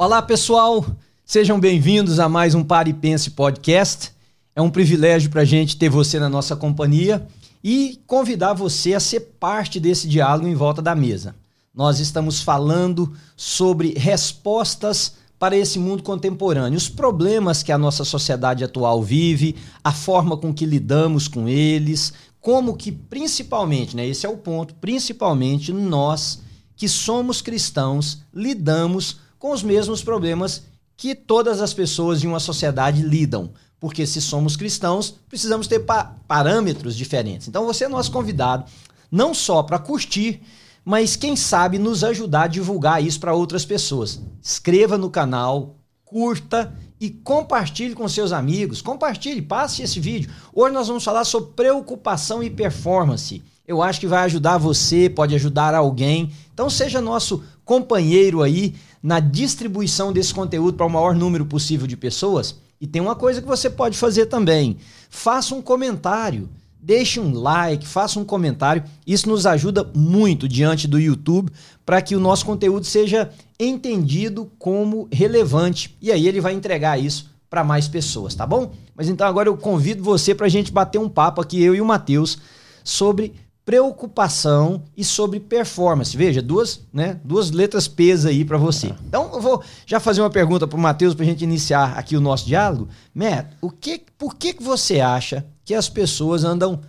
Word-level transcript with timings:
Olá, 0.00 0.22
pessoal. 0.22 0.86
Sejam 1.24 1.58
bem-vindos 1.58 2.20
a 2.20 2.28
mais 2.28 2.54
um 2.54 2.62
Pare 2.62 2.90
e 2.90 2.94
Pense 2.94 3.32
Podcast. 3.32 4.12
É 4.54 4.62
um 4.62 4.70
privilégio 4.70 5.28
para 5.28 5.40
a 5.40 5.44
gente 5.44 5.76
ter 5.76 5.88
você 5.88 6.20
na 6.20 6.28
nossa 6.28 6.54
companhia 6.54 7.26
e 7.64 8.00
convidar 8.06 8.52
você 8.52 8.94
a 8.94 9.00
ser 9.00 9.18
parte 9.40 9.80
desse 9.80 10.06
diálogo 10.06 10.46
em 10.46 10.54
volta 10.54 10.80
da 10.80 10.94
mesa. 10.94 11.34
Nós 11.74 11.98
estamos 11.98 12.40
falando 12.40 13.12
sobre 13.36 13.92
respostas 13.98 15.14
para 15.36 15.56
esse 15.56 15.80
mundo 15.80 16.04
contemporâneo, 16.04 16.76
os 16.76 16.88
problemas 16.88 17.64
que 17.64 17.72
a 17.72 17.78
nossa 17.78 18.04
sociedade 18.04 18.62
atual 18.62 19.02
vive, 19.02 19.56
a 19.82 19.90
forma 19.90 20.36
com 20.36 20.54
que 20.54 20.64
lidamos 20.64 21.26
com 21.26 21.48
eles, 21.48 22.12
como 22.40 22.76
que 22.76 22.92
principalmente, 22.92 23.96
né, 23.96 24.06
esse 24.06 24.24
é 24.24 24.28
o 24.28 24.36
ponto, 24.36 24.76
principalmente 24.76 25.72
nós 25.72 26.40
que 26.76 26.88
somos 26.88 27.42
cristãos 27.42 28.22
lidamos 28.32 29.26
com 29.38 29.52
os 29.52 29.62
mesmos 29.62 30.02
problemas 30.02 30.62
que 30.96 31.14
todas 31.14 31.60
as 31.60 31.72
pessoas 31.72 32.20
de 32.20 32.26
uma 32.26 32.40
sociedade 32.40 33.02
lidam. 33.02 33.52
Porque 33.80 34.04
se 34.06 34.20
somos 34.20 34.56
cristãos, 34.56 35.14
precisamos 35.28 35.68
ter 35.68 35.80
pa 35.80 36.16
parâmetros 36.26 36.96
diferentes. 36.96 37.46
Então 37.46 37.64
você 37.64 37.84
é 37.84 37.88
nosso 37.88 38.10
convidado, 38.10 38.64
não 39.10 39.32
só 39.32 39.62
para 39.62 39.78
curtir, 39.78 40.42
mas 40.84 41.14
quem 41.14 41.36
sabe 41.36 41.78
nos 41.78 42.02
ajudar 42.02 42.42
a 42.42 42.48
divulgar 42.48 43.02
isso 43.02 43.20
para 43.20 43.34
outras 43.34 43.64
pessoas. 43.64 44.20
Inscreva 44.42 44.98
no 44.98 45.10
canal, 45.10 45.76
curta 46.04 46.74
e 47.00 47.10
compartilhe 47.10 47.94
com 47.94 48.08
seus 48.08 48.32
amigos. 48.32 48.82
Compartilhe, 48.82 49.40
passe 49.40 49.82
esse 49.82 50.00
vídeo. 50.00 50.30
Hoje 50.52 50.74
nós 50.74 50.88
vamos 50.88 51.04
falar 51.04 51.24
sobre 51.24 51.52
preocupação 51.52 52.42
e 52.42 52.50
performance. 52.50 53.42
Eu 53.66 53.82
acho 53.82 54.00
que 54.00 54.06
vai 54.06 54.24
ajudar 54.24 54.58
você, 54.58 55.08
pode 55.10 55.34
ajudar 55.34 55.74
alguém. 55.74 56.32
Então 56.52 56.70
seja 56.70 57.00
nosso 57.00 57.44
companheiro 57.64 58.42
aí 58.42 58.74
na 59.02 59.20
distribuição 59.20 60.12
desse 60.12 60.34
conteúdo 60.34 60.76
para 60.76 60.86
o 60.86 60.90
maior 60.90 61.14
número 61.14 61.46
possível 61.46 61.86
de 61.86 61.96
pessoas. 61.96 62.56
E 62.80 62.86
tem 62.86 63.02
uma 63.02 63.14
coisa 63.14 63.40
que 63.40 63.48
você 63.48 63.68
pode 63.68 63.96
fazer 63.96 64.26
também: 64.26 64.76
faça 65.10 65.54
um 65.54 65.62
comentário, 65.62 66.48
deixe 66.80 67.18
um 67.18 67.32
like, 67.32 67.86
faça 67.86 68.18
um 68.20 68.24
comentário. 68.24 68.84
Isso 69.06 69.28
nos 69.28 69.46
ajuda 69.46 69.90
muito 69.94 70.48
diante 70.48 70.86
do 70.86 70.98
YouTube 70.98 71.50
para 71.84 72.00
que 72.00 72.14
o 72.14 72.20
nosso 72.20 72.44
conteúdo 72.44 72.86
seja 72.86 73.30
entendido 73.58 74.50
como 74.58 75.08
relevante. 75.10 75.96
E 76.00 76.12
aí 76.12 76.28
ele 76.28 76.40
vai 76.40 76.52
entregar 76.52 76.98
isso 76.98 77.30
para 77.50 77.64
mais 77.64 77.88
pessoas, 77.88 78.34
tá 78.34 78.46
bom? 78.46 78.72
Mas 78.94 79.08
então 79.08 79.26
agora 79.26 79.48
eu 79.48 79.56
convido 79.56 80.02
você 80.02 80.34
para 80.34 80.46
a 80.46 80.50
gente 80.50 80.70
bater 80.70 80.98
um 80.98 81.08
papo 81.08 81.40
aqui, 81.40 81.62
eu 81.62 81.74
e 81.74 81.80
o 81.80 81.86
Matheus, 81.86 82.38
sobre 82.84 83.34
preocupação 83.68 84.82
e 84.96 85.04
sobre 85.04 85.38
performance. 85.38 86.16
Veja, 86.16 86.40
duas, 86.40 86.80
né, 86.90 87.20
duas 87.22 87.50
letras 87.50 87.86
P's 87.86 88.24
aí 88.24 88.42
para 88.42 88.56
você. 88.56 88.94
Então, 89.06 89.30
eu 89.34 89.42
vou 89.42 89.62
já 89.84 90.00
fazer 90.00 90.22
uma 90.22 90.30
pergunta 90.30 90.66
para 90.66 90.78
o 90.78 90.80
Matheus 90.80 91.14
para 91.14 91.22
a 91.26 91.28
gente 91.28 91.44
iniciar 91.44 91.92
aqui 91.98 92.16
o 92.16 92.20
nosso 92.20 92.46
diálogo. 92.46 92.88
Matt, 93.14 93.48
o 93.60 93.70
que, 93.70 94.00
por 94.16 94.36
que, 94.36 94.54
que 94.54 94.62
você 94.62 95.00
acha 95.00 95.44
que 95.66 95.74
as 95.74 95.86
pessoas 95.86 96.44
andam. 96.44 96.80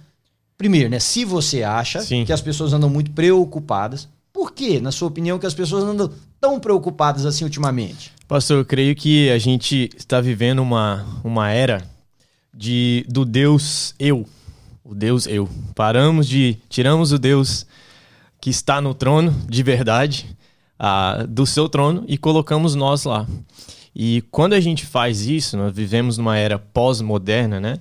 Primeiro, 0.58 0.90
né? 0.90 1.00
Se 1.00 1.26
você 1.26 1.64
acha 1.64 2.00
Sim. 2.00 2.24
que 2.24 2.32
as 2.32 2.40
pessoas 2.40 2.72
andam 2.72 2.90
muito 2.90 3.12
preocupadas, 3.12 4.08
por 4.32 4.54
que, 4.54 4.80
na 4.80 4.94
sua 4.94 5.10
opinião, 5.10 5.38
que 5.38 5.46
as 5.46 5.54
pessoas 5.54 5.84
andam 5.84 6.10
tão 6.40 6.62
preocupadas 6.62 7.26
assim 7.26 7.44
ultimamente? 7.44 8.14
Pastor, 8.26 8.60
eu 8.60 8.66
creio 8.66 8.96
que 8.96 9.30
a 9.30 9.38
gente 9.38 9.90
está 9.98 10.22
vivendo 10.22 10.60
uma, 10.60 11.06
uma 11.26 11.52
era 11.52 11.84
de 12.54 13.06
do 13.10 13.26
Deus 13.26 13.94
eu 14.00 14.26
o 14.90 14.96
Deus 14.96 15.28
eu. 15.28 15.48
Paramos 15.76 16.28
de. 16.28 16.58
Tiramos 16.68 17.12
o 17.12 17.20
Deus 17.20 17.66
que 18.42 18.50
está 18.50 18.82
no 18.82 18.94
trono 18.94 19.36
de 19.48 19.62
verdade, 19.62 20.36
uh, 20.80 21.28
do 21.28 21.46
seu 21.46 21.70
trono, 21.70 22.04
e 22.08 22.18
colocamos 22.18 22.74
nós 22.74 23.04
lá. 23.04 23.28
E 23.96 24.24
quando 24.32 24.54
a 24.54 24.60
gente 24.60 24.86
faz 24.86 25.28
isso, 25.28 25.58
nós 25.58 25.76
vivemos 25.76 26.18
numa 26.18 26.38
era 26.38 26.58
pós-moderna, 26.58 27.60
né? 27.60 27.76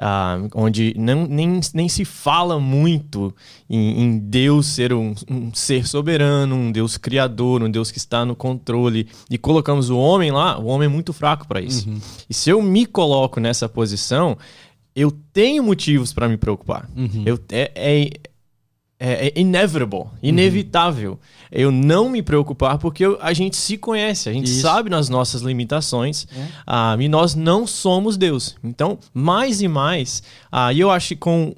Uh, 0.00 0.48
onde 0.54 0.94
não, 0.96 1.26
nem, 1.26 1.60
nem 1.74 1.88
se 1.88 2.04
fala 2.04 2.58
muito 2.58 3.34
em, 3.68 4.02
em 4.02 4.18
Deus 4.18 4.66
ser 4.66 4.92
um, 4.92 5.14
um, 5.30 5.52
ser 5.52 5.86
soberano, 5.86 6.54
um 6.54 6.72
Deus 6.72 6.96
criador, 6.96 7.62
um 7.62 7.70
Deus 7.70 7.90
que 7.90 7.98
está 7.98 8.24
no 8.24 8.34
controle, 8.34 9.08
e 9.30 9.36
colocamos 9.36 9.90
o 9.90 9.98
homem 9.98 10.30
lá, 10.30 10.58
o 10.58 10.66
homem 10.66 10.86
é 10.86 10.88
muito 10.88 11.12
fraco 11.12 11.46
para 11.46 11.60
isso. 11.60 11.88
Uhum. 11.88 12.00
E 12.28 12.34
se 12.34 12.50
eu 12.50 12.62
me 12.62 12.86
coloco 12.86 13.40
nessa 13.40 13.68
posição, 13.68 14.38
eu 15.00 15.10
tenho 15.32 15.62
motivos 15.62 16.12
para 16.12 16.28
me 16.28 16.36
preocupar. 16.36 16.86
Uhum. 16.94 17.22
Eu, 17.24 17.38
é, 17.50 17.72
é, 17.74 18.10
é, 18.98 19.28
é 19.28 19.32
inevitable, 19.34 20.10
inevitável. 20.22 21.12
Uhum. 21.12 21.18
Eu 21.50 21.70
não 21.70 22.10
me 22.10 22.22
preocupar 22.22 22.76
porque 22.76 23.06
eu, 23.06 23.18
a 23.22 23.32
gente 23.32 23.56
se 23.56 23.78
conhece, 23.78 24.28
a 24.28 24.32
gente 24.32 24.50
Isso. 24.50 24.60
sabe 24.60 24.90
nas 24.90 25.08
nossas 25.08 25.40
limitações 25.40 26.26
é. 26.36 26.40
uh, 26.70 27.00
e 27.00 27.08
nós 27.08 27.34
não 27.34 27.66
somos 27.66 28.18
Deus. 28.18 28.56
Então, 28.62 28.98
mais 29.14 29.62
e 29.62 29.68
mais, 29.68 30.22
uh, 30.52 30.70
e 30.70 30.80
eu 30.80 30.90
acho 30.90 31.08
que 31.08 31.16
com, 31.16 31.54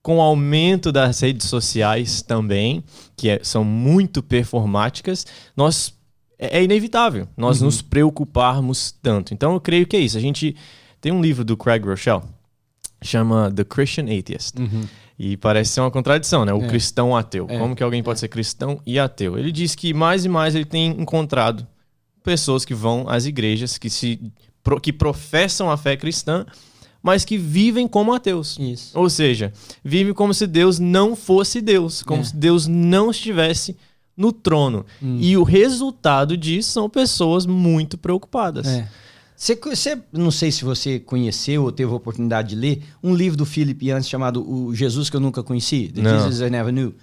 com 0.00 0.18
o 0.18 0.20
aumento 0.20 0.92
das 0.92 1.18
redes 1.18 1.48
sociais 1.48 2.22
também, 2.22 2.84
que 3.16 3.28
é, 3.28 3.40
são 3.42 3.64
muito 3.64 4.22
performáticas, 4.22 5.26
nós 5.56 5.92
é, 6.38 6.58
é 6.58 6.62
inevitável 6.62 7.26
nós 7.36 7.58
uhum. 7.58 7.66
nos 7.66 7.82
preocuparmos 7.82 8.94
tanto. 9.02 9.34
Então, 9.34 9.52
eu 9.52 9.60
creio 9.60 9.84
que 9.84 9.96
é 9.96 10.00
isso. 10.00 10.16
A 10.16 10.20
gente 10.20 10.54
tem 11.00 11.10
um 11.10 11.20
livro 11.20 11.44
do 11.44 11.56
Craig 11.56 11.84
Rochelle 11.84 12.22
chama 13.06 13.50
The 13.50 13.64
Christian 13.64 14.04
Atheist. 14.04 14.58
Uhum. 14.58 14.82
E 15.18 15.36
parece 15.36 15.72
ser 15.72 15.80
uma 15.80 15.90
contradição, 15.90 16.44
né? 16.44 16.52
O 16.52 16.62
é. 16.62 16.66
cristão 16.66 17.16
ateu. 17.16 17.46
É. 17.48 17.58
Como 17.58 17.76
que 17.76 17.82
alguém 17.82 18.02
pode 18.02 18.18
é. 18.18 18.20
ser 18.20 18.28
cristão 18.28 18.80
e 18.84 18.98
ateu? 18.98 19.38
Ele 19.38 19.52
diz 19.52 19.74
que 19.74 19.94
mais 19.94 20.24
e 20.24 20.28
mais 20.28 20.54
ele 20.54 20.64
tem 20.64 20.90
encontrado 21.00 21.66
pessoas 22.22 22.64
que 22.64 22.74
vão 22.74 23.08
às 23.08 23.26
igrejas, 23.26 23.78
que 23.78 23.88
se 23.88 24.20
que 24.82 24.92
professam 24.92 25.70
a 25.70 25.76
fé 25.76 25.94
cristã, 25.94 26.46
mas 27.02 27.22
que 27.24 27.36
vivem 27.36 27.86
como 27.86 28.14
ateus. 28.14 28.58
Isso. 28.58 28.98
Ou 28.98 29.10
seja, 29.10 29.52
vivem 29.84 30.14
como 30.14 30.32
se 30.32 30.46
Deus 30.46 30.78
não 30.78 31.14
fosse 31.14 31.60
Deus, 31.60 32.02
como 32.02 32.22
é. 32.22 32.24
se 32.24 32.34
Deus 32.34 32.66
não 32.66 33.10
estivesse 33.10 33.76
no 34.16 34.32
trono. 34.32 34.86
Hum. 35.02 35.18
E 35.20 35.36
o 35.36 35.42
resultado 35.42 36.34
disso 36.34 36.72
são 36.72 36.88
pessoas 36.88 37.44
muito 37.44 37.98
preocupadas. 37.98 38.66
É. 38.66 38.88
Você, 39.36 39.56
você, 39.56 39.98
não 40.12 40.30
sei 40.30 40.52
se 40.52 40.64
você 40.64 40.98
conheceu 40.98 41.64
ou 41.64 41.72
teve 41.72 41.90
a 41.90 41.94
oportunidade 41.94 42.50
de 42.50 42.54
ler 42.54 42.82
um 43.02 43.14
livro 43.14 43.36
do 43.36 43.44
Philip 43.44 43.86
Yancey 43.86 44.10
chamado 44.10 44.48
O 44.48 44.74
Jesus 44.74 45.10
que 45.10 45.16
eu 45.16 45.20
nunca 45.20 45.42
conheci, 45.42 45.90
The 45.92 46.02
não. 46.02 46.18
Jesus 46.20 46.40
I 46.40 46.50
Never 46.50 46.72
Knew. 46.72 46.94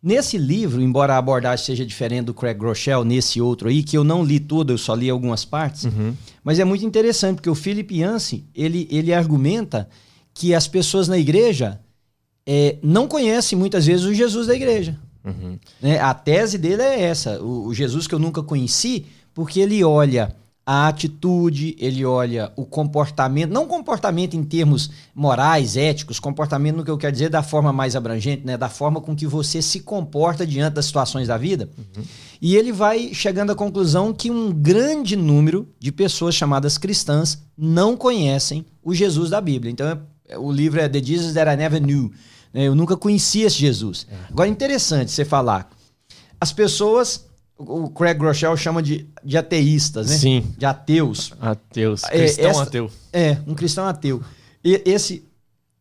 Nesse 0.00 0.38
livro, 0.38 0.80
embora 0.80 1.14
a 1.14 1.18
abordagem 1.18 1.64
seja 1.64 1.84
diferente 1.84 2.26
do 2.26 2.34
Craig 2.34 2.56
Groeschel, 2.56 3.04
nesse 3.04 3.40
outro 3.40 3.68
aí, 3.68 3.82
que 3.82 3.98
eu 3.98 4.04
não 4.04 4.24
li 4.24 4.38
tudo, 4.38 4.72
eu 4.72 4.78
só 4.78 4.94
li 4.94 5.10
algumas 5.10 5.44
partes, 5.44 5.84
uhum. 5.84 6.14
mas 6.44 6.60
é 6.60 6.64
muito 6.64 6.86
interessante, 6.86 7.36
porque 7.36 7.50
o 7.50 7.54
Philip 7.54 7.92
Yancey, 7.92 8.44
ele, 8.54 8.86
ele 8.92 9.12
argumenta 9.12 9.88
que 10.32 10.54
as 10.54 10.68
pessoas 10.68 11.08
na 11.08 11.18
igreja 11.18 11.80
é, 12.46 12.76
não 12.80 13.08
conhecem 13.08 13.58
muitas 13.58 13.86
vezes 13.86 14.06
o 14.06 14.14
Jesus 14.14 14.46
da 14.46 14.54
igreja. 14.54 14.96
Uhum. 15.24 15.58
Né? 15.82 15.98
A 15.98 16.14
tese 16.14 16.58
dele 16.58 16.82
é 16.82 17.02
essa, 17.02 17.42
o, 17.42 17.66
o 17.66 17.74
Jesus 17.74 18.06
que 18.06 18.14
eu 18.14 18.20
nunca 18.20 18.40
conheci, 18.40 19.06
porque 19.34 19.58
ele 19.58 19.82
olha 19.82 20.34
a 20.70 20.86
atitude, 20.86 21.74
ele 21.80 22.04
olha 22.04 22.52
o 22.54 22.66
comportamento, 22.66 23.50
não 23.50 23.66
comportamento 23.66 24.34
em 24.34 24.44
termos 24.44 24.90
morais, 25.14 25.78
éticos, 25.78 26.20
comportamento 26.20 26.76
no 26.76 26.84
que 26.84 26.90
eu 26.90 26.98
quero 26.98 27.12
dizer 27.12 27.30
da 27.30 27.42
forma 27.42 27.72
mais 27.72 27.96
abrangente, 27.96 28.44
né, 28.44 28.54
da 28.54 28.68
forma 28.68 29.00
com 29.00 29.16
que 29.16 29.26
você 29.26 29.62
se 29.62 29.80
comporta 29.80 30.46
diante 30.46 30.74
das 30.74 30.84
situações 30.84 31.26
da 31.26 31.38
vida. 31.38 31.70
Uhum. 31.78 32.02
E 32.38 32.54
ele 32.54 32.70
vai 32.70 33.14
chegando 33.14 33.50
à 33.50 33.54
conclusão 33.54 34.12
que 34.12 34.30
um 34.30 34.52
grande 34.52 35.16
número 35.16 35.66
de 35.80 35.90
pessoas 35.90 36.34
chamadas 36.34 36.76
cristãs 36.76 37.42
não 37.56 37.96
conhecem 37.96 38.66
o 38.82 38.94
Jesus 38.94 39.30
da 39.30 39.40
Bíblia. 39.40 39.72
Então, 39.72 39.98
é, 40.28 40.36
o 40.36 40.52
livro 40.52 40.82
é 40.82 40.86
The 40.86 41.02
Jesus 41.02 41.32
That 41.32 41.50
I 41.50 41.56
Never 41.56 41.80
Knew. 41.80 42.12
Né, 42.52 42.64
eu 42.64 42.74
nunca 42.74 42.94
conhecia 42.94 43.46
esse 43.46 43.56
Jesus. 43.56 44.06
É. 44.10 44.14
Agora, 44.28 44.50
interessante 44.50 45.12
você 45.12 45.24
falar. 45.24 45.70
As 46.38 46.52
pessoas 46.52 47.26
o 47.58 47.90
Craig 47.90 48.16
Groeschel 48.16 48.56
chama 48.56 48.80
de, 48.80 49.08
de 49.24 49.36
ateístas, 49.36 50.08
né? 50.08 50.16
Sim. 50.16 50.54
De 50.56 50.64
ateus. 50.64 51.32
Ateus. 51.40 52.04
É, 52.04 52.18
cristão 52.18 52.44
é, 52.44 52.48
essa, 52.48 52.62
ateu. 52.62 52.90
É, 53.12 53.38
um 53.46 53.54
cristão 53.54 53.86
ateu. 53.86 54.22
E 54.64 54.80
esse. 54.86 55.26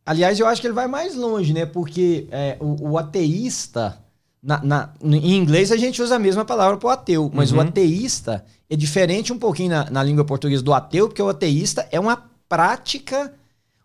Aliás, 0.05 0.39
eu 0.39 0.47
acho 0.47 0.59
que 0.59 0.67
ele 0.67 0.73
vai 0.73 0.87
mais 0.87 1.15
longe, 1.15 1.53
né? 1.53 1.65
Porque 1.65 2.27
é, 2.31 2.57
o, 2.59 2.91
o, 2.91 2.97
ateísta. 2.97 3.99
Na, 4.41 4.63
na, 4.63 4.93
em 5.03 5.35
inglês 5.35 5.71
a 5.71 5.77
gente 5.77 6.01
usa 6.01 6.15
a 6.15 6.19
mesma 6.19 6.45
palavra 6.45 6.77
para 6.77 6.87
o 6.87 6.91
ateu, 6.91 7.29
mas 7.33 7.51
uhum. 7.51 7.57
o 7.57 7.61
ateísta 7.61 8.45
é 8.69 8.75
diferente 8.75 9.33
um 9.33 9.37
pouquinho 9.37 9.71
na, 9.71 9.89
na 9.89 10.03
língua 10.03 10.23
portuguesa 10.23 10.63
do 10.63 10.73
ateu, 10.73 11.07
porque 11.07 11.21
o 11.21 11.29
ateísta 11.29 11.87
é 11.91 11.99
uma 11.99 12.23
prática. 12.47 13.33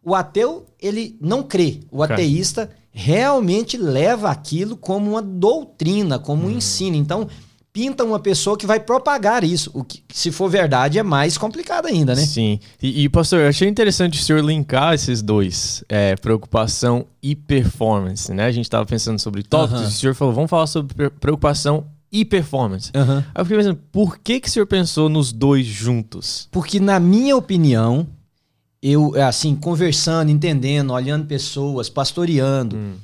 O 0.04 0.14
ateu, 0.14 0.66
ele 0.80 1.16
não 1.20 1.42
crê. 1.42 1.80
O 1.90 2.02
ateísta 2.02 2.70
realmente 2.90 3.76
leva 3.76 4.30
aquilo 4.30 4.76
como 4.76 5.10
uma 5.10 5.22
doutrina, 5.22 6.18
como 6.18 6.44
um 6.44 6.46
uhum. 6.46 6.56
ensino. 6.56 6.96
Então, 6.96 7.28
pinta 7.72 8.04
uma 8.04 8.18
pessoa 8.18 8.56
que 8.56 8.66
vai 8.66 8.78
propagar 8.78 9.42
isso. 9.42 9.70
O 9.72 9.82
que, 9.82 10.02
se 10.12 10.30
for 10.30 10.48
verdade, 10.48 10.98
é 10.98 11.02
mais 11.02 11.38
complicado 11.38 11.86
ainda, 11.86 12.14
né? 12.14 12.24
Sim. 12.26 12.60
E, 12.82 13.04
e 13.04 13.08
pastor, 13.08 13.40
eu 13.40 13.48
achei 13.48 13.68
interessante 13.68 14.20
o 14.20 14.22
senhor 14.22 14.44
linkar 14.44 14.92
esses 14.92 15.22
dois, 15.22 15.82
é, 15.88 16.14
preocupação 16.16 17.06
e 17.22 17.34
performance, 17.34 18.32
né? 18.32 18.44
A 18.44 18.52
gente 18.52 18.66
estava 18.66 18.84
pensando 18.84 19.18
sobre 19.18 19.42
tópicos, 19.42 19.80
uhum. 19.80 19.86
e 19.86 19.90
o 19.90 19.92
senhor 19.92 20.14
falou, 20.14 20.34
vamos 20.34 20.50
falar 20.50 20.66
sobre 20.66 21.08
preocupação 21.10 21.86
e 22.10 22.26
performance. 22.26 22.90
Aham. 22.94 23.24
Aí 23.34 23.40
eu 23.40 23.44
fiquei 23.46 23.56
pensando, 23.56 23.80
por 23.90 24.18
que, 24.18 24.38
que 24.38 24.48
o 24.48 24.50
senhor 24.50 24.66
pensou 24.66 25.08
nos 25.08 25.32
dois 25.32 25.64
juntos? 25.64 26.48
Porque, 26.50 26.78
na 26.78 27.00
minha 27.00 27.34
opinião, 27.34 28.06
eu, 28.82 29.14
assim, 29.26 29.56
conversando, 29.56 30.30
entendendo, 30.30 30.92
olhando 30.92 31.26
pessoas, 31.26 31.88
pastoreando, 31.88 32.76
Hum. 32.76 32.94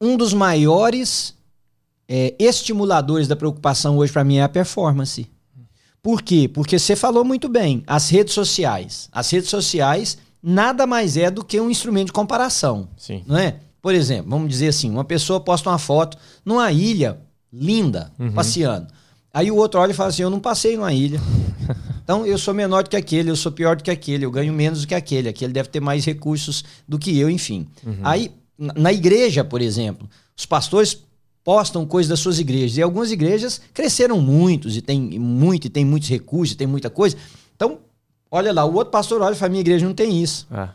um 0.00 0.16
dos 0.16 0.34
maiores 0.34 1.32
é, 2.08 2.34
estimuladores 2.38 3.28
da 3.28 3.36
preocupação 3.36 3.96
hoje 3.98 4.12
para 4.12 4.24
mim 4.24 4.36
é 4.36 4.42
a 4.42 4.48
performance. 4.48 5.26
Por 6.02 6.20
quê? 6.20 6.48
Porque 6.52 6.78
você 6.78 6.94
falou 6.94 7.24
muito 7.24 7.48
bem, 7.48 7.82
as 7.86 8.10
redes 8.10 8.34
sociais. 8.34 9.08
As 9.10 9.30
redes 9.30 9.48
sociais 9.48 10.18
nada 10.42 10.86
mais 10.86 11.16
é 11.16 11.30
do 11.30 11.42
que 11.42 11.58
um 11.58 11.70
instrumento 11.70 12.08
de 12.08 12.12
comparação, 12.12 12.88
Sim. 12.98 13.22
não 13.26 13.38
é? 13.38 13.56
Por 13.80 13.94
exemplo, 13.94 14.30
vamos 14.30 14.48
dizer 14.48 14.68
assim, 14.68 14.90
uma 14.90 15.04
pessoa 15.04 15.40
posta 15.40 15.70
uma 15.70 15.78
foto 15.78 16.18
numa 16.44 16.70
ilha 16.70 17.18
linda, 17.50 18.12
passeando. 18.34 18.88
Aí 19.32 19.50
o 19.50 19.56
outro 19.56 19.80
olha 19.80 19.92
e 19.92 19.94
fala 19.94 20.10
assim: 20.10 20.22
"Eu 20.22 20.30
não 20.30 20.40
passei 20.40 20.76
numa 20.76 20.92
ilha". 20.92 21.20
Então 22.04 22.26
eu 22.26 22.36
sou 22.36 22.52
menor 22.52 22.82
do 22.82 22.90
que 22.90 22.96
aquele, 22.96 23.30
eu 23.30 23.36
sou 23.36 23.50
pior 23.50 23.76
do 23.76 23.82
que 23.82 23.90
aquele, 23.90 24.26
eu 24.26 24.30
ganho 24.30 24.52
menos 24.52 24.82
do 24.82 24.86
que 24.86 24.94
aquele, 24.94 25.26
aquele 25.26 25.54
deve 25.54 25.70
ter 25.70 25.80
mais 25.80 26.04
recursos 26.04 26.62
do 26.86 26.98
que 26.98 27.18
eu, 27.18 27.30
enfim. 27.30 27.66
Aí, 28.02 28.30
na 28.58 28.74
na 28.74 28.92
igreja, 28.92 29.42
por 29.42 29.62
exemplo, 29.62 30.06
os 30.36 30.44
pastores 30.44 30.98
postam 31.44 31.86
coisas 31.86 32.08
das 32.08 32.20
suas 32.20 32.38
igrejas. 32.40 32.78
E 32.78 32.82
algumas 32.82 33.12
igrejas 33.12 33.60
cresceram 33.72 34.20
muitos, 34.20 34.76
e 34.76 34.80
tem 34.80 35.00
muito, 35.18 35.66
e 35.66 35.70
tem 35.70 35.84
muitos 35.84 36.08
recursos, 36.08 36.54
e 36.54 36.56
tem 36.56 36.66
muita 36.66 36.88
coisa. 36.88 37.16
Então, 37.54 37.78
olha 38.30 38.52
lá, 38.52 38.64
o 38.64 38.74
outro 38.74 38.90
pastor 38.90 39.20
olha 39.20 39.34
e 39.34 39.36
fala: 39.38 39.50
minha 39.50 39.60
igreja 39.60 39.86
não 39.86 39.94
tem 39.94 40.22
isso. 40.22 40.46
Ah, 40.50 40.70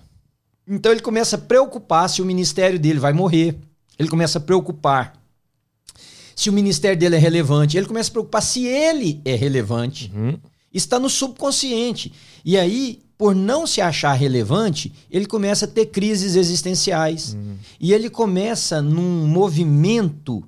Então 0.67 0.91
ele 0.91 1.01
começa 1.01 1.35
a 1.35 1.39
preocupar 1.39 2.07
se 2.07 2.21
o 2.21 2.25
ministério 2.25 2.79
dele 2.79 2.99
vai 2.99 3.11
morrer. 3.11 3.57
Ele 3.97 4.07
começa 4.07 4.37
a 4.37 4.41
preocupar 4.41 5.13
se 6.35 6.49
o 6.49 6.53
ministério 6.53 6.97
dele 6.97 7.15
é 7.15 7.19
relevante. 7.19 7.75
Ele 7.75 7.87
começa 7.87 8.09
a 8.09 8.13
preocupar 8.13 8.41
se 8.41 8.65
ele 8.65 9.19
é 9.25 9.35
relevante. 9.35 10.11
uhum. 10.15 10.37
Está 10.71 10.99
no 10.99 11.09
subconsciente. 11.09 12.13
E 12.45 12.55
aí, 12.55 12.99
por 13.17 13.33
não 13.33 13.65
se 13.65 13.81
achar 13.81 14.13
relevante, 14.13 14.93
ele 15.09 15.25
começa 15.25 15.65
a 15.65 15.67
ter 15.67 15.87
crises 15.87 16.35
existenciais. 16.35 17.35
E 17.79 17.91
ele 17.91 18.07
começa 18.09 18.79
num 18.81 19.25
movimento 19.27 20.43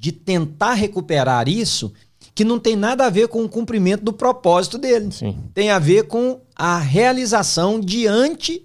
de 0.00 0.12
tentar 0.12 0.72
recuperar 0.72 1.46
isso 1.46 1.92
que 2.34 2.42
não 2.42 2.58
tem 2.58 2.74
nada 2.74 3.04
a 3.04 3.10
ver 3.10 3.28
com 3.28 3.44
o 3.44 3.48
cumprimento 3.48 4.02
do 4.02 4.14
propósito 4.14 4.78
dele. 4.78 5.12
Sim. 5.12 5.36
Tem 5.52 5.70
a 5.70 5.78
ver 5.78 6.04
com 6.04 6.40
a 6.56 6.78
realização 6.78 7.78
diante 7.78 8.64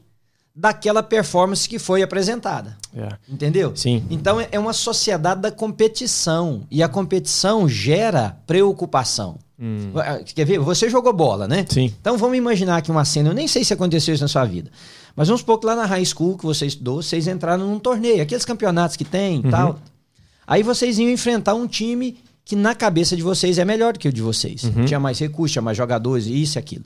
daquela 0.56 1.04
performance 1.04 1.68
que 1.68 1.78
foi 1.78 2.02
apresentada. 2.02 2.78
É. 2.96 3.10
Entendeu? 3.28 3.76
Sim. 3.76 4.06
Então 4.10 4.38
é 4.50 4.58
uma 4.58 4.72
sociedade 4.72 5.42
da 5.42 5.52
competição. 5.52 6.64
E 6.72 6.82
a 6.82 6.88
competição 6.88 7.68
gera 7.68 8.38
preocupação. 8.48 9.38
Hum. 9.60 9.92
Ah, 9.96 10.20
Quer 10.24 10.46
ver? 10.46 10.60
Você 10.60 10.90
jogou 10.90 11.12
bola, 11.12 11.46
né? 11.46 11.66
Sim. 11.68 11.94
Então 12.00 12.18
vamos 12.18 12.38
imaginar 12.38 12.78
aqui 12.78 12.90
uma 12.90 13.04
cena. 13.04 13.32
Eu 13.32 13.34
nem 13.34 13.48
sei 13.48 13.66
se 13.66 13.74
aconteceu 13.74 14.14
isso 14.14 14.24
na 14.24 14.30
sua 14.30 14.46
vida. 14.46 14.72
Mas 15.14 15.28
vamos 15.28 15.42
supor 15.42 15.60
que 15.60 15.66
lá 15.66 15.76
na 15.76 15.86
high 15.86 16.06
school 16.06 16.38
que 16.38 16.46
você 16.46 16.66
estudou, 16.66 17.02
vocês 17.02 17.28
entraram 17.28 17.68
num 17.68 17.80
torneio, 17.80 18.22
aqueles 18.22 18.46
campeonatos 18.46 18.96
que 18.96 19.04
tem 19.04 19.40
e 19.40 19.52
tal. 19.52 19.80
Aí 20.48 20.64
vocês 20.64 20.98
iam 21.00 21.10
enfrentar 21.10 21.54
um 21.54 21.68
time 21.68 22.18
que 22.44 22.56
na 22.56 22.76
cabeça 22.76 23.16
de 23.16 23.22
vocês 23.24 23.58
é 23.58 23.66
melhor 23.66 23.94
do 23.94 24.00
que 24.00 24.08
o 24.08 24.14
de 24.14 24.22
vocês. 24.22 24.62
Tinha 24.86 25.00
mais 25.00 25.18
recursos, 25.20 25.52
tinha 25.54 25.62
mais 25.62 25.76
jogadores, 25.78 26.26
isso 26.28 26.58
e 26.58 26.60
aquilo. 26.60 26.84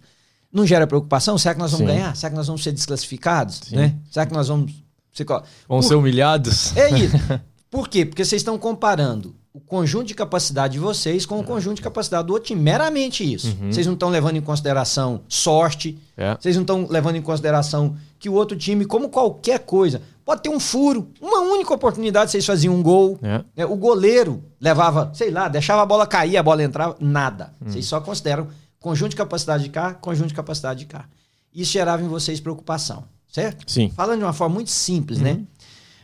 Não 0.51 0.65
gera 0.65 0.87
preocupação? 0.87 1.37
Será 1.37 1.53
que 1.53 1.59
nós 1.59 1.71
vamos 1.71 1.87
Sim. 1.87 1.93
ganhar? 1.93 2.15
Será 2.15 2.29
que 2.29 2.35
nós 2.35 2.47
vamos 2.47 2.63
ser 2.63 2.71
desclassificados? 2.71 3.69
Né? 3.71 3.95
Será 4.09 4.25
que 4.25 4.33
nós 4.33 4.47
vamos. 4.47 4.71
Vão 5.67 5.79
Por- 5.79 5.83
ser 5.83 5.95
humilhados? 5.95 6.75
É 6.77 6.89
isso. 6.97 7.15
Por 7.69 7.87
quê? 7.87 8.05
Porque 8.05 8.23
vocês 8.25 8.39
estão 8.41 8.57
comparando 8.57 9.35
o 9.53 9.59
conjunto 9.59 10.05
de 10.07 10.15
capacidade 10.15 10.73
de 10.73 10.79
vocês 10.79 11.25
com 11.25 11.39
o 11.39 11.43
conjunto 11.43 11.75
de 11.75 11.81
capacidade 11.81 12.25
do 12.25 12.33
outro 12.33 12.47
time. 12.47 12.61
Meramente 12.61 13.31
isso. 13.31 13.55
Vocês 13.69 13.85
não 13.85 13.93
estão 13.93 14.09
levando 14.09 14.37
em 14.37 14.41
consideração 14.41 15.21
sorte, 15.27 15.99
É. 16.17 16.35
vocês 16.39 16.55
não 16.55 16.63
estão 16.63 16.87
levando 16.89 17.17
em 17.17 17.21
consideração 17.21 17.95
que 18.19 18.29
o 18.29 18.33
outro 18.33 18.57
time, 18.57 18.85
como 18.85 19.09
qualquer 19.09 19.59
coisa, 19.59 20.01
pode 20.25 20.43
ter 20.43 20.49
um 20.49 20.59
furo, 20.59 21.11
uma 21.21 21.39
única 21.39 21.73
oportunidade, 21.73 22.29
vocês 22.29 22.45
faziam 22.45 22.75
um 22.75 22.83
gol. 22.83 23.17
É. 23.23 23.43
né? 23.55 23.65
O 23.65 23.75
goleiro 23.75 24.43
levava, 24.59 25.09
sei 25.13 25.31
lá, 25.31 25.47
deixava 25.47 25.81
a 25.81 25.85
bola 25.85 26.05
cair, 26.05 26.37
a 26.37 26.43
bola 26.43 26.61
entrava, 26.61 26.97
nada. 26.99 27.53
Hum. 27.61 27.71
Vocês 27.71 27.85
só 27.85 28.01
consideram 28.01 28.47
conjunto 28.79 29.11
de 29.11 29.15
capacidade 29.15 29.63
de 29.63 29.69
cá, 29.69 29.93
conjunto 29.93 30.27
de 30.27 30.33
capacidade 30.33 30.81
de 30.81 30.85
cá. 30.85 31.05
Isso 31.53 31.71
gerava 31.71 32.03
em 32.03 32.07
vocês 32.07 32.39
preocupação, 32.39 33.05
certo? 33.27 33.69
Sim. 33.71 33.89
Falando 33.95 34.19
de 34.19 34.25
uma 34.25 34.33
forma 34.33 34.55
muito 34.55 34.69
simples, 34.69 35.19
né? 35.19 35.41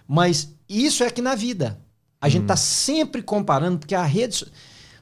Mas 0.07 0.49
isso 0.67 1.03
é 1.03 1.07
aqui 1.07 1.21
na 1.21 1.35
vida. 1.35 1.77
A 2.19 2.29
gente 2.29 2.45
tá 2.45 2.55
sempre 2.55 3.21
comparando, 3.21 3.77
porque 3.77 3.93
a 3.93 4.03
rede. 4.03 4.45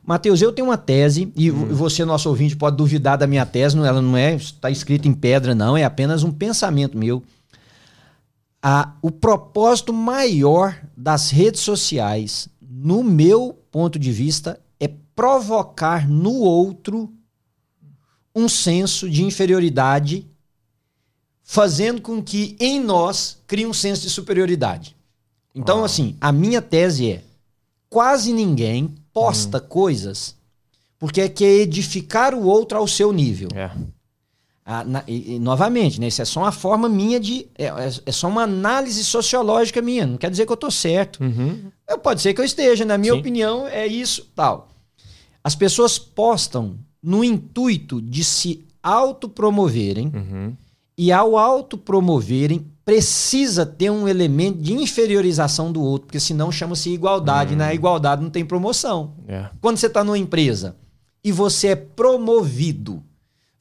Matheus, 0.06 0.42
eu 0.42 0.52
tenho 0.52 0.68
uma 0.68 0.78
tese, 0.78 1.32
e 1.36 1.50
vo- 1.50 1.68
você, 1.74 2.04
nosso 2.04 2.28
ouvinte, 2.28 2.56
pode 2.58 2.76
duvidar 2.76 3.18
da 3.18 3.26
minha 3.26 3.46
tese, 3.46 3.76
não- 3.76 3.86
ela 3.86 4.02
não 4.02 4.18
é, 4.18 4.36
está 4.36 4.70
escrita 4.70 5.08
em 5.08 5.14
pedra, 5.14 5.56
não, 5.56 5.78
é 5.78 5.84
apenas 5.84 6.24
um 6.24 6.32
pensamento 6.32 6.98
meu. 6.98 7.24
A, 8.62 8.94
o 9.02 9.12
propósito 9.12 9.94
maior 9.94 10.78
das 10.96 11.30
redes 11.30 11.62
sociais, 11.62 12.48
no 12.62 13.04
meu 13.04 13.58
ponto 13.72 13.98
de 13.98 14.12
vista, 14.12 14.60
é 14.80 14.90
provocar 15.16 16.08
no 16.08 16.34
outro 16.34 17.10
um 18.36 18.50
senso 18.50 19.10
de 19.10 19.24
inferioridade, 19.24 20.28
fazendo 21.44 22.02
com 22.02 22.22
que 22.22 22.56
em 22.60 22.80
nós 22.82 23.38
crie 23.48 23.66
um 23.66 23.74
senso 23.74 24.02
de 24.02 24.10
superioridade. 24.10 24.96
Então, 25.54 25.78
Uau. 25.78 25.86
assim, 25.86 26.16
a 26.20 26.32
minha 26.32 26.62
tese 26.62 27.12
é: 27.12 27.24
quase 27.90 28.34
ninguém 28.34 28.96
posta 29.13 29.57
Hum. 29.60 29.68
coisas 29.68 30.36
porque 31.00 31.27
quer 31.30 31.45
edificar 31.62 32.33
o 32.33 32.45
outro 32.45 32.77
ao 32.77 32.88
seu 32.88 33.12
nível. 33.12 33.50
É. 33.54 33.69
Ah, 34.65 34.83
na- 34.86 35.04
e, 35.06 35.36
e, 35.36 35.39
novamente, 35.39 36.00
né, 36.00 36.07
isso 36.07 36.21
é 36.21 36.25
só 36.25 36.39
uma 36.39 36.51
forma 36.54 36.88
minha 36.88 37.19
de. 37.19 37.45
É, 37.57 37.65
é- 37.65 38.00
é 38.06 38.12
só 38.13 38.30
uma 38.30 38.44
análise 38.44 39.04
sociológica 39.04 39.81
minha. 39.81 40.06
Não 40.07 40.18
quer 40.18 40.31
dizer 40.31 40.45
que 40.45 40.51
eu 40.51 40.56
estou 40.56 40.71
certo. 40.71 41.21
Uhum. 41.21 41.69
Eu- 41.89 41.98
Pode 42.00 42.21
ser 42.21 42.33
que 42.33 42.39
eu 42.39 42.45
esteja, 42.45 42.86
na 42.86 42.98
minha 42.98 43.12
Sim. 43.13 43.19
opinião, 43.19 43.68
é 43.68 43.86
isso, 43.86 44.25
tal. 44.33 44.69
As 45.44 45.54
pessoas 45.54 46.00
postam 46.00 46.77
no 47.01 47.21
intuito 47.25 48.01
de 48.01 48.24
se 48.24 48.63
autopromoverem 48.81 50.07
Uhum. 50.16 50.56
e 50.98 51.12
ao 51.12 51.38
autopromoverem 51.38 52.66
precisa 52.85 53.65
ter 53.65 53.89
um 53.89 54.07
elemento 54.07 54.59
de 54.62 54.74
inferiorização 54.74 55.71
do 55.71 55.81
outro, 55.81 56.07
porque 56.07 56.19
senão 56.19 56.51
chama-se 56.51 56.89
igualdade, 56.89 57.53
e 57.53 57.56
na 57.56 57.74
igualdade 57.74 58.21
não 58.21 58.30
tem 58.30 58.45
promoção. 58.45 59.13
É. 59.27 59.45
Quando 59.62 59.77
você 59.77 59.88
está 59.88 60.03
numa 60.03 60.18
empresa 60.18 60.75
e 61.24 61.31
você 61.31 61.69
é 61.69 61.75
promovido, 61.75 63.02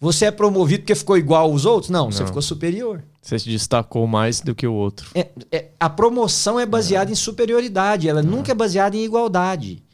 você 0.00 0.26
é 0.26 0.31
promovido 0.33 0.81
porque 0.83 0.95
ficou 0.97 1.17
igual 1.17 1.50
aos 1.50 1.64
outros? 1.64 1.91
Não, 1.91 2.11
você 2.11 2.21
Não. 2.21 2.26
ficou 2.26 2.43
superior. 2.43 3.05
Você 3.21 3.38
se 3.38 3.49
destacou 3.49 4.07
mais 4.09 4.41
do 4.41 4.52
que 4.52 4.67
o 4.67 4.75
outro. 4.75 5.09
É- 5.14 5.29
é- 5.52 5.69
a 5.79 5.88
promoção 5.88 6.59
é 6.59 6.67
baseada 6.67 7.12
em 7.12 7.14
superioridade, 7.14 8.09
ela 8.09 8.23
nunca 8.23 8.50
é 8.50 8.55
baseada 8.55 8.97
em 8.97 9.05
igualdade. 9.05 9.85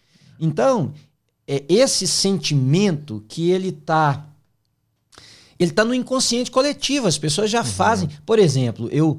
Então, 0.41 0.93
é 1.47 1.63
esse 1.69 2.07
sentimento 2.07 3.23
que 3.29 3.51
ele 3.51 3.69
está 3.69 4.25
ele 5.59 5.71
tá 5.71 5.85
no 5.85 5.95
inconsciente 5.95 6.51
coletivo, 6.51 7.07
as 7.07 7.19
pessoas 7.19 7.51
já 7.51 7.65
fazem. 7.65 8.09
Por 8.25 8.39
exemplo, 8.39 8.89
eu 8.91 9.19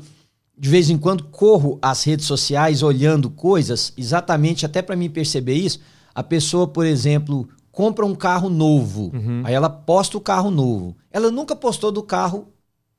de 0.57 0.67
vez 0.67 0.89
em 0.89 0.97
quando 0.97 1.23
corro 1.23 1.79
as 1.81 2.03
redes 2.03 2.25
sociais 2.25 2.83
olhando 2.83 3.29
coisas, 3.29 3.93
exatamente 3.97 4.65
até 4.65 4.81
para 4.81 4.95
mim 4.95 5.09
perceber 5.09 5.53
isso. 5.53 5.79
A 6.13 6.21
pessoa, 6.21 6.67
por 6.67 6.85
exemplo, 6.85 7.47
compra 7.71 8.05
um 8.05 8.13
carro 8.13 8.49
novo, 8.49 9.09
aí 9.45 9.53
ela 9.53 9.69
posta 9.69 10.17
o 10.17 10.21
carro 10.21 10.51
novo. 10.51 10.97
Ela 11.09 11.31
nunca 11.31 11.55
postou 11.55 11.93
do 11.93 12.03
carro 12.03 12.49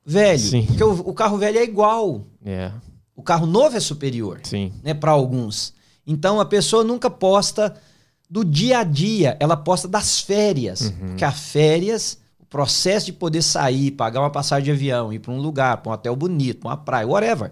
velho, 0.03 0.39
Sim. 0.39 0.65
porque 0.65 0.83
o, 0.83 0.91
o 0.91 1.13
carro 1.13 1.37
velho 1.37 1.59
é 1.59 1.63
igual. 1.63 2.25
É. 2.43 2.71
O 3.15 3.21
carro 3.21 3.45
novo 3.45 3.77
é 3.77 3.79
superior, 3.79 4.39
Sim. 4.41 4.73
né, 4.83 4.95
para 4.95 5.11
alguns. 5.11 5.75
Então 6.05 6.39
a 6.39 6.45
pessoa 6.45 6.83
nunca 6.83 7.11
posta 7.11 7.75
do 8.27 8.43
dia 8.43 8.79
a 8.79 8.83
dia, 8.83 9.37
ela 9.39 9.55
posta 9.55 9.87
das 9.87 10.19
férias, 10.19 10.91
porque 10.99 11.23
as 11.23 11.37
férias, 11.37 12.17
processo 12.51 13.05
de 13.05 13.13
poder 13.13 13.41
sair, 13.41 13.91
pagar 13.91 14.19
uma 14.19 14.29
passagem 14.29 14.65
de 14.65 14.71
avião, 14.71 15.11
ir 15.11 15.19
para 15.19 15.31
um 15.31 15.39
lugar, 15.39 15.77
para 15.77 15.89
um 15.89 15.93
hotel 15.95 16.15
bonito, 16.17 16.65
uma 16.65 16.75
praia, 16.75 17.07
whatever, 17.07 17.49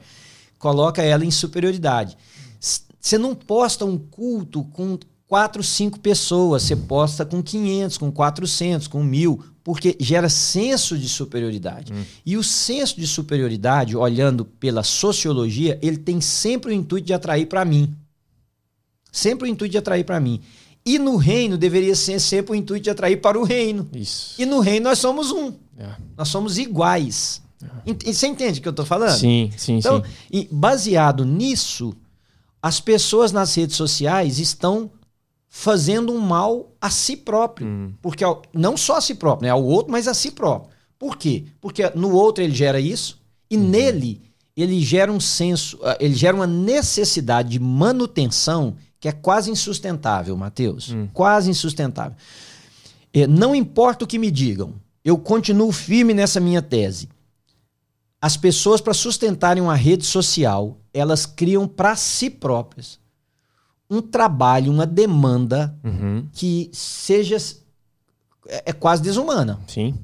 coloca 0.60 1.02
ela 1.02 1.24
em 1.26 1.32
superioridade. 1.32 2.18
Você 2.60 3.18
não 3.18 3.34
posta 3.34 3.86
um 3.86 3.98
culto 3.98 4.66
com 4.66 5.00
quatro, 5.26 5.64
cinco 5.64 6.00
pessoas, 6.02 6.64
você 6.64 6.76
posta 6.76 7.26
com 7.26 7.42
500, 7.42 7.98
com 7.98 8.12
400, 8.12 8.88
com 8.88 9.02
mil, 9.02 9.42
porque 9.64 9.96
gera 10.02 10.28
senso 10.28 10.98
de 10.98 11.08
superioridade. 11.08 11.94
E 12.26 12.36
o 12.36 12.44
senso 12.44 13.00
de 13.00 13.08
superioridade, 13.08 13.96
olhando 13.96 14.44
pela 14.44 14.84
sociologia, 14.84 15.80
ele 15.82 15.98
tem 15.98 16.20
sempre 16.20 16.72
o 16.72 16.76
intuito 16.76 17.08
de 17.08 17.14
atrair 17.14 17.46
para 17.46 17.64
mim. 17.64 17.96
Sempre 19.10 19.48
o 19.48 19.52
intuito 19.52 19.72
de 19.72 19.78
atrair 19.78 20.04
para 20.04 20.20
mim. 20.20 20.42
E 20.86 20.98
no 20.98 21.18
reino 21.18 21.58
deveria 21.58 21.96
ser 21.96 22.20
sempre 22.20 22.54
o 22.54 22.56
intuito 22.56 22.84
de 22.86 22.90
atrair 22.90 23.18
para 23.22 23.38
o 23.40 23.44
reino. 23.44 23.88
Isso. 23.94 24.42
E 24.42 24.46
no 24.46 24.60
reino 24.60 24.86
nós 24.90 25.00
somos 25.00 25.32
um. 25.32 25.54
É. 25.78 25.90
Nós 26.18 26.28
somos 26.30 26.58
iguais. 26.58 27.42
Ent- 27.86 28.04
Você 28.06 28.28
entende 28.28 28.60
o 28.60 28.62
que 28.62 28.68
eu 28.68 28.72
estou 28.72 28.86
falando? 28.86 29.18
Sim, 29.18 29.52
sim, 29.58 29.78
Então, 29.78 30.04
sim. 30.04 30.10
e 30.32 30.48
baseado 30.52 31.26
nisso, 31.26 31.94
as 32.62 32.80
pessoas 32.80 33.32
nas 33.32 33.54
redes 33.56 33.76
sociais 33.76 34.40
estão 34.40 34.90
fazendo 35.50 36.14
um 36.14 36.20
mal 36.20 36.72
a 36.80 36.90
si 36.90 37.18
próprio. 37.18 37.68
Hum. 37.68 37.94
Porque 38.02 38.24
ao- 38.24 38.42
não 38.54 38.78
só 38.78 38.98
a 38.98 39.02
si 39.02 39.16
próprio, 39.16 39.48
né? 39.48 39.52
ao 39.52 39.64
outro, 39.64 39.92
mas 39.92 40.08
a 40.08 40.14
si 40.14 40.32
próprio. 40.32 40.72
Por 40.98 41.18
quê? 41.18 41.46
Porque 41.62 41.90
no 41.96 42.12
outro 42.14 42.44
ele 42.44 42.54
gera 42.56 42.80
isso 42.80 43.20
e 43.50 43.58
nele 43.58 44.22
ele 44.56 44.82
gera 44.82 45.10
um 45.12 45.20
senso, 45.22 45.80
ah, 45.84 45.96
ele 46.02 46.14
gera 46.14 46.36
uma 46.36 46.46
necessidade 46.48 47.50
de 47.50 47.60
manutenção 47.60 48.76
que 49.00 49.08
é 49.08 49.12
quase 49.12 49.50
insustentável, 49.52 50.36
Mateus. 50.36 50.94
Quase 51.14 51.50
insustentável. 51.50 52.16
É, 53.14 53.26
não 53.26 53.56
importa 53.56 54.04
o 54.04 54.08
que 54.08 54.20
me 54.20 54.30
digam, 54.30 54.74
eu 55.04 55.18
continuo 55.18 55.72
firme 55.72 56.14
nessa 56.14 56.40
minha 56.40 56.62
tese. 56.62 57.08
As 58.22 58.36
pessoas, 58.36 58.82
para 58.82 58.94
sustentarem 58.94 59.64
uma 59.64 59.76
rede 59.76 60.06
social, 60.06 60.78
elas 60.94 61.26
criam 61.26 61.68
para 61.68 61.96
si 61.96 62.30
próprias 62.30 63.00
um 63.90 64.02
trabalho, 64.02 64.72
uma 64.72 64.86
demanda 64.86 65.74
Uhum. 65.84 66.28
que 66.34 66.70
seja. 66.74 67.38
É, 68.48 68.64
é 68.68 68.74
quase 68.74 69.02
desumana. 69.02 69.60
Sim. 69.68 69.96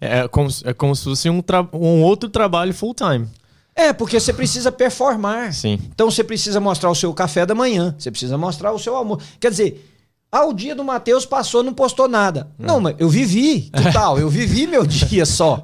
É 0.00 0.26
como, 0.28 0.50
se- 0.50 0.66
é 0.68 0.74
como 0.74 0.94
se 0.96 1.04
fosse 1.04 1.30
um, 1.30 1.40
um 1.74 2.02
outro 2.02 2.28
trabalho 2.28 2.74
full 2.74 2.92
time. 2.94 3.28
É, 3.74 3.92
porque 3.92 4.20
você 4.20 4.32
precisa 4.32 4.70
performar. 4.70 5.52
Sim. 5.52 5.78
Então 5.94 6.10
você 6.10 6.22
precisa 6.22 6.60
mostrar 6.60 6.90
o 6.90 6.94
seu 6.94 7.12
café 7.14 7.46
da 7.46 7.54
manhã, 7.54 7.94
você 7.98 8.10
precisa 8.10 8.36
mostrar 8.36 8.72
o 8.72 8.78
seu 8.78 8.94
almoço. 8.94 9.26
Quer 9.40 9.50
dizer, 9.50 9.88
ah, 10.30 10.44
o 10.44 10.52
dia 10.52 10.74
do 10.74 10.84
Matheus 10.84 11.24
passou, 11.26 11.62
não 11.62 11.72
postou 11.74 12.06
nada. 12.08 12.48
Não, 12.58 12.80
mas 12.80 12.94
eu 12.98 13.08
vivi, 13.08 13.70
que 13.74 13.92
tal? 13.92 14.18
Eu 14.18 14.28
vivi 14.28 14.66
meu 14.66 14.86
dia 14.86 15.24
só. 15.26 15.62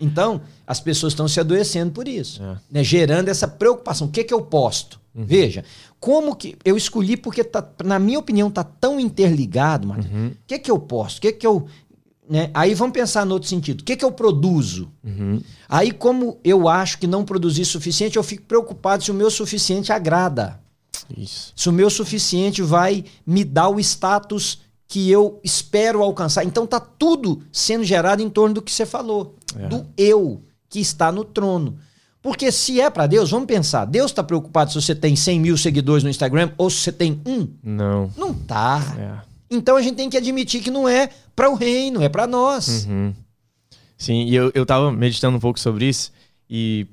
Então, 0.00 0.40
as 0.66 0.78
pessoas 0.80 1.12
estão 1.12 1.26
se 1.26 1.40
adoecendo 1.40 1.90
por 1.92 2.06
isso, 2.06 2.42
É. 2.42 2.56
né? 2.70 2.84
gerando 2.84 3.28
essa 3.28 3.48
preocupação. 3.48 4.06
O 4.06 4.10
que 4.10 4.22
que 4.24 4.32
eu 4.34 4.42
posto? 4.42 5.00
Veja, 5.12 5.64
como 5.98 6.36
que 6.36 6.56
eu 6.64 6.76
escolhi 6.76 7.16
porque 7.16 7.42
tá, 7.42 7.66
na 7.84 7.98
minha 7.98 8.20
opinião 8.20 8.48
tá 8.48 8.62
tão 8.62 9.00
interligado, 9.00 9.88
Matheus. 9.88 10.06
O 10.06 10.36
que 10.46 10.58
que 10.60 10.70
eu 10.70 10.78
posto? 10.78 11.18
O 11.18 11.20
que 11.22 11.32
que 11.32 11.44
eu, 11.46 11.66
né? 12.28 12.50
Aí 12.52 12.74
vamos 12.74 12.92
pensar 12.92 13.24
no 13.24 13.34
outro 13.34 13.48
sentido. 13.48 13.80
O 13.80 13.84
que 13.84 13.96
que 13.96 14.04
eu 14.04 14.12
produzo? 14.12 14.90
Uhum. 15.02 15.40
Aí, 15.68 15.90
como 15.90 16.38
eu 16.44 16.68
acho 16.68 16.98
que 16.98 17.06
não 17.06 17.24
produzi 17.24 17.64
suficiente, 17.64 18.16
eu 18.16 18.22
fico 18.22 18.44
preocupado 18.44 19.02
se 19.02 19.10
o 19.10 19.14
meu 19.14 19.30
suficiente 19.30 19.92
agrada. 19.92 20.60
Isso. 21.16 21.52
Se 21.56 21.68
o 21.68 21.72
meu 21.72 21.88
suficiente 21.88 22.60
vai 22.62 23.04
me 23.26 23.44
dar 23.44 23.68
o 23.68 23.80
status 23.80 24.60
que 24.86 25.10
eu 25.10 25.38
espero 25.44 26.02
alcançar. 26.02 26.44
Então 26.44 26.66
tá 26.66 26.80
tudo 26.80 27.42
sendo 27.52 27.84
gerado 27.84 28.22
em 28.22 28.30
torno 28.30 28.54
do 28.56 28.62
que 28.62 28.72
você 28.72 28.86
falou. 28.86 29.36
É. 29.56 29.68
Do 29.68 29.86
eu 29.96 30.42
que 30.68 30.80
está 30.80 31.12
no 31.12 31.24
trono. 31.24 31.78
Porque 32.20 32.50
se 32.50 32.80
é 32.80 32.90
para 32.90 33.06
Deus, 33.06 33.30
vamos 33.30 33.46
pensar. 33.46 33.84
Deus 33.84 34.10
está 34.10 34.22
preocupado 34.22 34.72
se 34.72 34.80
você 34.80 34.94
tem 34.94 35.14
100 35.14 35.40
mil 35.40 35.56
seguidores 35.56 36.02
no 36.02 36.10
Instagram 36.10 36.50
ou 36.58 36.68
se 36.68 36.78
você 36.78 36.92
tem 36.92 37.20
um? 37.24 37.48
Não. 37.62 38.10
Não 38.16 38.34
tá. 38.34 38.96
É. 38.98 39.27
Então 39.50 39.76
a 39.76 39.82
gente 39.82 39.96
tem 39.96 40.10
que 40.10 40.16
admitir 40.16 40.62
que 40.62 40.70
não 40.70 40.88
é 40.88 41.08
para 41.34 41.50
o 41.50 41.54
reino, 41.54 42.02
é 42.02 42.08
para 42.08 42.26
nós. 42.26 42.86
Uhum. 42.86 43.14
Sim, 43.96 44.24
e 44.26 44.34
eu, 44.34 44.52
eu 44.54 44.64
tava 44.64 44.92
meditando 44.92 45.36
um 45.36 45.40
pouco 45.40 45.58
sobre 45.58 45.86
isso 45.86 46.12
e, 46.48 46.86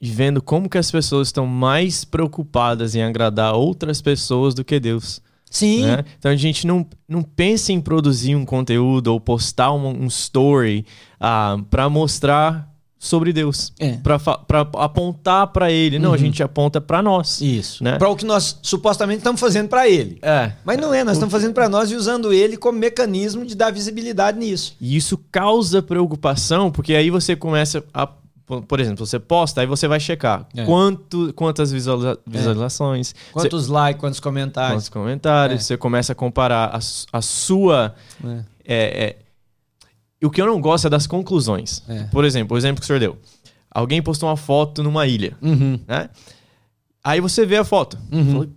e 0.00 0.10
vendo 0.10 0.42
como 0.42 0.68
que 0.68 0.78
as 0.78 0.90
pessoas 0.90 1.28
estão 1.28 1.46
mais 1.46 2.04
preocupadas 2.04 2.94
em 2.94 3.02
agradar 3.02 3.54
outras 3.54 4.02
pessoas 4.02 4.54
do 4.54 4.64
que 4.64 4.80
Deus. 4.80 5.20
Sim. 5.48 5.84
né? 5.84 6.04
Então 6.18 6.32
a 6.32 6.36
gente 6.36 6.66
não, 6.66 6.84
não 7.08 7.22
pensa 7.22 7.72
em 7.72 7.80
produzir 7.80 8.34
um 8.34 8.44
conteúdo 8.44 9.08
ou 9.08 9.20
postar 9.20 9.72
um, 9.72 10.02
um 10.02 10.06
story 10.08 10.84
ah, 11.20 11.56
para 11.70 11.88
mostrar 11.88 12.73
sobre 13.04 13.32
Deus, 13.34 13.70
É. 13.78 13.98
para 14.02 14.18
apontar 14.78 15.48
para 15.48 15.70
Ele. 15.70 15.98
Não, 15.98 16.12
a 16.14 16.16
gente 16.16 16.42
aponta 16.42 16.80
para 16.80 17.02
nós. 17.02 17.40
Isso. 17.40 17.84
Né? 17.84 17.98
Para 17.98 18.08
o 18.08 18.16
que 18.16 18.24
nós 18.24 18.58
supostamente 18.62 19.18
estamos 19.18 19.40
fazendo 19.40 19.68
para 19.68 19.86
ele. 19.88 20.18
É. 20.22 20.52
Mas 20.64 20.78
não 20.78 20.94
é, 20.94 21.04
nós 21.04 21.14
estamos 21.16 21.30
fazendo 21.32 21.52
para 21.52 21.68
nós 21.68 21.90
e 21.90 21.94
usando 21.96 22.32
ele 22.32 22.56
como 22.56 22.78
mecanismo 22.78 23.44
de 23.44 23.54
dar 23.54 23.70
visibilidade 23.70 24.38
nisso. 24.38 24.74
E 24.80 24.96
isso 24.96 25.18
causa 25.30 25.82
preocupação, 25.82 26.70
porque 26.70 26.94
aí 26.94 27.10
você 27.10 27.36
começa 27.36 27.84
a. 27.92 28.06
por- 28.46 28.78
exemplo, 28.80 29.06
você 29.06 29.18
posta, 29.18 29.60
aí 29.62 29.66
você 29.66 29.86
vai 29.88 29.98
checar 30.00 30.46
É. 30.56 30.64
quanto, 30.64 31.32
quantas 31.34 31.72
visualiza- 31.72 32.18
visualizações, 32.26 33.14
você- 33.32 33.48
Quantos 33.48 33.68
likes, 33.68 34.00
quantos 34.00 34.00
quantos 34.00 34.20
comentários. 34.20 34.88
comentários, 34.88 35.60
É. 35.60 35.64
você 35.64 35.76
começa 35.76 36.12
a 36.12 36.14
comparar 36.14 36.74
a, 36.74 36.78
a 37.18 37.22
sua. 37.22 37.94
É. 40.24 40.26
é, 40.26 40.26
é, 40.26 40.26
o 40.26 40.30
que 40.30 40.40
eu 40.42 40.46
não 40.46 40.60
gosto 40.60 40.86
é 40.86 40.90
das 40.90 41.06
conclusões. 41.06 41.82
É. 41.88 42.04
Por 42.04 42.24
exemplo, 42.24 42.54
o 42.54 42.58
exemplo 42.58 42.80
que 42.80 42.84
o 42.84 42.86
senhor 42.86 42.98
deu. 43.00 43.18
Alguém 43.70 44.00
postou 44.02 44.28
uma 44.28 44.36
foto 44.36 44.82
numa 44.82 45.06
ilha, 45.06 45.36
Uhum. 45.42 45.78
né? 45.86 46.08
Aí 47.02 47.20
você 47.20 47.44
vê 47.44 47.56
a 47.56 47.64
foto. 47.64 47.98
Uhum. 48.10 48.48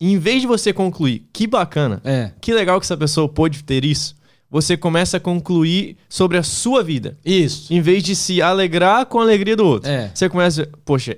Em 0.00 0.18
vez 0.18 0.40
de 0.42 0.46
você 0.46 0.72
concluir, 0.72 1.26
que 1.32 1.46
bacana, 1.46 2.00
É. 2.04 2.32
que 2.40 2.52
legal 2.52 2.78
que 2.80 2.84
essa 2.86 2.96
pessoa 2.96 3.28
pôde 3.28 3.62
ter 3.64 3.84
isso, 3.84 4.14
você 4.50 4.76
começa 4.76 5.16
a 5.16 5.20
concluir 5.20 5.96
sobre 6.08 6.36
a 6.38 6.42
sua 6.42 6.82
vida. 6.82 7.16
Isso. 7.24 7.72
Em 7.72 7.80
vez 7.80 8.02
de 8.02 8.14
se 8.16 8.40
alegrar 8.42 9.06
com 9.06 9.18
a 9.18 9.22
alegria 9.22 9.56
do 9.56 9.64
outro. 9.66 9.90
É. 9.90 10.10
Você 10.14 10.28
começa, 10.28 10.62
a- 10.62 10.66
poxa, 10.84 11.16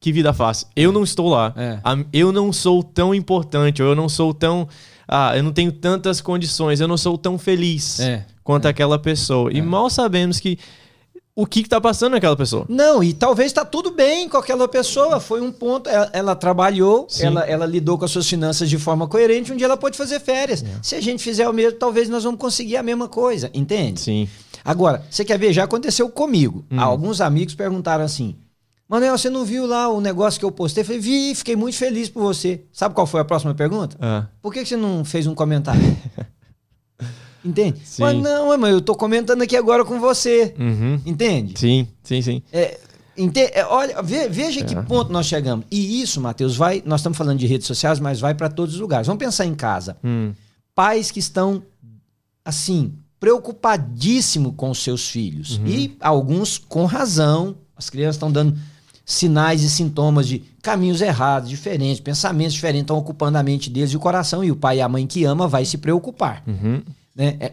que 0.00 0.12
vida 0.12 0.32
fácil. 0.32 0.66
Eu 0.76 0.92
não 0.92 1.02
estou 1.02 1.28
lá. 1.28 1.52
É. 1.56 1.78
Eu 2.12 2.30
não 2.32 2.52
sou 2.52 2.82
tão 2.82 3.14
importante, 3.14 3.82
ou 3.82 3.88
eu 3.88 3.94
não 3.94 4.08
sou 4.08 4.32
tão. 4.34 4.68
Ah, 5.08 5.36
eu 5.36 5.42
não 5.42 5.52
tenho 5.52 5.70
tantas 5.72 6.20
condições, 6.20 6.80
eu 6.80 6.88
não 6.88 6.96
sou 6.96 7.16
tão 7.16 7.38
feliz 7.38 8.00
É. 8.00 8.26
quanto 8.46 8.66
aquela 8.66 8.96
pessoa. 8.96 9.52
E 9.52 9.60
mal 9.60 9.90
sabemos 9.90 10.38
que 10.38 10.56
o 11.34 11.44
que 11.44 11.60
está 11.60 11.80
passando 11.80 12.12
naquela 12.12 12.36
pessoa. 12.36 12.64
Não, 12.68 13.02
e 13.02 13.12
talvez 13.12 13.52
tá 13.52 13.64
tudo 13.64 13.90
bem 13.90 14.28
com 14.28 14.36
aquela 14.36 14.68
pessoa. 14.68 15.18
Foi 15.18 15.40
um 15.40 15.50
ponto. 15.50 15.90
Ela, 15.90 16.08
ela 16.12 16.36
trabalhou, 16.36 17.06
Sim. 17.10 17.26
ela, 17.26 17.40
ela 17.40 17.66
lidou 17.66 17.98
com 17.98 18.04
as 18.04 18.10
suas 18.12 18.28
finanças 18.28 18.70
de 18.70 18.78
forma 18.78 19.08
coerente. 19.08 19.52
Um 19.52 19.56
dia 19.56 19.66
ela 19.66 19.76
pode 19.76 19.98
fazer 19.98 20.20
férias. 20.20 20.62
É. 20.62 20.66
Se 20.80 20.94
a 20.94 21.00
gente 21.00 21.24
fizer 21.24 21.48
o 21.48 21.52
mesmo, 21.52 21.76
talvez 21.76 22.08
nós 22.08 22.22
vamos 22.22 22.38
conseguir 22.38 22.76
a 22.76 22.84
mesma 22.84 23.08
coisa. 23.08 23.50
Entende? 23.52 23.98
Sim. 24.00 24.28
Agora, 24.64 25.04
você 25.10 25.24
quer 25.24 25.38
ver? 25.40 25.52
Já 25.52 25.64
aconteceu 25.64 26.08
comigo. 26.08 26.64
Hum. 26.70 26.78
Alguns 26.80 27.20
amigos 27.20 27.56
perguntaram 27.56 28.04
assim: 28.04 28.36
Manuel, 28.88 29.18
você 29.18 29.28
não 29.28 29.44
viu 29.44 29.66
lá 29.66 29.88
o 29.88 30.00
negócio 30.00 30.38
que 30.38 30.46
eu 30.46 30.52
postei? 30.52 30.82
Eu 30.82 30.86
falei, 30.86 31.00
vi, 31.00 31.34
fiquei 31.34 31.56
muito 31.56 31.76
feliz 31.76 32.08
por 32.08 32.22
você. 32.22 32.62
Sabe 32.72 32.94
qual 32.94 33.08
foi 33.08 33.20
a 33.20 33.24
próxima 33.24 33.52
pergunta? 33.54 33.96
Ah, 34.00 34.26
Por 34.40 34.52
que 34.54 34.62
que 34.62 34.68
você 34.68 34.76
não 34.76 35.04
fez 35.04 35.26
um 35.26 35.34
comentário? 35.34 35.82
Entende? 37.46 37.80
Sim. 37.84 38.02
Mas 38.02 38.16
não, 38.22 38.58
mas 38.58 38.72
eu 38.72 38.80
tô 38.80 38.94
comentando 38.94 39.42
aqui 39.42 39.56
agora 39.56 39.84
com 39.84 40.00
você. 40.00 40.54
uhum. 40.58 41.00
Entende? 41.06 41.58
Sim, 41.58 41.86
sim, 42.02 42.20
sim. 42.20 42.42
É, 42.52 42.78
ente- 43.16 43.50
é, 43.54 43.64
olha, 43.64 44.02
ve- 44.02 44.28
veja 44.28 44.64
que 44.64 44.74
É. 44.74 44.82
ponto 44.82 45.12
nós 45.12 45.26
chegamos. 45.26 45.64
E 45.70 46.02
isso, 46.02 46.20
Matheus, 46.20 46.56
vai. 46.56 46.82
Nós 46.84 47.00
estamos 47.00 47.16
falando 47.16 47.38
de 47.38 47.46
redes 47.46 47.66
sociais, 47.66 48.00
mas 48.00 48.18
vai 48.20 48.34
para 48.34 48.48
todos 48.48 48.74
os 48.74 48.80
lugares. 48.80 49.06
Vamos 49.06 49.20
pensar 49.24 49.46
em 49.46 49.54
casa. 49.54 49.96
Hum, 50.02 50.32
Pais 50.74 51.10
que 51.10 51.20
estão, 51.20 51.62
assim, 52.44 52.92
preocupadíssimo 53.18 54.52
com 54.52 54.70
os 54.70 54.82
seus 54.82 55.08
filhos. 55.08 55.58
Uhum. 55.58 55.66
E 55.66 55.96
alguns 56.00 56.58
com 56.58 56.84
razão. 56.84 57.56
As 57.76 57.88
crianças 57.90 58.16
estão 58.16 58.30
dando 58.32 58.56
sinais 59.04 59.62
e 59.62 59.70
sintomas 59.70 60.26
de 60.26 60.42
caminhos 60.62 61.00
errados, 61.00 61.48
diferentes, 61.48 62.00
pensamentos 62.00 62.54
diferentes, 62.54 62.82
estão 62.82 62.98
ocupando 62.98 63.38
a 63.38 63.42
mente 63.42 63.70
deles 63.70 63.92
e 63.92 63.96
o 63.96 64.00
coração. 64.00 64.42
E 64.42 64.50
o 64.50 64.56
pai 64.56 64.78
e 64.78 64.80
a 64.80 64.88
mãe 64.88 65.06
que 65.06 65.24
ama 65.24 65.46
vai 65.46 65.64
se 65.64 65.78
preocupar. 65.78 66.42
uhum. 66.46 66.82
Né? 67.16 67.36
É, 67.40 67.52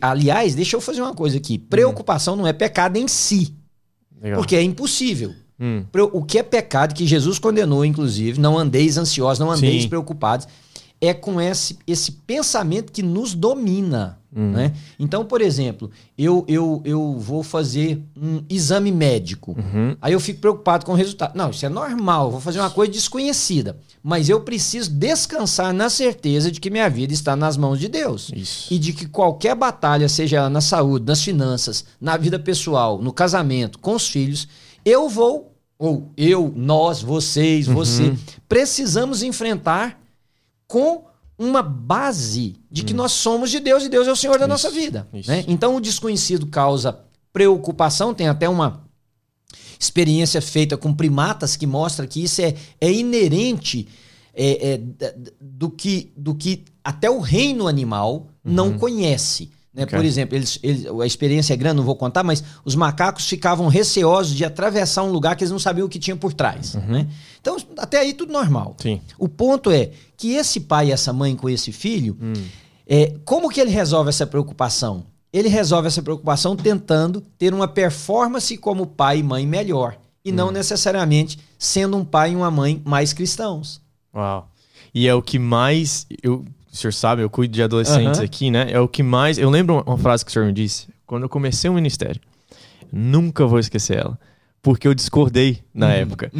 Aliás, 0.00 0.54
deixa 0.54 0.76
eu 0.76 0.80
fazer 0.80 1.02
uma 1.02 1.14
coisa 1.14 1.36
aqui. 1.36 1.58
Preocupação 1.58 2.34
não 2.34 2.46
é 2.46 2.52
pecado 2.52 2.96
em 2.96 3.06
si, 3.06 3.54
Legal. 4.20 4.38
porque 4.38 4.56
é 4.56 4.62
impossível. 4.62 5.32
Hum, 5.60 5.84
O 6.12 6.24
que 6.24 6.38
é 6.38 6.42
pecado, 6.42 6.94
que 6.94 7.06
Jesus 7.06 7.38
condenou, 7.38 7.84
inclusive, 7.84 8.40
não 8.40 8.58
andeis 8.58 8.96
ansiosos, 8.96 9.38
não 9.38 9.50
andeis 9.50 9.82
Sim. 9.82 9.88
preocupados, 9.88 10.48
é 11.00 11.12
com 11.12 11.40
esse, 11.40 11.78
esse 11.86 12.10
pensamento 12.10 12.90
que 12.90 13.02
nos 13.02 13.34
domina. 13.34 14.18
Hum. 14.36 14.50
Né? 14.50 14.72
Então, 14.98 15.24
por 15.24 15.40
exemplo, 15.40 15.90
eu, 16.18 16.44
eu, 16.48 16.82
eu 16.84 17.16
vou 17.18 17.44
fazer 17.44 18.02
um 18.20 18.42
exame 18.48 18.90
médico. 18.90 19.56
uhum. 19.56 19.96
Aí 20.02 20.12
eu 20.12 20.18
fico 20.18 20.40
preocupado 20.40 20.84
com 20.84 20.92
o 20.92 20.96
resultado. 20.96 21.36
Não, 21.36 21.50
isso 21.50 21.64
é 21.64 21.68
normal, 21.68 22.26
eu 22.26 22.30
vou 22.32 22.40
fazer 22.40 22.58
uma 22.58 22.70
coisa 22.70 22.90
desconhecida. 22.90 23.78
Mas 24.02 24.28
eu 24.28 24.40
preciso 24.40 24.90
descansar 24.90 25.72
na 25.72 25.88
certeza 25.88 26.50
de 26.50 26.60
que 26.60 26.68
minha 26.68 26.90
vida 26.90 27.14
está 27.14 27.36
nas 27.36 27.56
mãos 27.56 27.78
de 27.78 27.88
Deus. 27.88 28.32
Isso. 28.34 28.74
E 28.74 28.78
de 28.78 28.92
que 28.92 29.06
qualquer 29.06 29.54
batalha, 29.54 30.08
seja 30.08 30.38
ela 30.38 30.50
na 30.50 30.60
saúde, 30.60 31.06
nas 31.06 31.22
finanças, 31.22 31.84
na 32.00 32.16
vida 32.16 32.38
pessoal, 32.38 33.00
no 33.00 33.12
casamento, 33.12 33.78
com 33.78 33.94
os 33.94 34.08
filhos, 34.08 34.48
eu 34.84 35.08
vou, 35.08 35.54
ou 35.78 36.10
eu, 36.16 36.52
nós, 36.56 37.00
vocês, 37.00 37.66
você, 37.66 38.14
precisamos 38.48 39.22
enfrentar 39.22 40.00
com 40.66 41.04
uma 41.38 41.62
base 41.62 42.56
de 42.70 42.84
que 42.84 42.94
nós 42.94 43.12
somos 43.12 43.50
de 43.50 43.60
Deus 43.60 43.84
e 43.84 43.88
Deus 43.88 44.06
é 44.06 44.12
o 44.12 44.16
Senhor 44.16 44.38
da 44.38 44.46
nossa 44.46 44.70
vida. 44.70 45.08
isso. 45.12 45.28
né? 45.28 45.44
Então 45.48 45.76
o 45.76 45.80
desconhecido 45.80 46.46
causa 46.46 47.00
preocupação, 47.32 48.14
tem 48.14 48.28
até 48.28 48.48
uma 48.48 48.84
experiência 49.78 50.40
feita 50.40 50.76
com 50.76 50.94
primatas 50.94 51.56
que 51.56 51.66
mostra 51.66 52.06
que 52.06 52.22
isso 52.22 52.40
é, 52.40 52.54
é 52.80 52.92
inerente 52.92 53.88
é, 54.32 54.74
é, 54.74 55.14
do, 55.40 55.68
que, 55.68 56.12
do 56.16 56.34
que 56.34 56.64
até 56.82 57.10
o 57.10 57.18
reino 57.18 57.66
animal 57.66 58.28
não 58.42 58.78
conhece. 58.78 59.50
Né? 59.74 59.82
Ok. 59.82 59.98
Por 59.98 60.04
exemplo, 60.04 60.36
eles, 60.36 60.58
eles- 60.62 60.86
a 60.86 61.04
experiência 61.06 61.52
é 61.52 61.56
grande, 61.56 61.76
não 61.76 61.84
vou 61.84 61.96
contar, 61.96 62.22
mas 62.22 62.42
os 62.64 62.74
macacos 62.76 63.26
ficavam 63.28 63.66
receosos 63.68 64.34
de 64.34 64.44
atravessar 64.44 65.02
um 65.02 65.10
lugar 65.10 65.34
que 65.34 65.42
eles 65.42 65.50
não 65.50 65.58
sabiam 65.58 65.86
o 65.86 65.90
que 65.90 65.98
tinha 65.98 66.14
por 66.16 66.32
trás. 66.32 66.74
Né? 66.74 67.08
Então, 67.40 67.56
até 67.78 67.98
aí 67.98 68.14
tudo 68.14 68.32
normal. 68.32 68.76
Sim. 68.80 69.00
O 69.18 69.28
ponto 69.28 69.70
é 69.70 69.90
que 70.16 70.32
esse 70.34 70.60
pai 70.60 70.88
e 70.88 70.92
essa 70.92 71.12
mãe 71.12 71.34
com 71.34 71.48
esse 71.50 71.72
filho, 71.72 72.16
é, 72.86 73.14
como 73.24 73.48
que 73.50 73.60
ele 73.60 73.70
resolve 73.70 74.10
essa 74.10 74.26
preocupação? 74.26 75.04
Ele 75.32 75.48
resolve 75.48 75.88
essa 75.88 76.00
preocupação 76.00 76.54
tentando 76.54 77.20
ter 77.36 77.52
uma 77.52 77.66
performance 77.66 78.56
como 78.56 78.86
pai 78.86 79.18
e 79.18 79.22
mãe 79.24 79.44
melhor. 79.44 79.96
E 80.24 80.30
não 80.32 80.50
necessariamente 80.52 81.38
sendo 81.58 81.96
um 81.96 82.04
pai 82.04 82.32
e 82.32 82.36
uma 82.36 82.50
mãe 82.50 82.80
mais 82.84 83.12
cristãos. 83.12 83.80
Uau. 84.14 84.48
E 84.94 85.08
é 85.08 85.14
o 85.14 85.20
que 85.20 85.38
mais. 85.38 86.06
Eu, 86.22 86.44
o 86.74 86.76
senhor 86.76 86.92
sabe, 86.92 87.22
eu 87.22 87.30
cuido 87.30 87.54
de 87.54 87.62
adolescentes 87.62 88.18
Aham. 88.18 88.24
aqui, 88.24 88.50
né? 88.50 88.66
É 88.70 88.80
o 88.80 88.88
que 88.88 89.02
mais. 89.02 89.38
Eu 89.38 89.48
lembro 89.50 89.82
uma 89.86 89.98
frase 89.98 90.24
que 90.24 90.30
o 90.30 90.32
senhor 90.32 90.46
me 90.46 90.52
disse. 90.52 90.88
Quando 91.06 91.22
eu 91.22 91.28
comecei 91.28 91.70
o 91.70 91.74
ministério. 91.74 92.20
Nunca 92.92 93.46
vou 93.46 93.58
esquecer 93.58 93.98
ela. 93.98 94.18
Porque 94.62 94.88
eu 94.88 94.94
discordei 94.94 95.60
na 95.74 95.92
época. 95.92 96.32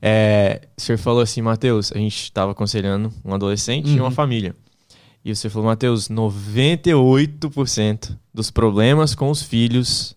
É, 0.00 0.62
o 0.76 0.80
senhor 0.80 0.98
falou 0.98 1.20
assim, 1.20 1.42
Mateus, 1.42 1.90
a 1.92 1.98
gente 1.98 2.22
estava 2.22 2.52
aconselhando 2.52 3.12
um 3.24 3.34
adolescente 3.34 3.90
e 3.90 4.00
uma 4.00 4.10
família. 4.10 4.54
E 5.24 5.30
o 5.32 5.36
senhor 5.36 5.52
falou, 5.52 5.68
Mateus, 5.68 6.08
98% 6.08 8.16
dos 8.32 8.50
problemas 8.50 9.14
com 9.14 9.30
os 9.30 9.42
filhos 9.42 10.16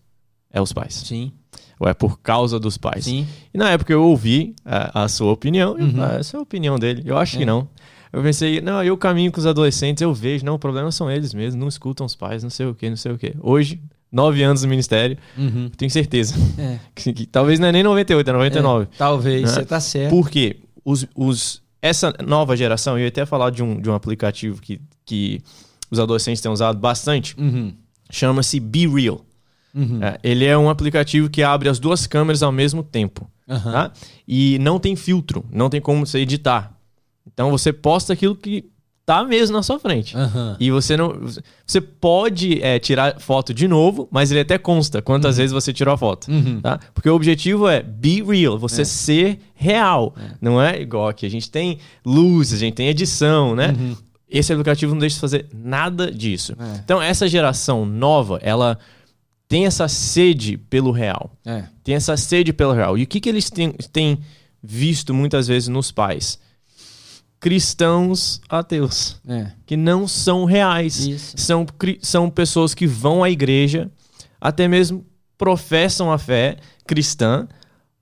é 0.51 0.61
os 0.61 0.71
pais. 0.73 0.93
Sim, 0.93 1.31
Ou 1.79 1.87
é 1.87 1.93
por 1.93 2.19
causa 2.19 2.59
dos 2.59 2.77
pais. 2.77 3.05
sim. 3.05 3.27
E 3.53 3.57
na 3.57 3.69
época 3.71 3.91
eu 3.91 4.03
ouvi 4.03 4.55
a, 4.63 5.03
a 5.03 5.07
sua 5.07 5.31
opinião, 5.31 5.77
eu, 5.77 5.85
Uhum. 5.85 6.03
ah, 6.03 6.15
essa 6.19 6.37
é 6.37 6.39
a 6.39 6.41
opinião 6.41 6.77
dele. 6.79 7.03
Eu 7.05 7.17
acho 7.17 7.35
É. 7.35 7.39
que 7.39 7.45
não. 7.45 7.67
Eu 8.15 8.23
pensei, 8.23 8.61
não, 8.61 8.81
eu 8.83 8.95
caminho 8.97 9.31
com 9.31 9.39
os 9.39 9.45
adolescentes, 9.45 10.01
eu 10.01 10.13
vejo, 10.13 10.45
não, 10.45 10.55
o 10.55 10.59
problema 10.59 10.91
são 10.91 11.11
eles 11.11 11.33
mesmos, 11.33 11.55
não 11.59 11.67
escutam 11.67 12.05
os 12.05 12.15
pais, 12.15 12.41
não 12.43 12.49
sei 12.49 12.65
o 12.65 12.73
que, 12.73 12.89
não 12.89 12.95
sei 12.95 13.11
o 13.11 13.17
que. 13.17 13.33
Hoje, 13.41 13.81
nove 14.11 14.41
anos 14.41 14.63
no 14.63 14.69
ministério, 14.69 15.17
Uhum. 15.37 15.69
tenho 15.75 15.91
certeza. 15.91 16.35
É. 16.57 16.79
Que, 16.95 17.11
que 17.13 17.25
talvez 17.25 17.59
não 17.59 17.67
é 17.67 17.71
nem 17.73 17.83
98, 17.83 18.29
é 18.29 18.33
99. 18.33 18.83
É, 18.85 18.87
talvez, 18.97 19.41
Né? 19.41 19.47
você 19.49 19.65
tá 19.65 19.79
certo. 19.79 20.11
Por 20.11 20.29
quê? 20.29 20.57
Os, 20.85 21.05
os, 21.13 21.61
essa 21.81 22.13
nova 22.25 22.55
geração, 22.55 22.97
eu 22.97 23.01
ia 23.01 23.07
até 23.09 23.25
falar 23.25 23.49
de 23.49 23.61
um, 23.61 23.79
de 23.81 23.89
um 23.89 23.93
aplicativo 23.93 24.61
que, 24.61 24.79
que 25.05 25.41
os 25.91 25.99
adolescentes 25.99 26.41
têm 26.41 26.51
usado 26.51 26.79
bastante, 26.79 27.35
Uhum. 27.37 27.73
chama-se 28.09 28.59
Be 28.59 28.87
Real. 28.87 29.25
Uhum. 29.73 30.01
É, 30.01 30.17
ele 30.23 30.45
é 30.45 30.57
um 30.57 30.69
aplicativo 30.69 31.29
que 31.29 31.43
abre 31.43 31.67
as 31.67 31.79
duas 31.79 32.07
câmeras 32.07 32.41
ao 32.41 32.51
mesmo 32.51 32.81
tempo. 32.81 33.29
Aham. 33.47 33.71
tá? 33.73 33.91
E 34.27 34.57
não 34.59 34.79
tem 34.79 34.95
filtro, 34.95 35.45
não 35.51 35.69
tem 35.69 35.79
como 35.81 36.05
você 36.05 36.19
editar. 36.19 36.74
Então 37.35 37.51
você 37.51 37.71
posta 37.71 38.13
aquilo 38.13 38.35
que 38.35 38.65
tá 39.05 39.23
mesmo 39.23 39.55
na 39.55 39.61
sua 39.61 39.77
frente. 39.77 40.17
Aham. 40.17 40.57
E 40.59 40.71
você 40.71 40.97
não. 40.97 41.13
Você 41.65 41.79
pode 41.79 42.59
é, 42.63 42.79
tirar 42.79 43.19
foto 43.19 43.53
de 43.53 43.67
novo, 43.67 44.07
mas 44.09 44.31
ele 44.31 44.39
até 44.39 44.57
consta 44.57 44.99
quantas 45.01 45.37
vezes 45.37 45.51
você 45.51 45.71
tirou 45.71 45.93
a 45.93 45.97
foto. 45.97 46.31
Uhum. 46.31 46.59
Tá? 46.59 46.79
Porque 46.93 47.07
o 47.07 47.13
objetivo 47.13 47.67
é 47.67 47.83
be 47.83 48.23
real, 48.23 48.57
você 48.57 48.83
ser 48.83 49.39
real. 49.53 50.15
Não 50.41 50.59
é 50.59 50.81
igual 50.81 51.07
aqui. 51.07 51.25
A 51.25 51.29
gente 51.29 51.51
tem 51.51 51.77
luz, 52.03 52.51
a 52.51 52.57
gente 52.57 52.73
tem 52.73 52.87
edição, 52.87 53.55
né? 53.55 53.75
Esse 54.27 54.51
aplicativo 54.51 54.93
não 54.93 54.99
deixa 54.99 55.15
de 55.15 55.21
fazer 55.21 55.45
nada 55.53 56.11
disso. 56.11 56.53
É. 56.59 56.79
Então, 56.83 56.99
essa 56.99 57.27
geração 57.27 57.85
nova, 57.85 58.39
ela 58.41 58.79
tem 59.47 59.67
essa 59.67 59.87
sede 59.87 60.57
pelo 60.57 60.89
real 60.89 61.31
É. 61.45 61.65
tem 61.83 61.93
essa 61.93 62.17
sede 62.17 62.51
pelo 62.51 62.73
real. 62.73 62.97
E 62.97 63.03
o 63.03 63.07
que, 63.07 63.19
que 63.19 63.29
eles 63.29 63.51
têm, 63.51 63.71
têm 63.93 64.17
visto 64.63 65.13
muitas 65.13 65.47
vezes 65.47 65.67
nos 65.67 65.91
pais? 65.91 66.39
Cristãos 67.45 68.41
ateus, 68.49 69.17
É. 69.27 69.51
que 69.67 69.77
não 69.77 70.07
são 70.07 70.45
reais. 70.45 70.97
Isso. 71.05 71.35
São, 71.37 71.63
são 72.01 72.27
pessoas 72.27 72.73
que 72.73 72.87
vão 72.87 73.23
à 73.23 73.29
igreja, 73.29 73.87
até 74.41 74.67
mesmo 74.67 75.05
professam 75.37 76.11
a 76.11 76.17
fé 76.17 76.57
cristã, 76.87 77.47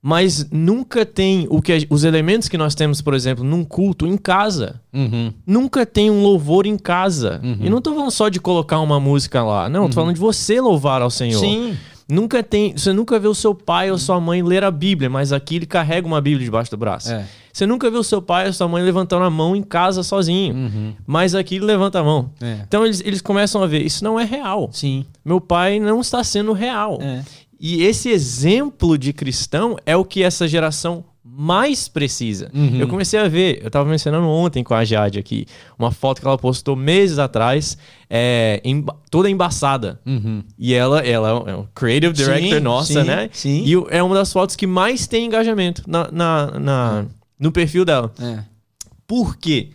mas 0.00 0.48
nunca 0.50 1.04
tem 1.04 1.46
o 1.50 1.60
que 1.60 1.86
os 1.90 2.04
elementos 2.04 2.48
que 2.48 2.56
nós 2.56 2.74
temos, 2.74 3.02
por 3.02 3.12
exemplo, 3.12 3.44
num 3.44 3.64
culto 3.64 4.06
em 4.06 4.16
casa. 4.16 4.80
Uhum. 4.94 5.30
Nunca 5.46 5.84
tem 5.84 6.10
um 6.10 6.22
louvor 6.22 6.64
em 6.64 6.78
casa. 6.78 7.38
E 7.60 7.68
não 7.68 7.82
tô 7.82 7.92
falando 7.94 8.10
só 8.10 8.30
de 8.30 8.40
colocar 8.40 8.80
uma 8.80 8.98
música 8.98 9.42
lá. 9.42 9.68
Não, 9.68 9.88
tô 9.90 9.94
falando 9.94 10.14
de 10.14 10.20
você 10.20 10.58
louvar 10.58 11.02
ao 11.02 11.10
Senhor. 11.10 11.38
Sim. 11.40 11.76
Nunca 12.08 12.42
tem, 12.42 12.76
você 12.76 12.92
nunca 12.92 13.18
vê 13.18 13.26
o 13.26 13.34
seu 13.34 13.54
pai 13.54 13.90
ou 13.90 13.96
sua 13.96 14.20
mãe 14.20 14.42
ler 14.42 14.62
a 14.62 14.70
Bíblia, 14.70 15.08
mas 15.08 15.32
aqui 15.32 15.56
ele 15.56 15.66
carrega 15.66 16.06
uma 16.06 16.20
Bíblia 16.20 16.44
debaixo 16.44 16.70
do 16.70 16.76
braço. 16.76 17.10
É. 17.10 17.26
Você 17.52 17.66
nunca 17.66 17.90
vê 17.90 17.96
o 17.96 18.02
seu 18.02 18.20
pai 18.20 18.46
ou 18.46 18.52
sua 18.52 18.68
mãe 18.68 18.82
levantando 18.82 19.24
a 19.24 19.30
mão 19.30 19.56
em 19.56 19.62
casa 19.62 20.02
sozinho, 20.02 20.94
mas 21.06 21.34
aqui 21.34 21.56
ele 21.56 21.64
levanta 21.64 22.00
a 22.00 22.04
mão. 22.04 22.30
É. 22.40 22.58
Então 22.66 22.84
eles, 22.84 23.00
eles 23.00 23.22
começam 23.22 23.62
a 23.62 23.66
ver, 23.66 23.82
isso 23.82 24.04
não 24.04 24.20
é 24.20 24.24
real. 24.24 24.68
Sim. 24.72 25.06
Meu 25.24 25.40
pai 25.40 25.80
não 25.80 26.00
está 26.00 26.22
sendo 26.22 26.52
real. 26.52 26.98
É. 27.00 27.22
E 27.58 27.82
esse 27.82 28.10
exemplo 28.10 28.98
de 28.98 29.12
cristão 29.12 29.76
é 29.86 29.96
o 29.96 30.04
que 30.04 30.22
essa 30.22 30.46
geração 30.46 31.04
mais 31.36 31.88
precisa. 31.88 32.50
Uhum. 32.54 32.76
Eu 32.78 32.86
comecei 32.88 33.18
a 33.18 33.26
ver, 33.26 33.58
eu 33.60 33.66
estava 33.66 33.88
mencionando 33.88 34.26
ontem 34.28 34.62
com 34.62 34.72
a 34.74 34.84
Jade 34.84 35.18
aqui, 35.18 35.46
uma 35.78 35.90
foto 35.90 36.20
que 36.20 36.26
ela 36.26 36.38
postou 36.38 36.76
meses 36.76 37.18
atrás, 37.18 37.76
é, 38.08 38.60
emba- 38.64 38.96
toda 39.10 39.28
embaçada. 39.28 40.00
Uhum. 40.06 40.42
E 40.58 40.72
ela, 40.74 41.00
ela 41.00 41.28
é 41.50 41.56
um 41.56 41.66
creative 41.74 42.12
director 42.12 42.58
Sim, 42.58 42.60
nossa, 42.60 43.00
sim, 43.02 43.06
né? 43.08 43.28
sim. 43.32 43.64
E 43.66 43.72
é 43.90 44.02
uma 44.02 44.14
das 44.14 44.32
fotos 44.32 44.54
que 44.54 44.66
mais 44.66 45.06
tem 45.06 45.26
engajamento 45.26 45.82
na, 45.86 46.08
na, 46.12 46.58
na- 46.60 47.04
no 47.38 47.50
perfil 47.50 47.84
dela. 47.84 48.12
É. 48.20 48.38
Por 49.06 49.36
quê? 49.36 49.70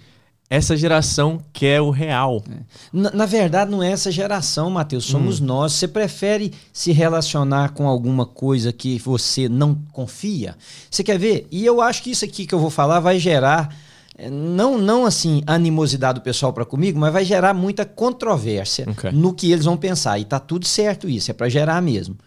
Essa 0.50 0.76
geração 0.76 1.40
quer 1.54 1.80
o 1.80 1.92
real. 1.92 2.44
Na, 2.92 3.12
na 3.12 3.26
verdade, 3.28 3.70
não 3.70 3.84
é 3.84 3.92
essa 3.92 4.12
geração, 4.12 4.68
Matheus, 4.72 5.06
somos 5.06 5.40
nós. 5.40 5.74
Você 5.74 5.88
prefere 5.88 6.52
se 6.74 6.92
relacionar 6.92 7.74
com 7.74 7.88
alguma 7.88 8.26
coisa 8.26 8.74
que 8.74 8.98
você 8.98 9.48
não 9.48 9.76
confia? 9.92 10.56
Você 10.90 11.04
quer 11.04 11.20
ver? 11.20 11.48
E 11.52 11.64
eu 11.64 11.80
acho 11.82 12.02
que 12.02 12.10
isso 12.10 12.26
aqui 12.26 12.48
que 12.48 12.56
eu 12.56 12.60
vou 12.60 12.72
falar 12.72 13.00
vai 13.00 13.20
gerar, 13.20 13.78
eh, 14.18 14.28
não, 14.28 14.80
não 14.80 15.06
assim, 15.06 15.44
animosidade 15.46 16.20
do 16.20 16.24
pessoal 16.24 16.52
para 16.52 16.66
comigo, 16.66 17.00
mas 17.00 17.14
vai 17.14 17.24
gerar 17.24 17.54
muita 17.54 17.86
controvérsia 17.86 18.88
Ok. 18.90 19.12
no 19.12 19.36
que 19.36 19.52
eles 19.52 19.66
vão 19.66 19.78
pensar. 19.78 20.18
E 20.18 20.26
tá 20.26 20.40
tudo 20.40 20.66
certo 20.66 21.08
isso, 21.08 21.30
é 21.30 21.34
para 21.34 21.48
gerar 21.48 21.80
mesmo. 21.80 22.18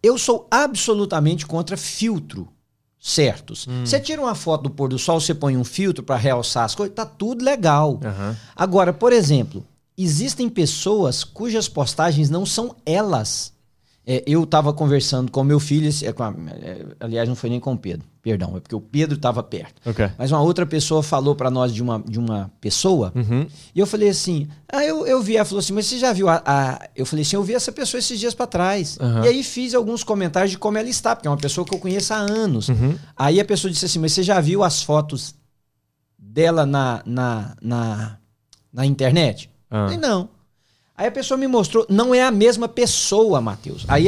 Eu 0.00 0.16
sou 0.16 0.46
absolutamente 0.48 1.44
contra 1.44 1.76
filtro 1.76 2.48
certos. 3.00 3.66
Você 3.84 3.98
tira 3.98 4.20
uma 4.20 4.34
foto 4.34 4.64
do 4.64 4.70
pôr 4.70 4.88
do 4.88 4.98
sol, 4.98 5.18
você 5.18 5.34
põe 5.34 5.56
um 5.56 5.64
filtro 5.64 6.04
para 6.04 6.16
realçar 6.16 6.64
as 6.64 6.74
coisas, 6.74 6.94
tá 6.94 7.06
tudo 7.06 7.42
legal. 7.42 7.98
Aham. 8.04 8.36
Agora, 8.54 8.92
por 8.92 9.12
exemplo, 9.12 9.64
existem 9.96 10.48
pessoas 10.48 11.24
cujas 11.24 11.68
postagens 11.68 12.28
não 12.28 12.44
são 12.44 12.76
elas. 12.84 13.52
É, 14.12 14.24
eu 14.26 14.42
estava 14.42 14.72
conversando 14.72 15.30
com 15.30 15.44
meu 15.44 15.60
filho, 15.60 15.88
é, 16.04 16.12
com 16.12 16.22
a- 16.24 16.34
é, 16.62 16.84
aliás, 16.98 17.28
não 17.28 17.36
foi 17.36 17.48
nem 17.48 17.60
com 17.60 17.74
o 17.74 17.78
Pedro, 17.78 18.04
perdão, 18.20 18.56
é 18.56 18.60
porque 18.60 18.74
o 18.74 18.80
Pedro 18.80 19.14
estava 19.14 19.40
perto. 19.40 19.74
Ok. 19.86 20.10
Mas 20.18 20.32
uma 20.32 20.40
outra 20.40 20.66
pessoa 20.66 21.00
falou 21.00 21.36
para 21.36 21.48
nós 21.48 21.72
de 21.72 21.80
uma, 21.80 22.02
de 22.04 22.18
uma 22.18 22.50
pessoa, 22.60 23.12
Uhum. 23.14 23.46
e 23.72 23.78
eu 23.78 23.86
falei 23.86 24.08
assim: 24.08 24.48
ah, 24.68 24.84
eu, 24.84 25.06
eu 25.06 25.22
vi, 25.22 25.36
ela 25.36 25.44
falou 25.44 25.60
assim, 25.60 25.72
mas 25.72 25.86
você 25.86 25.96
já 25.96 26.12
viu 26.12 26.28
a. 26.28 26.42
a-" 26.44 26.88
Eu 26.96 27.06
falei 27.06 27.22
assim: 27.22 27.36
eu 27.36 27.42
vi 27.44 27.54
essa 27.54 27.70
pessoa 27.70 28.00
esses 28.00 28.18
dias 28.18 28.34
para 28.34 28.46
trás. 28.48 28.98
Aham. 29.00 29.24
E 29.24 29.28
aí 29.28 29.42
fiz 29.44 29.74
alguns 29.74 30.02
comentários 30.02 30.50
de 30.50 30.58
como 30.58 30.76
ela 30.76 30.88
está, 30.88 31.14
porque 31.14 31.28
é 31.28 31.30
uma 31.30 31.36
pessoa 31.36 31.64
que 31.64 31.72
eu 31.72 31.78
conheço 31.78 32.12
há 32.12 32.16
anos. 32.16 32.68
Uhum. 32.68 32.96
Aí 33.16 33.38
a 33.38 33.44
pessoa 33.44 33.70
disse 33.70 33.84
assim: 33.84 34.00
Mas 34.00 34.12
você 34.12 34.24
já 34.24 34.40
viu 34.40 34.64
as 34.64 34.82
fotos 34.82 35.36
dela 36.18 36.66
na, 36.66 37.02
na, 37.06 37.54
na, 37.62 38.16
na 38.72 38.84
internet? 38.86 39.48
Ah. 39.70 39.82
Eu 39.82 39.84
falei, 39.84 39.98
não. 39.98 40.28
Aí 41.00 41.06
a 41.06 41.10
pessoa 41.10 41.38
me 41.38 41.46
mostrou, 41.46 41.86
não 41.88 42.14
é 42.14 42.22
a 42.22 42.30
mesma 42.30 42.68
pessoa, 42.68 43.40
Matheus. 43.40 43.86
Aí, 43.88 44.04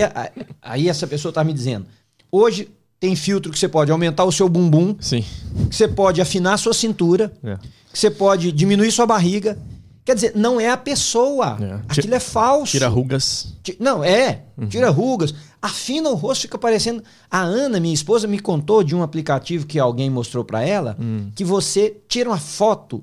aí 0.60 0.88
essa 0.90 1.06
pessoa 1.06 1.32
tá 1.32 1.42
me 1.42 1.54
dizendo: 1.54 1.86
hoje 2.30 2.68
tem 3.00 3.16
filtro 3.16 3.50
que 3.50 3.58
você 3.58 3.66
pode 3.66 3.90
aumentar 3.90 4.24
o 4.24 4.30
seu 4.30 4.46
bumbum, 4.46 4.94
Sim. 5.00 5.24
que 5.70 5.74
você 5.74 5.88
pode 5.88 6.20
afinar 6.20 6.52
a 6.52 6.56
sua 6.58 6.74
cintura, 6.74 7.32
É. 7.42 7.56
que 7.90 7.98
você 7.98 8.10
pode 8.10 8.52
diminuir 8.52 8.92
sua 8.92 9.06
barriga. 9.06 9.58
Quer 10.04 10.16
dizer, 10.16 10.32
não 10.34 10.60
é 10.60 10.68
a 10.68 10.76
pessoa. 10.76 11.56
É. 11.62 11.80
Aquilo 11.88 12.14
é 12.14 12.20
falso. 12.20 12.72
Tira 12.72 12.88
rugas. 12.88 13.54
Não, 13.80 14.04
é. 14.04 14.42
Uhum. 14.58 14.66
Tira 14.68 14.90
rugas. 14.90 15.32
Afina 15.62 16.10
o 16.10 16.14
rosto, 16.14 16.42
fica 16.42 16.58
parecendo. 16.58 17.02
A 17.30 17.40
Ana, 17.40 17.80
minha 17.80 17.94
esposa, 17.94 18.26
me 18.28 18.38
contou 18.38 18.82
de 18.82 18.94
um 18.94 19.02
aplicativo 19.02 19.64
que 19.64 19.78
alguém 19.78 20.10
mostrou 20.10 20.44
pra 20.44 20.60
ela 20.62 20.94
Hum. 21.00 21.30
que 21.34 21.44
você 21.44 21.96
tira 22.08 22.28
uma 22.28 22.36
foto, 22.38 23.00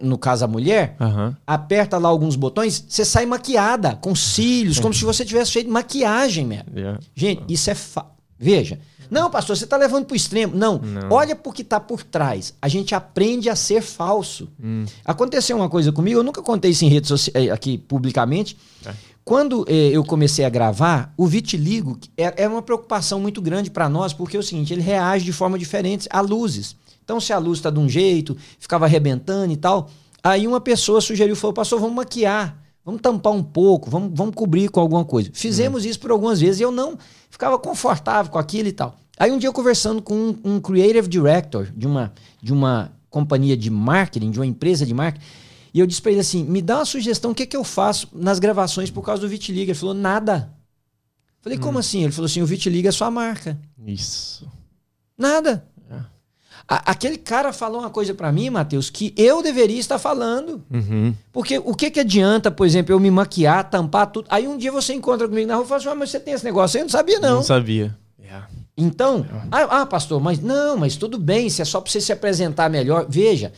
no 0.00 0.18
caso 0.18 0.44
a 0.44 0.48
mulher, 0.48 0.96
Aham. 1.00 1.36
aperta 1.46 1.98
lá 1.98 2.08
alguns 2.08 2.36
botões, 2.36 2.84
você 2.88 3.04
sai 3.04 3.26
maquiada, 3.26 3.96
com 3.96 4.14
cílios, 4.14 4.78
como 4.78 4.92
se 4.92 5.04
você 5.04 5.24
tivesse 5.24 5.52
feito 5.52 5.70
maquiagem, 5.70 6.46
mesmo. 6.46 6.66
Yeah. 6.74 7.00
Gente, 7.14 7.42
isso 7.48 7.70
é. 7.70 7.74
Fa... 7.74 8.06
Veja. 8.38 8.78
Não, 9.10 9.30
pastor, 9.30 9.56
você 9.56 9.64
está 9.64 9.76
levando 9.76 10.04
para 10.04 10.12
o 10.12 10.16
extremo. 10.16 10.54
Não. 10.54 10.78
Não. 10.78 11.10
Olha 11.10 11.34
por 11.34 11.54
que 11.54 11.62
está 11.62 11.80
por 11.80 12.02
trás. 12.02 12.54
A 12.60 12.68
gente 12.68 12.94
aprende 12.94 13.48
a 13.48 13.56
ser 13.56 13.80
falso. 13.80 14.48
Hum. 14.62 14.84
Aconteceu 15.04 15.56
uma 15.56 15.68
coisa 15.68 15.90
comigo, 15.90 16.20
eu 16.20 16.24
nunca 16.24 16.42
contei 16.42 16.70
isso 16.70 16.84
em 16.84 16.88
redes 16.88 17.08
sociais 17.08 17.50
aqui 17.50 17.78
publicamente. 17.78 18.56
É. 18.84 18.92
Quando 19.24 19.66
eh, 19.68 19.90
eu 19.92 20.02
comecei 20.04 20.44
a 20.44 20.48
gravar, 20.48 21.12
o 21.16 21.26
vitiligo 21.26 21.96
que 21.96 22.10
é, 22.16 22.44
é 22.44 22.48
uma 22.48 22.62
preocupação 22.62 23.20
muito 23.20 23.42
grande 23.42 23.70
para 23.70 23.86
nós, 23.86 24.12
porque 24.12 24.36
é 24.36 24.40
o 24.40 24.42
seguinte, 24.42 24.72
ele 24.72 24.80
reage 24.80 25.24
de 25.24 25.32
forma 25.32 25.58
diferente 25.58 26.08
a 26.10 26.20
luzes. 26.22 26.74
Então, 27.08 27.18
se 27.18 27.32
a 27.32 27.38
luz 27.38 27.58
está 27.58 27.70
de 27.70 27.78
um 27.78 27.88
jeito, 27.88 28.36
ficava 28.58 28.84
arrebentando 28.84 29.50
e 29.50 29.56
tal. 29.56 29.88
Aí 30.22 30.46
uma 30.46 30.60
pessoa 30.60 31.00
sugeriu, 31.00 31.34
falou, 31.34 31.54
pastor, 31.54 31.80
vamos 31.80 31.96
maquiar. 31.96 32.62
Vamos 32.84 33.00
tampar 33.00 33.32
um 33.32 33.42
pouco, 33.42 33.88
vamos, 33.88 34.10
vamos 34.12 34.34
cobrir 34.34 34.68
com 34.68 34.78
alguma 34.78 35.06
coisa. 35.06 35.30
Fizemos 35.32 35.84
Uhum. 35.84 35.90
isso 35.90 36.00
por 36.00 36.10
algumas 36.10 36.38
vezes 36.38 36.60
e 36.60 36.62
eu 36.64 36.70
não 36.70 36.98
ficava 37.30 37.58
confortável 37.58 38.30
com 38.30 38.38
aquilo 38.38 38.68
e 38.68 38.72
tal. 38.72 38.94
Aí 39.18 39.32
um 39.32 39.38
dia 39.38 39.48
eu 39.48 39.54
conversando 39.54 40.02
com 40.02 40.14
um, 40.14 40.38
um 40.44 40.60
creative 40.60 41.08
director 41.08 41.66
de 41.74 41.86
uma, 41.86 42.12
de 42.42 42.52
uma 42.52 42.92
companhia 43.08 43.56
de 43.56 43.70
marketing, 43.70 44.30
de 44.30 44.38
uma 44.38 44.44
empresa 44.46 44.84
de 44.84 44.92
marketing, 44.92 45.24
e 45.72 45.80
eu 45.80 45.86
disse 45.86 46.02
pra 46.02 46.10
ele 46.10 46.20
assim: 46.20 46.44
me 46.44 46.60
dá 46.60 46.76
uma 46.76 46.84
sugestão, 46.84 47.30
o 47.30 47.34
que, 47.34 47.46
que 47.46 47.56
eu 47.56 47.64
faço 47.64 48.06
nas 48.12 48.38
gravações 48.38 48.90
por 48.90 49.00
causa 49.02 49.22
do 49.22 49.28
Vitiliga? 49.30 49.72
Ele 49.72 49.78
falou: 49.78 49.94
nada. 49.94 50.52
Falei, 51.40 51.56
Hum. 51.56 51.62
como 51.62 51.78
assim? 51.78 52.02
Ele 52.04 52.12
falou 52.12 52.26
assim: 52.26 52.42
o 52.42 52.46
Vitiliga 52.46 52.90
é 52.90 52.92
sua 52.92 53.10
marca. 53.10 53.58
Isso. 53.86 54.46
Nada. 55.16 55.66
É. 56.70 56.74
A- 56.74 56.82
aquele 56.92 57.16
cara 57.16 57.52
falou 57.52 57.80
uma 57.80 57.90
coisa 57.90 58.12
pra 58.14 58.30
mim, 58.30 58.50
Matheus, 58.50 58.90
que 58.90 59.14
eu 59.16 59.42
deveria 59.42 59.78
estar 59.78 59.98
falando. 59.98 60.62
Uhum. 60.70 61.14
Porque 61.32 61.58
o 61.58 61.74
que 61.74 61.90
que 61.90 62.00
adianta, 62.00 62.50
por 62.50 62.66
exemplo, 62.66 62.92
eu 62.94 63.00
me 63.00 63.10
maquiar, 63.10 63.68
tampar 63.70 64.06
tudo. 64.08 64.26
Aí 64.28 64.46
um 64.46 64.56
dia 64.58 64.70
você 64.72 64.92
encontra 64.94 65.26
comigo 65.28 65.46
na 65.48 65.54
rua 65.56 65.64
e 65.64 65.68
fala 65.68 65.80
assim: 65.80 65.88
ah, 65.88 65.94
mas 65.94 66.10
você 66.10 66.20
tem 66.20 66.34
esse 66.34 66.44
negócio 66.44 66.76
aí? 66.76 66.82
Eu 66.82 66.84
não 66.84 66.90
sabia, 66.90 67.18
não. 67.20 67.34
Não 67.36 67.42
sabia. 67.42 67.96
Yeah. 68.20 68.48
Então, 68.76 69.26
ah, 69.50 69.80
ah, 69.80 69.86
pastor, 69.86 70.20
mas 70.20 70.40
não, 70.40 70.76
mas 70.76 70.94
tudo 70.96 71.18
bem, 71.18 71.46
isso 71.46 71.60
é 71.62 71.64
só 71.64 71.80
pra 71.80 71.90
você 71.90 72.00
se 72.00 72.12
apresentar 72.12 72.68
melhor. 72.70 73.06
Veja, 73.08 73.52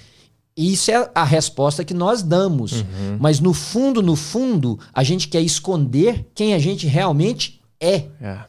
isso 0.57 0.91
é 0.91 1.11
a 1.15 1.25
resposta 1.25 1.85
que 1.85 1.93
nós 1.93 2.23
damos. 2.23 2.73
Uhum. 2.73 3.17
Mas 3.19 3.41
no 3.41 3.53
fundo, 3.53 4.01
no 4.03 4.15
fundo, 4.17 4.79
a 4.95 5.03
gente 5.03 5.29
quer 5.29 5.41
esconder 5.43 6.27
quem 6.35 6.55
a 6.55 6.59
gente 6.59 6.87
realmente 6.87 7.61
é. 7.81 8.05
Yeah. 8.21 8.47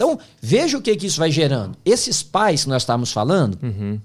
Então, 0.00 0.16
veja 0.40 0.78
o 0.78 0.80
que, 0.80 0.94
que 0.94 1.06
isso 1.08 1.18
vai 1.18 1.28
gerando. 1.28 1.76
Esses 1.84 2.22
pais 2.22 2.62
que 2.62 2.70
nós 2.70 2.82
estávamos 2.82 3.10
falando, 3.10 3.58
Uhum. 3.60 4.00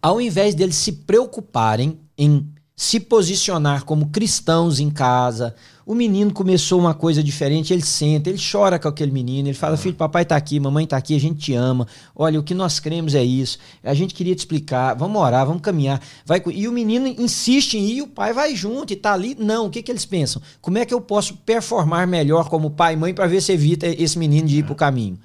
ao 0.00 0.18
invés 0.18 0.54
deles 0.54 0.76
se 0.76 0.92
preocuparem 0.92 2.00
em 2.16 2.50
se 2.80 2.98
posicionar 2.98 3.84
como 3.84 4.08
cristãos 4.08 4.80
em 4.80 4.88
casa, 4.88 5.54
o 5.84 5.94
menino 5.94 6.32
começou 6.32 6.80
uma 6.80 6.94
coisa 6.94 7.22
diferente, 7.22 7.74
ele 7.74 7.82
senta, 7.82 8.30
ele 8.30 8.40
chora 8.40 8.78
com 8.78 8.88
aquele 8.88 9.12
menino, 9.12 9.48
ele 9.48 9.54
fala: 9.54 9.76
Filho, 9.76 9.94
papai 9.94 10.24
tá 10.24 10.34
aqui, 10.34 10.58
mamãe 10.58 10.86
tá 10.86 10.96
aqui, 10.96 11.14
a 11.14 11.20
gente 11.20 11.38
te 11.40 11.52
ama. 11.52 11.86
Olha, 12.16 12.40
o 12.40 12.42
que 12.42 12.54
nós 12.54 12.80
cremos 12.80 13.14
é 13.14 13.22
isso. 13.22 13.58
A 13.84 13.92
gente 13.92 14.14
queria 14.14 14.34
te 14.34 14.38
explicar, 14.38 14.94
vamos 14.94 15.20
orar, 15.20 15.44
vamos 15.44 15.60
caminhar. 15.60 16.00
Vai, 16.24 16.42
e 16.54 16.66
o 16.66 16.72
menino 16.72 17.06
insiste 17.06 17.74
em 17.74 17.84
ir 17.84 17.96
e 17.96 18.02
o 18.02 18.08
pai 18.08 18.32
vai 18.32 18.56
junto 18.56 18.94
e 18.94 18.96
tá 18.96 19.12
ali. 19.12 19.36
Não, 19.38 19.66
o 19.66 19.70
que, 19.70 19.82
que 19.82 19.92
eles 19.92 20.06
pensam? 20.06 20.40
Como 20.62 20.78
é 20.78 20.86
que 20.86 20.94
eu 20.94 21.02
posso 21.02 21.36
performar 21.36 22.08
melhor 22.08 22.48
como 22.48 22.70
pai 22.70 22.94
e 22.94 22.96
mãe 22.96 23.12
para 23.12 23.26
ver 23.26 23.42
se 23.42 23.52
evita 23.52 23.86
esse 23.86 24.18
menino 24.18 24.48
de 24.48 24.60
ir 24.60 24.64
pro 24.64 24.74
caminho? 24.74 25.18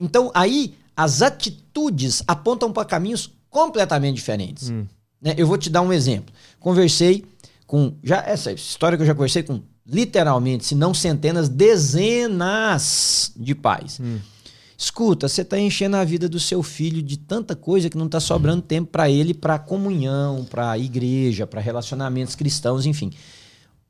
Então, 0.00 0.30
aí, 0.32 0.72
as 0.96 1.20
atitudes 1.20 2.22
apontam 2.26 2.72
para 2.72 2.86
caminhos 2.86 3.30
completamente 3.50 4.14
diferentes. 4.14 4.70
Né? 5.22 5.34
Eu 5.36 5.46
vou 5.46 5.56
te 5.56 5.70
dar 5.70 5.82
um 5.82 5.92
exemplo. 5.92 6.34
Conversei 6.58 7.24
com. 7.66 7.94
já 8.02 8.22
Essa 8.26 8.52
história 8.52 8.98
que 8.98 9.02
eu 9.02 9.06
já 9.06 9.14
conversei 9.14 9.42
com 9.42 9.62
literalmente, 9.86 10.64
se 10.64 10.74
não 10.74 10.92
centenas, 10.92 11.48
dezenas 11.48 13.32
de 13.36 13.54
pais. 13.54 14.00
Escuta, 14.76 15.28
você 15.28 15.42
está 15.42 15.58
enchendo 15.58 15.96
a 15.96 16.04
vida 16.04 16.28
do 16.28 16.40
seu 16.40 16.62
filho 16.62 17.00
de 17.00 17.16
tanta 17.16 17.54
coisa 17.54 17.88
que 17.88 17.96
não 17.96 18.06
está 18.06 18.18
sobrando 18.18 18.62
tempo 18.62 18.90
para 18.90 19.08
ele, 19.08 19.32
para 19.32 19.58
comunhão, 19.58 20.44
para 20.44 20.76
igreja, 20.76 21.46
para 21.46 21.60
relacionamentos 21.60 22.34
cristãos, 22.34 22.84
enfim. 22.84 23.10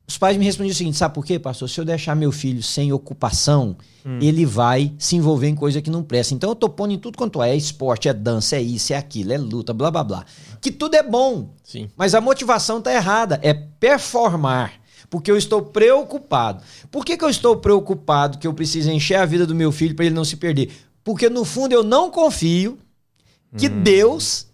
Os 0.07 0.17
pais 0.17 0.37
me 0.37 0.45
respondiam 0.45 0.73
o 0.73 0.75
seguinte: 0.75 0.97
sabe 0.97 1.15
por 1.15 1.25
quê, 1.25 1.39
pastor? 1.39 1.69
Se 1.69 1.79
eu 1.79 1.85
deixar 1.85 2.15
meu 2.15 2.31
filho 2.31 2.61
sem 2.61 2.91
ocupação, 2.91 3.75
ele 4.21 4.45
vai 4.45 4.93
se 4.97 5.15
envolver 5.15 5.47
em 5.47 5.55
coisa 5.55 5.81
que 5.81 5.89
não 5.89 6.03
presta. 6.03 6.33
Então 6.33 6.49
eu 6.49 6.55
tô 6.55 6.67
pondo 6.67 6.93
em 6.93 6.97
tudo 6.97 7.17
quanto 7.17 7.41
é: 7.41 7.51
é 7.51 7.55
esporte, 7.55 8.09
é 8.09 8.13
dança, 8.13 8.57
é 8.57 8.61
isso, 8.61 8.91
é 8.91 8.97
aquilo, 8.97 9.31
é 9.31 9.37
luta, 9.37 9.73
blá 9.73 9.89
blá 9.89 10.03
blá. 10.03 10.25
Que 10.59 10.71
tudo 10.71 10.95
é 10.95 11.03
bom. 11.03 11.53
Sim. 11.63 11.89
Mas 11.95 12.13
a 12.13 12.21
motivação 12.21 12.81
tá 12.81 12.93
errada. 12.93 13.39
É 13.41 13.53
performar. 13.53 14.73
Porque 15.09 15.29
eu 15.29 15.37
estou 15.37 15.61
preocupado. 15.61 16.63
Por 16.91 17.05
que, 17.05 17.15
que 17.15 17.23
eu 17.23 17.29
estou 17.29 17.57
preocupado 17.57 18.37
que 18.39 18.47
eu 18.47 18.53
preciso 18.53 18.89
encher 18.89 19.15
a 19.15 19.25
vida 19.25 19.45
do 19.45 19.53
meu 19.53 19.71
filho 19.71 19.95
para 19.95 20.05
ele 20.05 20.15
não 20.15 20.25
se 20.25 20.35
perder? 20.35 20.71
Porque 21.03 21.29
no 21.29 21.45
fundo 21.45 21.71
eu 21.73 21.83
não 21.83 22.09
confio 22.09 22.79
que 23.55 23.69
Deus 23.69 24.47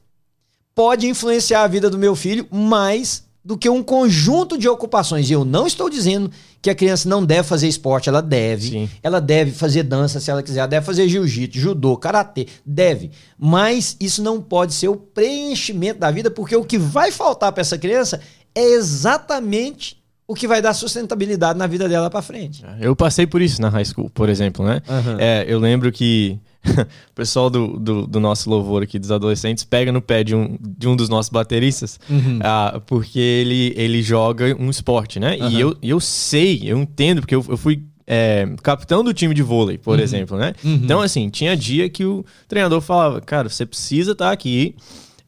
pode 0.75 1.07
influenciar 1.07 1.63
a 1.63 1.67
vida 1.67 1.89
do 1.89 1.97
meu 1.97 2.15
filho 2.15 2.47
mais 2.51 3.28
do 3.43 3.58
que 3.58 3.69
um 3.69 3.82
conjunto 3.82 4.58
de 4.58 4.67
ocupações. 4.67 5.30
E 5.30 5.34
eu 5.34 5.45
não 5.45 5.65
estou 5.65 5.89
dizendo 5.89 6.30
que 6.62 6.69
a 6.69 6.75
criança 6.75 7.08
não 7.08 7.25
deve 7.25 7.47
fazer 7.47 7.67
esporte, 7.67 8.10
ela 8.10 8.21
deve. 8.21 8.69
Sim. 8.69 8.89
Ela 9.02 9.19
deve 9.21 9.52
fazer 9.52 9.84
dança 9.84 10.19
se 10.19 10.30
ela 10.30 10.43
quiser, 10.43 10.60
ela 10.60 10.67
deve 10.67 10.86
fazer 10.86 11.08
jiu-jitsu, 11.08 11.58
judô, 11.60 11.95
karatê, 11.97 12.47
deve. 12.65 13.12
Mas 13.38 13.95
isso 13.99 14.21
não 14.21 14.41
pode 14.41 14.73
ser 14.73 14.89
o 14.89 14.95
preenchimento 14.95 15.99
da 15.99 16.12
vida, 16.12 16.30
porque 16.30 16.56
o 16.56 16.65
que 16.65 16.78
vai 16.78 17.12
faltar 17.12 17.52
para 17.52 17.62
essa 17.62 17.78
criança 17.78 18.19
é 18.54 18.63
exatamente 18.63 19.97
o 20.28 20.36
que 20.36 20.47
vai 20.47 20.62
dar 20.62 20.73
sustentabilidade 20.73 21.58
na 21.58 21.65
vida 21.65 21.89
dela 21.89 22.10
para 22.10 22.21
frente. 22.21 22.63
Eu 22.80 22.95
passei 22.95 23.25
por 23.25 23.41
isso 23.41 23.60
na 23.62 23.69
high 23.69 23.86
school, 23.86 24.12
por 24.12 24.30
exemplo, 24.30 24.63
né? 24.63 24.82
Aham. 24.88 25.17
É, 25.19 25.45
eu 25.47 25.58
lembro 25.58 25.91
que 25.91 26.38
o 26.65 27.13
pessoal 27.15 27.50
do, 27.50 27.80
do, 27.80 28.06
do 28.08 28.19
nosso 28.19 28.50
louvor 28.50 28.84
aqui 28.84 29.00
dos 29.00 29.12
adolescentes 29.12 29.63
pega 29.63 29.91
no 29.91 30.02
pé 30.02 30.24
de 30.24 30.36
um, 30.36 30.58
de 30.62 30.88
um 30.88 30.95
dos 30.95 31.08
nossos 31.10 31.30
bateristas, 31.32 32.00
ah, 32.43 32.82
porque 32.86 33.19
ele, 33.19 33.74
ele 33.78 34.02
joga 34.02 34.56
um 34.60 34.69
esporte, 34.69 35.19
né? 35.19 35.38
Aham. 35.39 35.50
E 35.52 35.60
eu, 35.60 35.78
eu 35.82 36.00
sei, 36.00 36.62
eu 36.65 36.78
entendo, 36.80 37.22
porque 37.22 37.36
eu, 37.36 37.45
eu 37.48 37.58
fui 37.58 37.84
é, 38.06 38.48
capitão 38.63 39.04
do 39.04 39.13
time 39.13 39.34
de 39.34 39.41
vôlei, 39.43 39.78
por 39.78 40.00
exemplo, 40.00 40.38
né? 40.38 40.54
Então, 40.63 41.00
assim, 41.02 41.30
tinha 41.30 41.56
dia 41.56 41.88
que 41.89 42.04
o 42.04 42.26
treinador 42.48 42.82
falava, 42.82 43.22
cara, 43.22 43.48
você 43.48 43.65
precisa 43.65 44.12
estar 44.13 44.32
aqui 44.32 44.76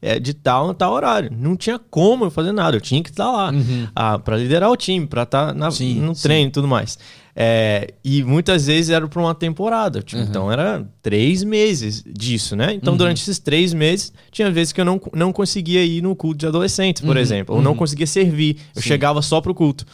é, 0.02 0.18
de 0.18 0.34
tal 0.34 0.70
a 0.70 0.74
tal 0.74 0.92
horário. 0.92 1.30
Não 1.32 1.56
tinha 1.56 1.78
como 1.78 2.24
eu 2.24 2.30
fazer 2.30 2.50
nada, 2.52 2.76
eu 2.76 2.80
tinha 2.80 3.00
que 3.02 3.10
estar 3.10 3.30
lá 3.30 3.52
ah, 3.94 4.18
para 4.18 4.36
liderar 4.36 4.68
o 4.70 4.76
time, 4.76 5.06
para 5.06 5.22
estar 5.22 5.54
na- 5.54 5.70
Sim, 5.70 6.00
no 6.00 6.12
treino 6.14 6.48
e 6.48 6.52
tudo 6.52 6.66
mais. 6.68 6.98
É, 7.34 7.94
e 8.04 8.22
muitas 8.22 8.66
vezes 8.66 8.90
era 8.90 9.08
para 9.08 9.18
uma 9.20 9.34
temporada, 9.34 10.02
tipo, 10.02 10.20
então 10.20 10.52
era 10.52 10.86
três 11.00 11.42
meses 11.42 12.04
disso, 12.06 12.54
né? 12.54 12.74
Então 12.74 12.94
durante 12.94 13.22
esses 13.22 13.38
três 13.38 13.72
meses 13.72 14.12
tinha 14.30 14.50
vezes 14.50 14.70
que 14.72 14.80
eu 14.80 14.84
não, 14.84 15.00
não 15.14 15.32
conseguia 15.32 15.82
ir 15.82 16.02
no 16.02 16.14
culto 16.14 16.36
de 16.38 16.46
adolescentes, 16.46 17.02
por 17.02 17.16
exemplo, 17.16 17.54
ou 17.56 17.62
não 17.62 17.74
conseguia 17.74 18.06
servir, 18.06 18.58
eu 18.76 18.82
chegava 18.82 19.22
só 19.22 19.40
pro 19.40 19.54
culto. 19.54 19.86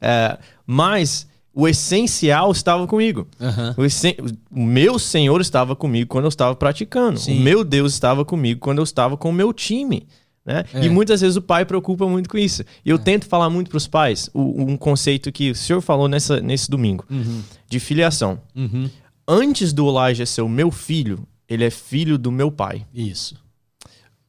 É, 0.00 0.38
mas 0.64 1.26
o 1.52 1.66
essencial 1.66 2.52
estava 2.52 2.86
comigo. 2.86 3.26
Aham. 3.40 3.74
O, 3.76 3.84
essen- 3.84 4.16
o 4.50 4.62
meu 4.64 4.96
Senhor 4.98 5.40
estava 5.40 5.74
comigo 5.74 6.08
quando 6.08 6.24
eu 6.26 6.28
estava 6.28 6.54
praticando. 6.54 7.18
Sim. 7.18 7.38
O 7.38 7.40
meu 7.40 7.64
Deus 7.64 7.92
estava 7.92 8.24
comigo 8.24 8.60
quando 8.60 8.78
eu 8.78 8.84
estava 8.84 9.16
com 9.16 9.30
o 9.30 9.32
meu 9.32 9.52
time. 9.52 10.06
Né? 10.44 10.64
É. 10.74 10.84
E 10.84 10.90
muitas 10.90 11.20
vezes 11.22 11.36
o 11.36 11.42
pai 11.42 11.64
preocupa 11.64 12.06
muito 12.06 12.28
com 12.28 12.36
isso. 12.36 12.62
E 12.84 12.90
eu 12.90 12.98
tento 12.98 13.26
falar 13.26 13.48
muito 13.48 13.70
para 13.70 13.78
os 13.78 13.86
pais 13.86 14.28
o- 14.34 14.62
um 14.62 14.76
conceito 14.76 15.32
que 15.32 15.50
o 15.52 15.54
senhor 15.54 15.80
falou 15.80 16.06
nessa, 16.08 16.40
nesse 16.40 16.70
domingo, 16.70 17.04
de 17.68 17.80
filiação. 17.80 18.38
Uhum. 18.54 18.90
Antes 19.26 19.72
do 19.72 19.88
Elijah 19.88 20.26
ser 20.26 20.42
o 20.42 20.48
meu 20.48 20.70
filho, 20.70 21.26
ele 21.48 21.64
é 21.64 21.70
filho 21.70 22.18
do 22.18 22.30
meu 22.30 22.50
pai. 22.52 22.84
Isso. 22.94 23.36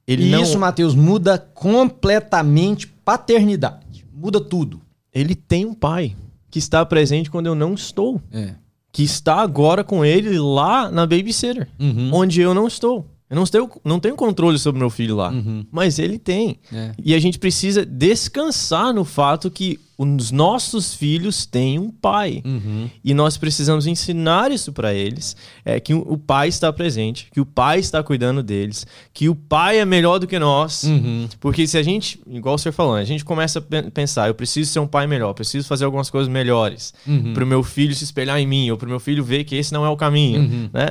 Ele 0.08 0.28
E 0.28 0.32
não, 0.32 0.42
isso, 0.44 0.58
Matheus, 0.58 0.96
muda 0.96 1.38
completamente 1.38 2.88
paternidade. 2.88 4.06
Muda 4.14 4.40
tudo. 4.40 4.82
ele 5.14 5.34
tem 5.36 5.66
um 5.66 5.74
pai 5.74 6.16
que 6.52 6.60
está 6.60 6.86
presente 6.86 7.30
quando 7.32 7.46
eu 7.48 7.56
não 7.56 7.74
estou. 7.74 8.22
É. 8.32 8.54
que 8.92 9.04
está 9.04 9.42
agora 9.42 9.84
com 9.84 10.06
ele 10.06 10.40
lá 10.40 10.90
na 10.90 11.06
babysitter, 11.06 11.68
Uhum. 11.78 12.12
onde 12.14 12.40
eu 12.40 12.54
não 12.54 12.66
estou. 12.66 13.06
Eu 13.30 13.36
não 13.36 13.46
tenho, 13.46 13.70
não 13.84 14.00
tenho 14.00 14.16
controle 14.16 14.60
sobre 14.60 14.78
meu 14.80 14.90
filho 14.90 15.16
lá, 15.16 15.32
Uhum. 15.32 15.66
mas 15.72 15.98
ele 15.98 16.20
tem. 16.20 16.60
É. 16.72 16.92
E 17.04 17.16
a 17.16 17.20
gente 17.20 17.40
precisa 17.40 17.84
descansar 17.86 18.94
no 18.94 19.04
fato 19.04 19.50
que 19.50 19.80
os 19.98 20.30
nossos 20.30 20.94
filhos 20.94 21.46
têm 21.46 21.80
um 21.80 21.90
pai. 21.90 22.42
Uhum. 22.46 22.90
E 23.04 23.14
nós 23.14 23.38
precisamos 23.38 23.88
ensinar 23.88 24.52
isso 24.52 24.74
para 24.74 24.94
eles, 24.94 25.36
é, 25.64 25.80
que 25.80 25.94
o 25.94 26.18
pai 26.18 26.50
está 26.50 26.72
presente, 26.72 27.28
que 27.34 27.40
o 27.40 27.46
pai 27.46 27.80
está 27.80 28.04
cuidando 28.04 28.44
deles, 28.44 28.86
que 29.14 29.30
o 29.30 29.34
pai 29.36 29.80
é 29.80 29.86
melhor 29.86 30.20
do 30.20 30.28
que 30.28 30.38
nós. 30.38 30.84
Uhum. 30.84 31.28
Porque 31.40 31.66
se 31.66 31.78
a 31.78 31.84
gente, 31.84 32.20
igual 32.28 32.56
o 32.56 32.58
senhor 32.58 32.74
falando, 32.74 33.00
a 33.00 33.06
gente 33.06 33.24
começa 33.24 33.60
a 33.60 33.62
pen- 33.62 33.90
pensar, 33.90 34.28
eu 34.28 34.36
preciso 34.36 34.70
ser 34.72 34.80
um 34.80 34.88
pai 34.88 35.08
melhor, 35.08 35.30
eu 35.30 35.34
preciso 35.36 35.66
fazer 35.68 35.86
algumas 35.86 36.10
coisas 36.10 36.28
melhores, 36.32 36.94
Uhum. 37.08 37.34
para 37.34 37.44
o 37.44 37.48
meu 37.48 37.64
filho 37.64 37.96
se 37.96 38.04
espelhar 38.04 38.38
em 38.40 38.46
mim, 38.46 38.70
ou 38.70 38.78
para 38.78 38.86
o 38.88 38.90
meu 38.90 39.00
filho 39.00 39.24
ver 39.24 39.46
que 39.46 39.56
esse 39.56 39.72
não 39.74 39.86
é 39.86 39.90
o 39.90 39.96
caminho, 39.98 40.42
Uhum. 40.42 40.70
né? 40.74 40.90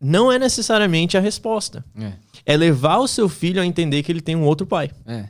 Não 0.00 0.32
é 0.32 0.38
necessariamente 0.38 1.16
a 1.16 1.20
resposta. 1.20 1.84
É. 1.98 2.12
É 2.46 2.56
levar 2.56 2.98
o 2.98 3.06
seu 3.08 3.28
filho 3.28 3.60
a 3.60 3.66
entender 3.66 4.02
que 4.02 4.10
ele 4.10 4.20
tem 4.22 4.34
um 4.34 4.44
outro 4.44 4.66
pai. 4.66 4.90
É. 5.06 5.28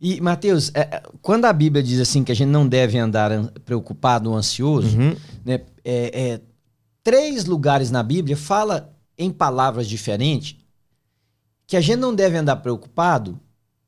E, 0.00 0.20
Mateus, 0.20 0.70
é, 0.74 0.80
é, 0.80 1.02
quando 1.22 1.44
a 1.46 1.52
Bíblia 1.52 1.82
diz 1.82 1.98
assim 2.00 2.22
que 2.24 2.32
a 2.32 2.34
gente 2.34 2.48
não 2.48 2.66
deve 2.66 2.98
andar 2.98 3.32
an- 3.32 3.52
preocupado 3.64 4.30
ou 4.30 4.36
ansioso, 4.36 4.98
Uhum. 4.98 5.16
né, 5.44 5.60
é, 5.84 6.20
é, 6.32 6.40
três 7.02 7.44
lugares 7.46 7.90
na 7.90 8.02
Bíblia 8.02 8.36
fala 8.36 8.94
em 9.18 9.30
palavras 9.30 9.86
diferentes 9.88 10.56
que 11.66 11.76
a 11.76 11.80
gente 11.80 11.98
não 11.98 12.14
deve 12.14 12.36
andar 12.36 12.56
preocupado 12.56 13.38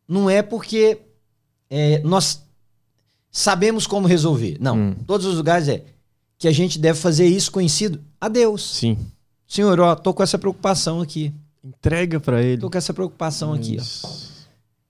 não 0.07 0.29
é 0.31 0.43
porque 0.43 0.99
é, 1.71 2.01
nós 2.01 2.43
sabemos 3.31 3.87
como 3.87 4.07
resolver. 4.07 4.57
Não. 4.61 4.77
Hum. 4.77 4.95
Todos 5.07 5.27
os 5.27 5.37
lugares 5.37 5.69
é 5.69 5.85
que 6.39 6.47
a 6.49 6.53
gente 6.53 6.79
deve 6.79 6.99
fazer 6.99 7.27
isso 7.27 7.51
conhecido 7.51 8.01
a 8.21 8.29
Deus. 8.29 8.77
Sim. 8.77 8.99
Senhor, 9.53 9.79
ó, 9.81 9.95
tô 9.95 10.15
com 10.15 10.23
essa 10.23 10.39
preocupação 10.39 11.03
aqui. 11.03 11.31
Entrega 11.63 12.19
para 12.19 12.43
ele. 12.43 12.57
Tô 12.57 12.71
com 12.71 12.79
essa 12.79 12.95
preocupação 12.95 13.53
aqui, 13.53 13.77
ó. 13.79 13.83
Isso. 13.83 14.33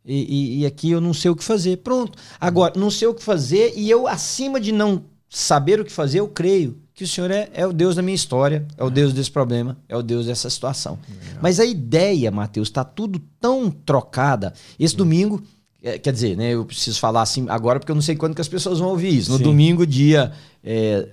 E, 0.05 0.15
e, 0.15 0.59
e 0.61 0.67
aqui 0.67 0.93
eu 0.93 1.01
não 1.01 1.13
sei 1.13 1.33
o 1.33 1.35
que 1.35 1.43
fazer. 1.43 1.79
Pronto. 1.79 2.17
Agora, 2.41 2.73
não 2.77 2.89
sei 2.89 3.09
o 3.09 3.15
que 3.15 3.25
fazer 3.25 3.73
e 3.77 3.91
eu, 3.91 4.07
acima 4.07 4.61
de 4.61 4.71
não 4.71 5.03
saber 5.29 5.81
o 5.81 5.85
que 5.85 5.91
fazer, 5.91 6.21
eu 6.21 6.29
creio 6.29 6.79
que 6.95 7.03
o 7.03 7.09
Senhor 7.09 7.29
é, 7.33 7.51
é 7.53 7.67
o 7.67 7.73
Deus 7.73 7.97
da 7.97 8.03
minha 8.03 8.15
história, 8.15 8.65
é 8.79 8.85
o 8.85 8.91
Deus 8.91 9.13
desse 9.13 9.33
problema, 9.33 9.77
é 9.89 9.97
o 9.97 10.03
Deus 10.03 10.27
dessa 10.27 10.49
situação. 10.49 10.97
Mas 11.41 11.59
a 11.59 11.65
ideia, 11.65 12.31
Mateus, 12.31 12.69
está 12.69 12.85
tudo 12.85 13.21
tão 13.41 13.69
trocada. 13.69 14.55
Esse 14.79 14.95
domingo, 14.95 15.43
é, 15.83 15.99
quer 15.99 16.13
dizer, 16.13 16.37
né, 16.37 16.55
eu 16.55 16.65
preciso 16.65 17.01
falar 17.01 17.23
assim 17.23 17.47
agora 17.49 17.81
porque 17.81 17.91
eu 17.91 17.97
não 17.97 18.03
sei 18.03 18.15
quando 18.15 18.37
que 18.37 18.41
as 18.41 18.47
pessoas 18.47 18.79
vão 18.79 18.91
ouvir 18.91 19.09
isso. 19.09 19.33
No 19.33 19.39
Sim. 19.39 19.43
domingo, 19.43 19.85
dia. 19.85 20.31
é, 20.63 21.09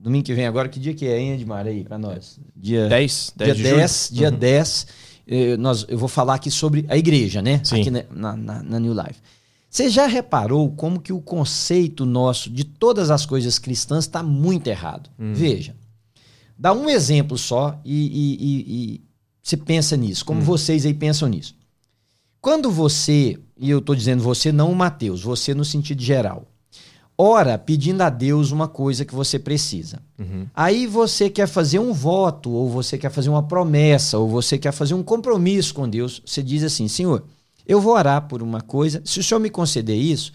domingo 0.00 0.24
que 0.24 0.34
vem 0.34 0.46
agora, 0.46 0.68
que 0.68 0.80
dia 0.80 0.94
que 0.94 1.06
é, 1.06 1.18
hein, 1.20 1.32
Edmar, 1.32 1.66
aí, 1.66 1.84
pra 1.84 1.98
nós? 1.98 2.38
Dia 2.56 2.88
10, 2.88 3.32
10 3.36 3.46
dia 3.46 3.54
de 3.54 3.76
10, 3.76 4.06
julho. 4.08 4.18
dia 4.18 4.30
Uhum. 4.30 4.38
10, 4.38 4.86
eh, 5.26 5.56
nós, 5.56 5.86
eu 5.88 5.98
vou 5.98 6.08
falar 6.08 6.34
aqui 6.34 6.50
sobre 6.50 6.86
a 6.88 6.96
igreja, 6.96 7.42
né? 7.42 7.60
Sim. 7.64 7.80
Aqui 7.80 7.90
na, 7.90 8.04
na- 8.36 8.62
na- 8.62 8.80
New 8.80 8.92
Life. 8.94 9.20
Você 9.68 9.88
já 9.88 10.06
reparou 10.06 10.70
como 10.72 11.00
que 11.00 11.12
o 11.12 11.20
conceito 11.20 12.04
nosso 12.04 12.50
de 12.50 12.64
todas 12.64 13.10
as 13.10 13.24
coisas 13.26 13.58
cristãs 13.58 14.04
está 14.04 14.22
muito 14.22 14.66
errado? 14.66 15.08
Hum. 15.18 15.32
Veja, 15.34 15.76
dá 16.58 16.72
um 16.72 16.88
exemplo 16.90 17.38
só 17.38 17.80
e, 17.84 17.94
e- 17.94 18.36
e- 18.40 18.84
e 18.94 19.00
você 19.42 19.56
pensa 19.56 19.96
nisso, 19.96 20.22
Hum. 20.22 20.26
como 20.26 20.40
vocês 20.42 20.84
aí 20.86 20.94
pensam 20.94 21.28
nisso. 21.28 21.54
Quando 22.40 22.70
você, 22.70 23.38
e 23.58 23.68
eu 23.70 23.78
estou 23.80 23.94
dizendo 23.94 24.22
você, 24.22 24.50
não 24.50 24.72
o 24.72 24.74
Mateus, 24.76 25.22
você 25.22 25.52
no 25.54 25.64
sentido 25.64 26.02
geral, 26.02 26.46
ora 27.20 27.58
pedindo 27.58 28.00
a 28.00 28.08
Deus 28.08 28.50
uma 28.50 28.66
coisa 28.66 29.04
que 29.04 29.14
você 29.14 29.38
precisa. 29.38 30.00
Uhum. 30.18 30.46
Aí 30.54 30.86
você 30.86 31.28
quer 31.28 31.46
fazer 31.46 31.78
um 31.78 31.92
voto, 31.92 32.50
ou 32.50 32.70
você 32.70 32.96
quer 32.96 33.10
fazer 33.10 33.28
uma 33.28 33.42
promessa, 33.42 34.16
ou 34.16 34.26
você 34.26 34.56
quer 34.56 34.72
fazer 34.72 34.94
um 34.94 35.02
compromisso 35.02 35.74
com 35.74 35.86
Deus. 35.86 36.22
Você 36.24 36.42
diz 36.42 36.62
assim: 36.64 36.88
Senhor, 36.88 37.22
eu 37.66 37.78
vou 37.78 37.92
orar 37.92 38.26
por 38.26 38.42
uma 38.42 38.62
coisa. 38.62 39.02
Se 39.04 39.20
o 39.20 39.22
Senhor 39.22 39.38
me 39.38 39.50
conceder 39.50 39.96
isso, 39.96 40.32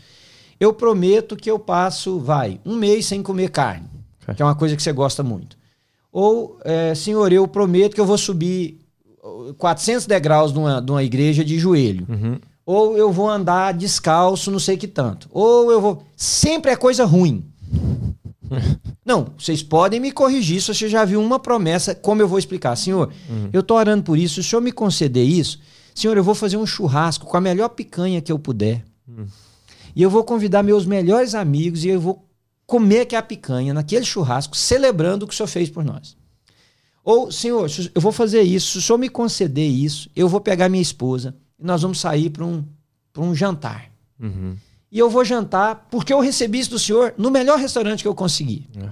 eu 0.60 0.72
prometo 0.74 1.36
que 1.36 1.50
eu 1.50 1.58
passo, 1.58 2.20
vai, 2.20 2.60
um 2.64 2.76
mês 2.76 3.08
sem 3.08 3.24
comer 3.24 3.50
carne, 3.50 3.90
Ok. 4.22 4.36
que 4.36 4.42
é 4.42 4.46
uma 4.46 4.56
coisa 4.56 4.76
que 4.76 4.84
você 4.84 4.94
gosta 4.94 5.24
muito. 5.24 5.58
Ou, 6.12 6.60
é, 6.64 6.94
Senhor, 6.94 7.34
eu 7.34 7.48
prometo 7.48 7.96
que 7.96 8.00
eu 8.00 8.06
vou 8.06 8.18
subir 8.18 8.80
uh, 9.24 9.54
400 9.56 10.06
degraus 10.06 10.54
de 10.54 10.60
uma, 10.60 10.80
de 10.82 10.92
uma 10.92 11.04
igreja 11.04 11.44
de 11.44 11.58
joelho. 11.58 12.06
Uhum. 12.08 12.40
Ou 12.66 12.98
eu 12.98 13.12
vou 13.12 13.30
andar 13.30 13.74
descalço, 13.74 14.50
não 14.50 14.58
sei 14.58 14.76
que 14.76 14.88
tanto. 14.88 15.30
Ou 15.32 15.72
eu 15.72 15.80
vou. 15.80 16.04
Sempre 16.18 16.72
é 16.72 16.76
coisa 16.76 17.06
ruim. 17.06 17.46
Não, 19.06 19.34
vocês 19.38 19.62
podem 19.62 20.00
me 20.00 20.12
corrigir 20.12 20.62
se 20.62 20.74
você 20.74 20.90
já 20.90 21.06
viu 21.06 21.22
uma 21.22 21.40
promessa, 21.40 21.94
como 21.94 22.22
eu 22.22 22.28
vou 22.28 22.40
explicar. 22.40 22.76
Senhor, 22.76 23.12
eu 23.54 23.62
tô 23.62 23.76
orando 23.76 24.04
por 24.04 24.18
isso, 24.18 24.36
se 24.36 24.40
o 24.40 24.44
senhor 24.44 24.62
me 24.62 24.72
conceder 24.72 25.26
isso, 25.26 25.60
senhor, 25.94 26.18
eu 26.18 26.24
vou 26.24 26.36
fazer 26.36 26.58
um 26.58 26.66
churrasco 26.66 27.26
com 27.26 27.38
a 27.38 27.42
melhor 27.42 27.70
picanha 27.70 28.22
que 28.22 28.32
eu 28.32 28.40
puder. 28.40 28.84
E 29.96 30.02
eu 30.02 30.10
vou 30.10 30.24
convidar 30.24 30.64
meus 30.64 30.86
melhores 30.86 31.36
amigos 31.36 31.84
e 31.84 31.90
eu 31.90 32.00
vou 32.00 32.28
comer 32.66 33.02
aquela 33.02 33.22
picanha 33.22 33.74
naquele 33.74 34.06
churrasco, 34.06 34.58
celebrando 34.58 35.26
o 35.26 35.28
que 35.28 35.34
o 35.34 35.38
senhor 35.38 35.48
fez 35.48 35.70
por 35.70 35.84
nós. 35.84 36.18
Ou, 37.04 37.32
senhor, 37.32 37.70
se 37.70 37.92
eu 37.94 38.02
vou 38.02 38.12
fazer 38.12 38.42
isso, 38.42 38.72
se 38.72 38.78
o 38.80 38.82
senhor 38.82 38.98
me 38.98 39.10
conceder 39.10 39.70
isso, 39.70 40.10
eu 40.16 40.28
vou 40.28 40.42
pegar 40.42 40.68
minha 40.68 40.82
esposa 40.82 41.36
e 41.60 41.66
nós 41.66 41.82
vamos 41.82 42.00
sair 42.00 42.30
para 42.30 42.46
um, 42.46 42.64
pra 43.12 43.24
um 43.24 43.34
jantar. 43.34 43.92
Uhum. 44.20 44.56
E 44.92 45.00
eu 45.00 45.10
vou 45.10 45.26
jantar 45.26 45.88
porque 45.90 46.14
eu 46.14 46.20
recebi 46.20 46.60
isso 46.60 46.70
do 46.70 46.80
senhor 46.80 47.14
no 47.18 47.30
melhor 47.32 47.60
restaurante 47.60 48.02
que 48.02 48.08
eu 48.08 48.16
consegui. 48.16 48.68
É. 48.78 48.90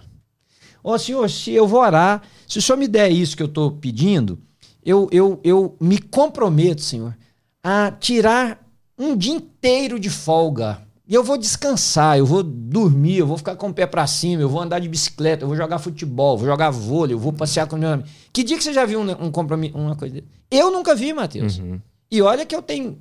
Ó, 0.84 0.98
senhor, 0.98 1.30
se 1.30 1.52
eu 1.52 1.68
vou 1.68 1.80
orar, 1.80 2.22
se 2.48 2.60
o 2.60 2.62
senhor 2.62 2.78
me 2.78 2.88
der 2.88 3.10
isso 3.10 3.38
que 3.38 3.44
eu 3.44 3.48
estou 3.48 3.72
pedindo, 3.72 4.38
eu, 4.84 5.08
eu, 5.12 5.40
eu 5.44 5.78
me 5.80 5.98
comprometo, 5.98 6.82
senhor, 6.82 7.16
a 7.64 7.90
tirar 7.90 8.62
um 8.98 9.16
dia 9.16 9.34
inteiro 9.34 9.98
de 10.00 10.10
folga. 10.10 10.82
E 11.08 11.14
eu 11.14 11.24
vou 11.24 11.38
descansar, 11.38 12.18
eu 12.18 12.26
vou 12.26 12.44
dormir, 12.44 13.18
eu 13.18 13.28
vou 13.28 13.38
ficar 13.38 13.56
com 13.56 13.70
o 13.70 13.74
pé 13.74 13.86
pra 13.86 14.08
cima, 14.08 14.42
eu 14.42 14.50
vou 14.50 14.62
andar 14.62 14.80
de 14.80 14.88
bicicleta, 14.88 15.44
eu 15.44 15.48
vou 15.48 15.56
jogar 15.56 15.80
futebol, 15.80 16.38
vou 16.38 16.48
jogar 16.48 16.70
vôlei, 16.70 17.14
eu 17.14 17.20
vou 17.20 17.34
passear 17.34 17.68
com 17.68 17.76
meus 17.76 17.94
amigos. 17.94 18.12
Que 18.32 18.44
dia 18.44 18.58
que 18.58 18.64
você 18.64 18.74
já 18.74 18.86
viu 18.86 19.00
um, 19.00 19.26
um 19.26 19.32
compromisso, 19.32 19.78
uma 19.78 19.96
coisa 19.96 20.16
dele? 20.16 20.28
Eu 20.50 20.72
nunca 20.72 20.96
vi, 20.96 21.14
Matheus. 21.14 21.60
Uhum. 21.60 21.80
E 22.14 22.22
olha 22.22 22.46
que 22.46 22.56
eu 22.56 22.62
tenho 22.62 23.00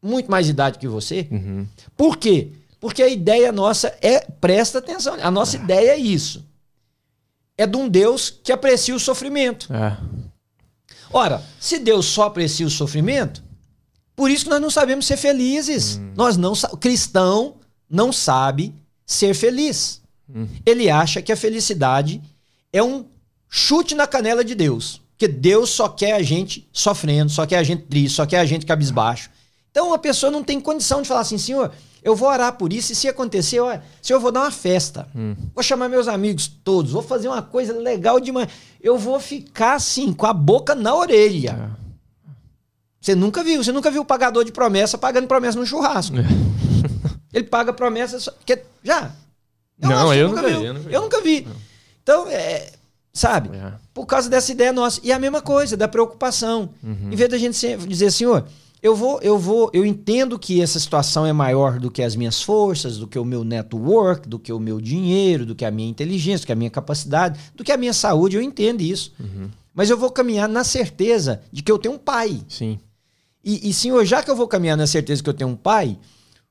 muito 0.00 0.30
mais 0.30 0.48
idade 0.48 0.78
que 0.78 0.86
você. 0.86 1.26
Uhum. 1.28 1.66
Por 1.96 2.16
quê? 2.16 2.52
Porque 2.78 3.02
a 3.02 3.08
ideia 3.08 3.50
nossa 3.50 3.92
é, 4.00 4.20
presta 4.20 4.78
atenção, 4.78 5.16
a 5.20 5.28
nossa 5.28 5.56
ideia 5.56 5.90
é 5.90 5.98
isso. 5.98 6.46
É 7.58 7.66
de 7.66 7.76
um 7.76 7.88
Deus 7.88 8.30
que 8.30 8.52
aprecia 8.52 8.94
o 8.94 9.00
sofrimento. 9.00 9.72
É. 9.74 9.98
Ora, 11.12 11.42
se 11.58 11.80
Deus 11.80 12.06
só 12.06 12.26
aprecia 12.26 12.64
o 12.64 12.70
sofrimento, 12.70 13.42
por 14.14 14.30
isso 14.30 14.44
que 14.44 14.50
nós 14.50 14.60
não 14.60 14.70
sabemos 14.70 15.04
ser 15.06 15.16
felizes. 15.16 16.00
Nós 16.14 16.36
não 16.36 16.52
o 16.52 16.76
cristão 16.76 17.56
não 17.90 18.12
sabe 18.12 18.72
ser 19.04 19.34
feliz. 19.34 20.00
Ele 20.64 20.88
acha 20.88 21.20
que 21.20 21.32
a 21.32 21.36
felicidade 21.36 22.22
é 22.72 22.80
um 22.80 23.04
chute 23.48 23.96
na 23.96 24.06
canela 24.06 24.44
de 24.44 24.54
Deus. 24.54 25.02
Que 25.24 25.28
Deus 25.28 25.70
só 25.70 25.88
quer 25.88 26.12
a 26.12 26.22
gente 26.22 26.68
sofrendo, 26.70 27.30
só 27.30 27.46
quer 27.46 27.56
a 27.56 27.62
gente 27.62 27.84
triste, 27.84 28.14
só 28.14 28.26
quer 28.26 28.40
a 28.40 28.44
gente 28.44 28.66
cabisbaixo. 28.66 29.30
Então 29.70 29.94
a 29.94 29.98
pessoa 29.98 30.30
não 30.30 30.44
tem 30.44 30.60
condição 30.60 31.00
de 31.00 31.08
falar 31.08 31.22
assim, 31.22 31.38
senhor, 31.38 31.72
eu 32.02 32.14
vou 32.14 32.28
orar 32.28 32.52
por 32.58 32.74
isso 32.74 32.92
e 32.92 32.94
se 32.94 33.08
acontecer, 33.08 33.58
olha, 33.58 33.82
senhor, 34.02 34.18
eu 34.18 34.20
vou 34.20 34.30
dar 34.30 34.40
uma 34.40 34.50
festa. 34.50 35.08
Vou 35.54 35.64
chamar 35.64 35.88
meus 35.88 36.08
amigos 36.08 36.46
todos, 36.62 36.92
vou 36.92 37.00
fazer 37.00 37.28
uma 37.28 37.40
coisa 37.40 37.72
legal 37.72 38.20
demais. 38.20 38.50
Eu 38.82 38.98
vou 38.98 39.18
ficar 39.18 39.76
assim, 39.76 40.12
com 40.12 40.26
a 40.26 40.34
boca 40.34 40.74
na 40.74 40.94
orelha. 40.94 41.72
É. 41.78 42.30
Você 43.00 43.14
nunca 43.14 43.42
viu, 43.42 43.64
você 43.64 43.72
nunca 43.72 43.90
viu 43.90 44.02
o 44.02 44.04
pagador 44.04 44.44
de 44.44 44.52
promessa 44.52 44.98
pagando 44.98 45.26
promessa 45.26 45.58
no 45.58 45.64
churrasco. 45.64 46.16
Ele 47.32 47.44
paga 47.44 47.72
promessa 47.72 48.20
só, 48.20 48.30
porque 48.30 48.62
já. 48.82 49.10
Não, 49.78 49.90
acho 49.90 50.12
que 50.12 50.18
eu 50.18 50.28
nunca 50.28 50.42
vi, 50.42 50.64
eu 50.66 50.74
nunca 50.74 50.88
vi. 50.88 50.94
Eu 50.94 51.00
nunca 51.00 51.20
vi. 51.22 51.48
Então, 52.02 52.28
é, 52.28 52.70
sabe? 53.14 53.56
É. 53.56 53.83
Por 53.94 54.06
causa 54.06 54.28
dessa 54.28 54.50
ideia 54.50 54.72
nossa. 54.72 55.00
E 55.04 55.12
a 55.12 55.18
mesma 55.18 55.40
coisa, 55.40 55.76
da 55.76 55.86
preocupação. 55.86 56.70
Uhum. 56.82 57.12
Em 57.12 57.16
vez 57.16 57.30
da 57.30 57.38
gente 57.38 57.76
dizer, 57.86 58.10
senhor, 58.10 58.44
eu 58.82 58.94
vou, 58.94 59.18
eu 59.22 59.38
vou, 59.38 59.70
eu 59.72 59.86
entendo 59.86 60.38
que 60.38 60.60
essa 60.60 60.78
situação 60.78 61.24
é 61.24 61.32
maior 61.32 61.78
do 61.78 61.90
que 61.90 62.02
as 62.02 62.14
minhas 62.14 62.42
forças, 62.42 62.98
do 62.98 63.06
que 63.06 63.18
o 63.18 63.24
meu 63.24 63.42
network, 63.42 64.28
do 64.28 64.38
que 64.38 64.52
o 64.52 64.58
meu 64.58 64.78
dinheiro, 64.78 65.46
do 65.46 65.54
que 65.54 65.64
a 65.64 65.70
minha 65.70 65.88
inteligência, 65.88 66.44
do 66.44 66.46
que 66.46 66.52
a 66.52 66.56
minha 66.56 66.68
capacidade, 66.68 67.40
do 67.54 67.64
que 67.64 67.72
a 67.72 67.78
minha 67.78 67.94
saúde, 67.94 68.36
eu 68.36 68.42
entendo 68.42 68.82
isso. 68.82 69.12
Uhum. 69.18 69.48
Mas 69.72 69.88
eu 69.88 69.96
vou 69.96 70.10
caminhar 70.10 70.48
na 70.48 70.64
certeza 70.64 71.40
de 71.50 71.62
que 71.62 71.72
eu 71.72 71.78
tenho 71.78 71.94
um 71.94 71.98
pai. 71.98 72.42
Sim. 72.46 72.78
E, 73.42 73.70
e, 73.70 73.72
senhor, 73.72 74.04
já 74.04 74.22
que 74.22 74.30
eu 74.30 74.36
vou 74.36 74.48
caminhar 74.48 74.76
na 74.76 74.86
certeza 74.86 75.22
que 75.22 75.28
eu 75.28 75.34
tenho 75.34 75.50
um 75.50 75.56
pai, 75.56 75.98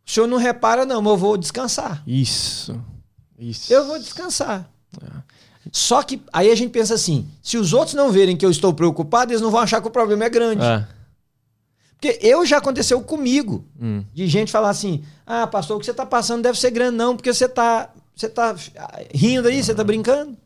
o 0.06 0.12
senhor 0.12 0.26
não 0.26 0.38
repara, 0.38 0.86
não, 0.86 1.02
mas 1.02 1.12
eu 1.14 1.18
vou 1.18 1.38
descansar. 1.38 2.04
Isso. 2.08 2.80
Isso. 3.38 3.72
Eu 3.72 3.86
vou 3.86 4.00
descansar. 4.00 4.72
Só 5.72 6.04
que 6.04 6.22
aí 6.32 6.52
a 6.52 6.56
gente 6.56 6.72
pensa 6.72 6.94
assim: 6.94 7.28
se 7.42 7.58
os 7.58 7.74
outros 7.74 7.94
não 7.94 8.12
verem 8.12 8.36
que 8.36 8.46
eu 8.46 8.52
estou 8.52 8.74
preocupado, 8.74 9.32
eles 9.32 9.42
não 9.42 9.52
vão 9.52 9.62
achar 9.62 9.82
que 9.82 9.88
o 9.88 9.92
problema 9.92 10.26
é 10.26 10.30
grande. 10.30 10.64
É. 10.64 10.86
Porque 11.92 12.20
eu 12.22 12.46
já 12.46 12.58
aconteceu 12.58 13.02
comigo, 13.02 13.66
Hum. 13.82 14.04
de 14.14 14.28
gente 14.28 14.52
falar 14.52 14.70
assim: 14.70 15.04
ah, 15.26 15.48
pastor, 15.48 15.78
o 15.78 15.80
que 15.80 15.86
você 15.86 15.92
está 15.92 16.06
passando 16.06 16.44
deve 16.44 16.60
ser 16.60 16.72
grande, 16.72 16.98
não, 16.98 17.16
porque 17.16 17.34
você 17.34 17.46
está 17.46 17.90
você 18.16 18.30
tá 18.30 18.56
rindo 19.14 19.48
aí, 19.48 19.64
você 19.64 19.72
está 19.72 19.84
brincando. 19.84 20.38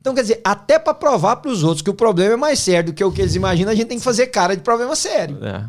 Então, 0.00 0.14
quer 0.14 0.22
dizer, 0.22 0.40
até 0.44 0.78
para 0.78 0.94
provar 0.94 1.36
para 1.36 1.50
os 1.50 1.62
outros 1.64 1.82
que 1.82 1.90
o 1.90 1.94
problema 1.94 2.34
é 2.34 2.36
mais 2.36 2.58
sério 2.60 2.92
do 2.92 2.94
que 2.94 3.02
o 3.02 3.10
que 3.12 3.20
eles 3.20 3.34
imaginam, 3.34 3.72
a 3.72 3.74
gente 3.74 3.88
tem 3.88 3.98
que 3.98 4.04
fazer 4.04 4.28
cara 4.28 4.56
de 4.56 4.62
problema 4.62 4.94
sério. 4.94 5.44
É. 5.44 5.68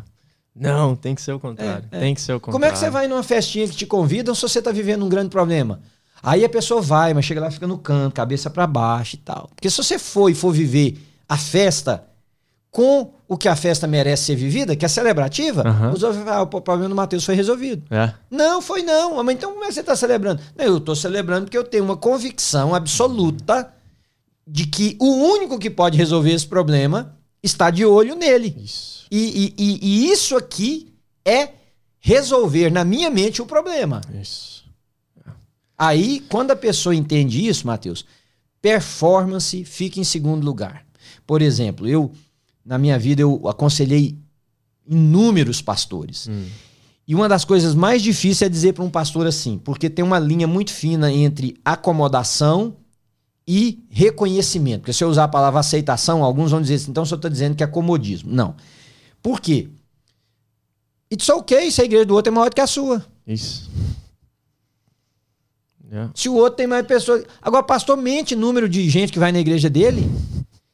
Não, 0.54 0.96
tem 0.96 1.14
que 1.14 1.22
ser 1.22 1.32
o 1.32 1.38
contrário. 1.40 1.84
É, 1.92 1.96
é. 1.96 2.00
Tem 2.00 2.14
que 2.14 2.20
ser 2.20 2.32
o 2.32 2.40
contrário. 2.40 2.52
Como 2.52 2.64
é 2.64 2.70
que 2.70 2.78
você 2.78 2.90
vai 2.90 3.06
numa 3.06 3.22
festinha 3.22 3.68
que 3.68 3.76
te 3.76 3.86
convidam 3.86 4.34
se 4.34 4.42
você 4.42 4.60
tá 4.60 4.72
vivendo 4.72 5.04
um 5.04 5.08
grande 5.08 5.28
problema? 5.28 5.80
Aí 6.22 6.44
a 6.44 6.48
pessoa 6.48 6.80
vai, 6.80 7.14
mas 7.14 7.24
chega 7.24 7.40
lá 7.40 7.48
e 7.48 7.52
fica 7.52 7.66
no 7.66 7.78
canto, 7.78 8.14
cabeça 8.14 8.50
para 8.50 8.66
baixo 8.66 9.16
e 9.16 9.18
tal. 9.18 9.48
Porque 9.54 9.70
se 9.70 9.76
você 9.76 9.98
for 9.98 10.28
e 10.30 10.34
for 10.34 10.52
viver 10.52 10.98
a 11.28 11.36
festa 11.36 12.04
com 12.70 13.12
o 13.26 13.36
que 13.36 13.48
a 13.48 13.56
festa 13.56 13.86
merece 13.86 14.24
ser 14.24 14.36
vivida, 14.36 14.76
que 14.76 14.84
é 14.84 14.88
celebrativa, 14.88 15.62
Aham. 15.66 15.92
os 15.92 16.02
outros 16.02 16.26
"Ah, 16.26 16.42
o 16.42 16.46
problema 16.46 16.88
do 16.88 16.94
Mateus 16.94 17.24
foi 17.24 17.34
resolvido. 17.34 17.82
É. 17.90 18.12
Não, 18.30 18.60
foi 18.60 18.82
não. 18.82 19.22
Mas 19.22 19.36
então 19.36 19.52
como 19.52 19.64
é 19.64 19.68
que 19.68 19.74
você 19.74 19.80
está 19.80 19.96
celebrando? 19.96 20.40
Não, 20.56 20.64
eu 20.64 20.76
estou 20.78 20.94
celebrando 20.96 21.44
porque 21.46 21.56
eu 21.58 21.64
tenho 21.64 21.84
uma 21.84 21.96
convicção 21.96 22.74
absoluta 22.74 23.72
de 24.46 24.66
que 24.66 24.96
o 25.00 25.06
único 25.06 25.58
que 25.58 25.70
pode 25.70 25.96
resolver 25.98 26.32
esse 26.32 26.46
problema 26.46 27.14
está 27.42 27.70
de 27.70 27.84
olho 27.84 28.14
nele. 28.14 28.54
Isso. 28.62 29.06
E, 29.10 29.54
e- 29.58 29.62
e- 29.62 29.78
e 29.82 30.10
isso 30.10 30.36
aqui 30.36 30.92
é 31.24 31.50
resolver 32.00 32.70
na 32.70 32.84
minha 32.84 33.10
mente 33.10 33.42
o 33.42 33.46
problema. 33.46 34.00
Isso. 34.20 34.57
Aí, 35.78 36.20
quando 36.28 36.50
a 36.50 36.56
pessoa 36.56 36.94
entende 36.94 37.46
isso, 37.46 37.66
Matheus, 37.66 38.04
performance 38.60 39.64
fica 39.64 40.00
em 40.00 40.04
segundo 40.04 40.44
lugar. 40.44 40.84
Por 41.24 41.40
exemplo, 41.40 41.86
eu, 41.86 42.10
na 42.64 42.76
minha 42.76 42.98
vida, 42.98 43.22
eu 43.22 43.46
aconselhei 43.48 44.18
inúmeros 44.88 45.62
pastores. 45.62 46.26
Hum. 46.28 46.46
E 47.06 47.14
uma 47.14 47.28
das 47.28 47.44
coisas 47.44 47.74
mais 47.74 48.02
difíceis 48.02 48.42
é 48.42 48.48
dizer 48.48 48.72
para 48.74 48.84
um 48.84 48.90
pastor 48.90 49.26
assim, 49.26 49.56
porque 49.56 49.88
tem 49.88 50.04
uma 50.04 50.18
linha 50.18 50.46
muito 50.46 50.72
fina 50.72 51.10
entre 51.10 51.56
acomodação 51.64 52.76
e 53.46 53.82
reconhecimento. 53.88 54.80
Porque 54.80 54.92
se 54.92 55.02
eu 55.02 55.08
usar 55.08 55.24
a 55.24 55.28
palavra 55.28 55.60
aceitação, 55.60 56.22
alguns 56.22 56.50
vão 56.50 56.60
dizer 56.60 56.74
assim, 56.74 56.90
então 56.90 57.04
o 57.04 57.06
senhor 57.06 57.16
está 57.16 57.30
dizendo 57.30 57.56
que 57.56 57.64
é 57.64 57.66
comodismo. 57.66 58.30
Não. 58.30 58.54
Por 59.22 59.40
quê? 59.40 59.68
It's 61.10 61.28
ok 61.30 61.70
se 61.70 61.80
a 61.80 61.84
igreja 61.84 62.04
do 62.04 62.14
outro 62.14 62.30
é 62.30 62.34
maior 62.34 62.50
do 62.50 62.54
que 62.54 62.60
a 62.60 62.66
sua. 62.66 63.06
Isso. 63.26 63.70
Yeah. 65.90 66.10
Se 66.14 66.28
o 66.28 66.34
outro 66.34 66.56
tem 66.56 66.66
mais 66.66 66.86
pessoas. 66.86 67.24
Agora, 67.40 67.62
pastor 67.62 67.96
mente 67.96 68.36
número 68.36 68.68
de 68.68 68.88
gente 68.88 69.12
que 69.12 69.18
vai 69.18 69.32
na 69.32 69.40
igreja 69.40 69.70
dele. 69.70 70.10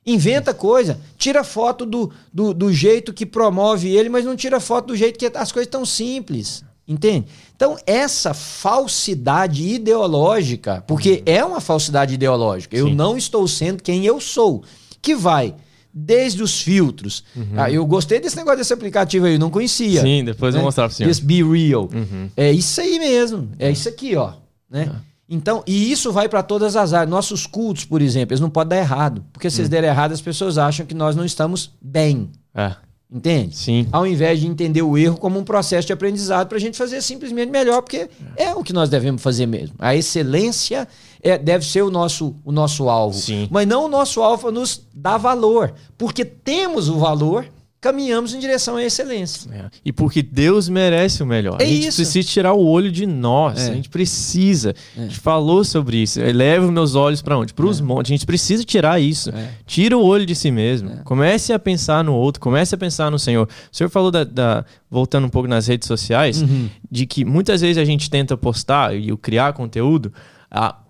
Inventa 0.06 0.52
coisa. 0.52 1.00
Tira 1.16 1.42
foto 1.42 1.86
do, 1.86 2.10
do, 2.32 2.52
do 2.52 2.72
jeito 2.72 3.12
que 3.12 3.24
promove 3.24 3.88
ele, 3.94 4.08
mas 4.08 4.24
não 4.24 4.36
tira 4.36 4.60
foto 4.60 4.88
do 4.88 4.96
jeito 4.96 5.18
que 5.18 5.26
as 5.26 5.50
coisas 5.52 5.66
estão 5.66 5.84
simples. 5.86 6.64
Entende? 6.86 7.26
Então, 7.56 7.78
essa 7.86 8.34
falsidade 8.34 9.66
ideológica, 9.66 10.84
porque 10.86 11.22
é 11.24 11.42
uma 11.42 11.60
falsidade 11.60 12.12
ideológica, 12.12 12.76
eu 12.76 12.88
Sim. 12.88 12.94
não 12.94 13.16
estou 13.16 13.48
sendo 13.48 13.82
quem 13.82 14.04
eu 14.04 14.20
sou, 14.20 14.62
que 15.00 15.14
vai 15.14 15.54
desde 15.94 16.42
os 16.42 16.60
filtros. 16.60 17.24
Ah, 17.56 17.70
eu 17.70 17.86
gostei 17.86 18.20
desse 18.20 18.36
negócio 18.36 18.58
desse 18.58 18.72
aplicativo 18.74 19.24
aí, 19.24 19.34
eu 19.34 19.38
não 19.38 19.48
conhecia. 19.48 20.02
Sim, 20.02 20.24
depois 20.24 20.54
eu 20.54 20.60
vou 20.60 20.66
mostrar 20.66 20.88
pro 20.88 20.96
senhor. 20.96 21.08
Esse 21.08 21.22
Be 21.22 21.42
Real. 21.42 21.88
Uhum. 21.90 22.28
É 22.36 22.52
isso 22.52 22.80
aí 22.80 22.98
mesmo. 22.98 23.48
É 23.58 23.70
isso 23.70 23.88
aqui, 23.88 24.14
ó. 24.16 24.32
Né? 24.74 24.90
Então, 25.28 25.62
e 25.66 25.90
isso 25.90 26.12
vai 26.12 26.28
para 26.28 26.42
todas 26.42 26.74
as 26.74 26.92
áreas. 26.92 27.08
Nossos 27.08 27.46
cultos, 27.46 27.84
por 27.84 28.02
exemplo, 28.02 28.32
eles 28.32 28.40
não 28.40 28.50
podem 28.50 28.76
dar 28.76 28.84
errado. 28.84 29.24
Porque 29.32 29.48
se 29.48 29.60
eles 29.60 29.68
derem 29.70 29.88
errado, 29.88 30.12
as 30.12 30.20
pessoas 30.20 30.58
acham 30.58 30.84
que 30.84 30.94
nós 30.94 31.14
não 31.14 31.24
estamos 31.24 31.72
bem. 31.80 32.28
É, 32.54 32.74
Entende? 33.10 33.56
sim. 33.56 33.86
Ao 33.92 34.06
invés 34.06 34.40
de 34.40 34.46
entender 34.48 34.82
o 34.82 34.98
erro 34.98 35.16
como 35.16 35.38
um 35.38 35.44
processo 35.44 35.86
de 35.86 35.92
aprendizado 35.92 36.48
para 36.48 36.58
a 36.58 36.60
gente 36.60 36.76
fazer 36.76 37.00
simplesmente 37.00 37.50
melhor, 37.50 37.80
porque 37.80 38.08
é 38.36 38.52
o 38.54 38.62
que 38.64 38.72
nós 38.72 38.88
devemos 38.88 39.22
fazer 39.22 39.46
mesmo. 39.46 39.76
A 39.78 39.94
excelência 39.94 40.88
é, 41.22 41.38
deve 41.38 41.64
ser 41.64 41.82
o 41.82 41.90
nosso, 41.90 42.34
o 42.44 42.50
nosso 42.50 42.88
alvo. 42.88 43.16
Sim. 43.16 43.48
Mas 43.50 43.68
não 43.68 43.84
o 43.84 43.88
nosso 43.88 44.20
alvo 44.20 44.50
nos 44.50 44.82
dá 44.92 45.16
valor. 45.16 45.72
Porque 45.96 46.24
temos 46.24 46.88
o 46.88 46.98
valor, 46.98 47.46
caminhamos 47.84 48.32
em 48.34 48.38
direção 48.38 48.76
à 48.76 48.82
excelência. 48.82 49.50
É. 49.52 49.64
E 49.84 49.92
porque 49.92 50.22
Deus 50.22 50.68
merece 50.68 51.22
o 51.22 51.26
melhor. 51.26 51.58
É 51.60 51.64
a 51.64 51.66
gente 51.68 51.88
isso. 51.88 51.96
precisa 51.98 52.26
tirar 52.28 52.54
o 52.54 52.64
olho 52.66 52.90
de 52.90 53.04
nós. 53.06 53.68
É. 53.68 53.70
A 53.72 53.74
gente 53.74 53.90
precisa. 53.90 54.74
A 54.96 55.02
gente 55.02 55.20
falou 55.20 55.62
sobre 55.64 55.98
isso. 55.98 56.18
Eleva 56.18 56.64
os 56.64 56.72
meus 56.72 56.94
olhos 56.94 57.20
para 57.20 57.36
onde? 57.36 57.52
Para 57.52 57.66
os 57.66 57.80
montes. 57.80 58.10
A 58.10 58.14
gente 58.14 58.24
precisa 58.26 58.64
tirar 58.64 58.98
isso. 59.00 59.28
É. 59.30 59.50
Tira 59.66 59.96
o 59.98 60.02
olho 60.02 60.24
de 60.24 60.34
si 60.34 60.50
mesmo. 60.50 61.02
Comece 61.04 61.52
a 61.52 61.58
pensar 61.58 62.02
no 62.02 62.14
outro. 62.14 62.40
Comece 62.40 62.74
a 62.74 62.78
pensar 62.78 63.10
no 63.10 63.18
Senhor. 63.18 63.46
O 63.72 63.76
Senhor 63.76 63.90
falou 63.90 64.10
da, 64.10 64.24
da- 64.24 64.64
voltando 64.90 65.26
um 65.26 65.30
pouco 65.30 65.46
nas 65.48 65.66
redes 65.66 65.86
sociais, 65.86 66.40
Uhum. 66.40 66.68
de 66.90 67.04
que 67.06 67.24
muitas 67.24 67.60
vezes 67.60 67.76
a 67.76 67.84
gente 67.84 68.08
tenta 68.08 68.36
postar 68.36 68.96
e 68.96 69.14
criar 69.18 69.52
conteúdo 69.52 70.12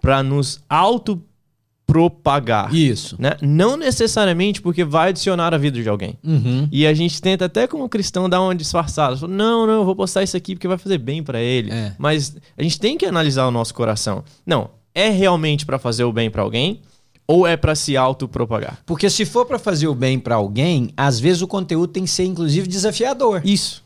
para 0.01 0.23
nos 0.23 0.61
auto 0.69 1.21
propagar. 1.95 2.75
Isso. 2.75 3.15
Né? 3.21 3.37
Não 3.41 3.77
necessariamente 3.77 4.61
porque 4.61 4.83
vai 4.83 5.11
adicionar 5.11 5.55
a 5.55 5.57
vida 5.57 5.81
de 5.81 5.89
alguém. 5.89 6.19
Uhum. 6.25 6.69
E 6.73 6.89
a 6.89 6.93
gente 6.93 7.23
tenta 7.23 7.45
até 7.45 7.69
como 7.69 7.89
cristão 7.89 8.29
dar 8.29 8.43
uma 8.43 8.53
disfarçada. 8.53 9.17
Fala, 9.17 9.33
não, 9.33 9.65
não, 9.65 9.75
eu 9.75 9.85
vou 9.85 9.95
postar 9.95 10.25
isso 10.25 10.37
aqui 10.37 10.57
porque 10.57 10.67
vai 10.67 10.77
fazer 10.77 10.99
bem 10.99 11.23
pra 11.23 11.41
ele. 11.41 11.71
É. 11.71 11.95
Mas 11.97 12.37
a 12.59 12.63
gente 12.65 12.81
tem 12.81 12.99
que 12.99 13.07
analisar 13.07 13.47
o 13.47 13.53
nosso 13.53 13.73
coração. 13.73 14.25
Não, 14.45 14.71
é 14.93 15.09
realmente 15.09 15.65
pra 15.65 15.79
fazer 15.79 16.03
o 16.03 16.13
bem 16.13 16.29
pra 16.29 16.43
alguém 16.43 16.81
ou 17.29 17.47
é 17.47 17.57
pra 17.57 17.77
se 17.77 17.97
autopropagar? 17.97 18.79
Porque 18.85 19.09
se 19.09 19.25
for 19.25 19.47
para 19.47 19.61
fazer 19.61 19.87
o 19.87 19.95
bem 19.95 20.19
para 20.19 20.35
alguém, 20.35 20.91
às 20.97 21.21
vezes 21.21 21.43
o 21.43 21.47
conteúdo 21.47 21.93
tem 21.93 22.03
que 22.03 22.11
ser 22.11 22.25
inclusive 22.25 22.67
desafiador, 22.67 23.41
Isso. 23.45 23.85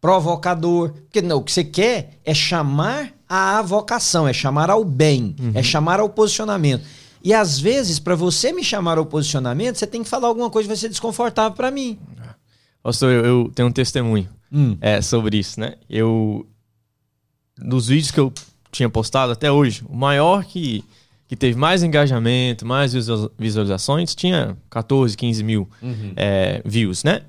provocador. 0.00 0.90
Porque 1.04 1.22
não, 1.22 1.36
o 1.36 1.42
que 1.42 1.52
você 1.52 1.62
quer 1.62 2.18
é 2.24 2.34
chamar 2.34 3.12
à 3.28 3.62
vocação, 3.62 4.26
é 4.26 4.32
chamar 4.32 4.70
ao 4.70 4.84
bem, 4.84 5.36
é 5.54 5.62
chamar 5.62 6.00
ao 6.00 6.08
posicionamento. 6.08 6.84
E 7.24 7.32
às 7.32 7.58
vezes, 7.58 7.98
para 7.98 8.14
você 8.14 8.52
me 8.52 8.62
chamar 8.62 8.98
ao 8.98 9.06
posicionamento, 9.06 9.76
você 9.76 9.86
tem 9.86 10.02
que 10.02 10.08
falar 10.08 10.28
alguma 10.28 10.50
coisa 10.50 10.66
que 10.66 10.68
vai 10.68 10.76
ser 10.76 10.90
desconfortável 10.90 11.56
para 11.56 11.70
mim. 11.70 11.98
Pastor, 12.82 13.10
eu, 13.10 13.24
eu 13.24 13.52
tenho 13.54 13.68
um 13.68 13.72
testemunho 13.72 14.28
Hum. 14.52 14.76
é, 14.80 15.00
sobre 15.00 15.38
isso, 15.38 15.58
né? 15.58 15.74
Eu. 15.88 16.46
Dos 17.56 17.86
vídeos 17.88 18.10
que 18.10 18.20
eu 18.20 18.32
tinha 18.70 18.88
postado 18.90 19.32
até 19.32 19.50
hoje, 19.50 19.82
o 19.88 19.96
maior 19.96 20.44
que, 20.44 20.84
que 21.26 21.34
teve 21.36 21.56
mais 21.58 21.82
engajamento, 21.82 22.66
mais 22.66 22.92
visualiza- 22.92 23.30
visualizações, 23.38 24.14
tinha 24.14 24.56
14, 24.68 25.16
15 25.16 25.42
mil 25.42 25.68
é, 26.16 26.60
views, 26.64 27.04
né? 27.04 27.22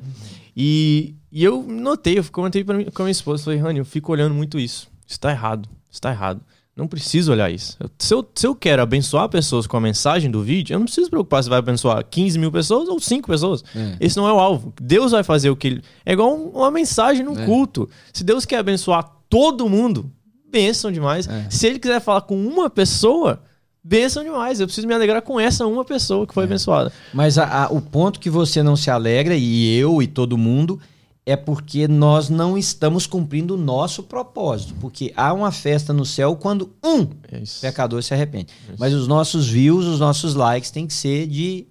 E, 0.58 1.16
e 1.32 1.44
eu 1.44 1.64
notei, 1.64 2.18
eu 2.20 2.26
comentei 2.32 2.64
pra 2.64 2.76
mim, 2.76 2.86
com 2.86 3.02
a 3.04 3.06
minha 3.06 3.12
esposa, 3.12 3.44
falei, 3.44 3.60
Rani, 3.60 3.80
eu 3.80 3.86
fico 3.86 4.12
olhando 4.12 4.34
muito 4.34 4.60
isso. 4.60 4.90
Isso 5.08 5.20
tá 5.20 5.32
errado, 5.32 5.70
isso 5.90 6.02
tá 6.02 6.12
errado. 6.12 6.42
Não 6.76 6.88
preciso 6.88 7.32
olhar 7.32 7.50
isso. 7.50 7.78
Se, 7.98 8.14
eu, 8.14 8.28
se 8.36 8.46
eu 8.46 8.54
quero 8.54 8.82
abençoar 8.82 9.30
pessoas 9.30 9.66
com 9.66 9.78
a 9.78 9.80
mensagem 9.82 10.30
do 10.30 10.44
vídeo, 10.44 10.74
eu 10.74 10.80
não 10.80 10.86
preciso 10.86 11.10
preocupar 11.10 11.42
se 11.42 11.50
vai 11.50 11.60
abençoar 11.60 12.04
15 12.04 12.38
mil 12.38 12.52
pessoas 12.52 12.90
ou 12.90 13.00
5 13.00 13.28
pessoas. 13.28 13.64
É. 13.74 13.96
Esse 14.02 14.18
não 14.18 14.28
é 14.28 14.34
o 14.34 14.40
alvo. 14.40 14.74
Deus 14.82 15.14
vai 15.14 15.24
fazer 15.24 15.50
o 15.50 15.56
que 15.56 15.68
ele. 15.68 15.82
É 16.06 16.12
igual 16.12 16.36
um- 16.36 16.50
uma 16.50 16.70
mensagem 16.70 17.24
num 17.24 17.40
É. 17.40 17.46
culto. 17.46 17.90
Se 18.12 18.26
Deus 18.26 18.44
quer 18.44 18.58
abençoar 18.58 19.10
todo 19.30 19.70
mundo, 19.70 20.12
bênção 20.52 20.92
demais. 20.92 21.28
É. 21.30 21.48
Se 21.50 21.66
ele 21.66 21.80
quiser 21.80 22.02
falar 22.02 22.22
com 22.22 22.36
uma 22.46 22.70
pessoa, 22.70 23.42
bênção 23.82 24.22
demais. 24.22 24.60
Eu 24.60 24.68
preciso 24.68 24.86
me 24.86 24.94
alegrar 24.94 25.22
com 25.22 25.40
essa 25.40 25.66
uma 25.66 25.86
pessoa 25.86 26.26
que 26.26 26.32
É. 26.32 26.36
foi 26.36 26.44
abençoada. 26.44 26.92
Mas 27.14 27.38
a- 27.38 27.64
a- 27.66 27.70
o 27.70 27.80
ponto 27.80 28.20
que 28.20 28.30
você 28.30 28.62
não 28.62 28.76
se 28.76 28.90
alegra, 28.92 29.34
e 29.34 29.78
eu 29.78 30.02
e 30.02 30.08
todo 30.08 30.38
mundo, 30.38 30.78
é 31.26 31.36
porque 31.36 31.88
nós 31.88 32.30
não 32.30 32.58
estamos 32.58 33.08
cumprindo 33.08 33.56
o 33.56 33.58
nosso 33.58 34.04
propósito. 34.04 34.76
Porque 34.80 35.12
há 35.16 35.34
uma 35.34 35.52
festa 35.52 35.92
no 35.92 36.06
céu 36.06 36.36
quando 36.36 36.72
um 36.84 37.08
É 37.32 37.40
isso. 37.40 37.62
pecador 37.62 38.04
se 38.04 38.14
arrepende. 38.14 38.54
Mas 38.78 38.94
os 38.94 39.08
nossos 39.08 39.48
views, 39.48 39.86
os 39.86 40.00
nossos 40.00 40.36
likes 40.36 40.70
têm 40.70 40.86
que 40.86 40.94
ser 40.94 41.26
de 41.28 41.66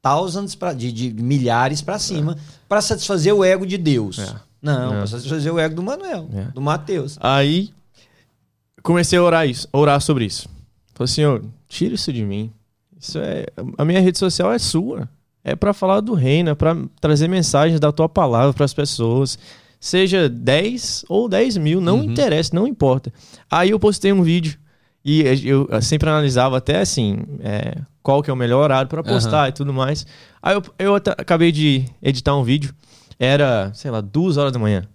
thousands, 0.00 0.54
pra, 0.54 0.72
de, 0.72 0.90
de 0.92 1.10
milhares 1.12 1.80
para 1.82 1.98
cima, 1.98 2.36
para 2.68 2.80
satisfazer 2.82 3.34
o 3.34 3.42
ego 3.44 3.66
de 3.66 3.76
Deus. 3.78 4.18
É. 4.18 4.34
Não, 4.62 4.94
É. 4.94 4.96
para 4.98 5.06
satisfazer 5.06 5.52
o 5.52 5.58
ego 5.58 5.74
do 5.74 5.82
Manuel, 5.82 6.28
É. 6.32 6.44
do 6.52 6.60
Mateus. 6.60 7.16
Aí 7.20 7.72
comecei 8.82 9.18
a 9.18 9.22
orar 9.22 9.46
isso, 9.48 9.68
a 9.72 9.78
orar 9.78 10.00
sobre 10.00 10.24
isso. 10.26 10.48
Falei, 10.94 11.08
Senhor, 11.08 11.44
tira 11.68 11.94
isso 11.94 12.12
de 12.12 12.24
mim. 12.24 12.50
Isso 12.98 13.18
é 13.18 13.46
a 13.76 13.84
minha 13.84 14.00
rede 14.00 14.18
social 14.18 14.50
é 14.52 14.58
sua. 14.58 15.08
É 15.44 15.54
pra 15.54 15.74
falar 15.74 16.00
do 16.00 16.14
reino, 16.14 16.48
é 16.50 16.54
pra 16.54 16.74
trazer 17.00 17.28
mensagens 17.28 17.78
da 17.78 17.92
tua 17.92 18.08
palavra 18.08 18.52
para 18.54 18.64
as 18.64 18.72
pessoas. 18.74 19.38
Seja 19.78 20.28
10 20.28 21.04
ou 21.08 21.28
10 21.28 21.58
mil, 21.58 21.80
não 21.80 21.98
Uhum. 21.98 22.04
interessa, 22.04 22.50
não 22.54 22.66
importa. 22.66 23.12
Aí 23.50 23.68
eu 23.70 23.78
postei 23.78 24.10
um 24.12 24.22
vídeo 24.22 24.58
e 25.04 25.22
eu 25.44 25.68
sempre 25.82 26.08
analisava 26.08 26.56
até 26.56 26.80
assim, 26.80 27.18
é, 27.40 27.76
qual 28.02 28.22
que 28.22 28.30
é 28.30 28.32
o 28.32 28.36
melhor 28.36 28.62
horário 28.62 28.88
para 28.88 29.02
postar 29.04 29.50
e 29.50 29.52
tudo 29.52 29.74
mais. 29.74 30.06
Aí 30.42 30.54
eu, 30.54 30.62
eu 30.78 30.94
acabei 30.94 31.52
de 31.52 31.84
editar 32.00 32.34
um 32.34 32.42
vídeo, 32.42 32.74
era, 33.18 33.70
sei 33.74 33.90
lá, 33.90 34.00
duas 34.00 34.38
horas 34.38 34.50
da 34.52 34.58
manhã. 34.58 34.88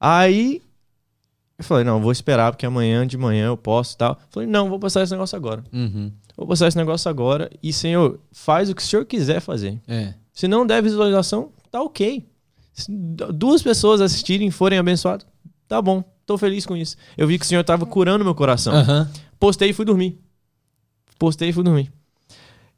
Aí 0.00 0.60
eu 1.56 1.64
falei, 1.64 1.84
não, 1.84 2.00
vou 2.00 2.10
esperar 2.12 2.50
porque 2.50 2.66
amanhã 2.66 3.06
de 3.06 3.16
manhã 3.16 3.46
eu 3.46 3.56
posso 3.56 3.94
e 3.94 3.98
tal. 3.98 4.18
Falei, 4.30 4.48
não, 4.48 4.68
vou 4.68 4.78
postar 4.80 5.02
esse 5.02 5.12
negócio 5.12 5.36
agora. 5.36 5.62
Uhum. 5.72 6.10
Vou 6.38 6.46
postar 6.46 6.68
esse 6.68 6.76
negócio 6.76 7.10
agora 7.10 7.50
e, 7.60 7.72
Senhor, 7.72 8.20
faz 8.30 8.70
o 8.70 8.74
que 8.74 8.80
o 8.80 8.84
Senhor 8.84 9.04
quiser 9.04 9.40
fazer. 9.40 9.80
É. 9.88 10.14
Se 10.32 10.46
não 10.46 10.64
der 10.64 10.80
visualização, 10.80 11.50
tá 11.68 11.82
ok. 11.82 12.24
Se 12.72 12.86
duas 13.34 13.60
pessoas 13.60 14.00
assistirem 14.00 14.46
e 14.46 14.50
forem 14.52 14.78
abençoadas, 14.78 15.26
tá 15.66 15.82
bom. 15.82 16.04
Tô 16.24 16.38
feliz 16.38 16.64
com 16.64 16.76
isso. 16.76 16.94
Eu 17.16 17.26
vi 17.26 17.40
que 17.40 17.44
o 17.44 17.48
Senhor 17.48 17.64
tava 17.64 17.84
curando 17.84 18.24
meu 18.24 18.36
coração. 18.36 18.72
Aham. 18.72 19.10
Postei 19.40 19.70
e 19.70 19.72
fui 19.72 19.84
dormir. 19.84 20.16
Postei 21.18 21.48
e 21.48 21.52
fui 21.52 21.64
dormir. 21.64 21.90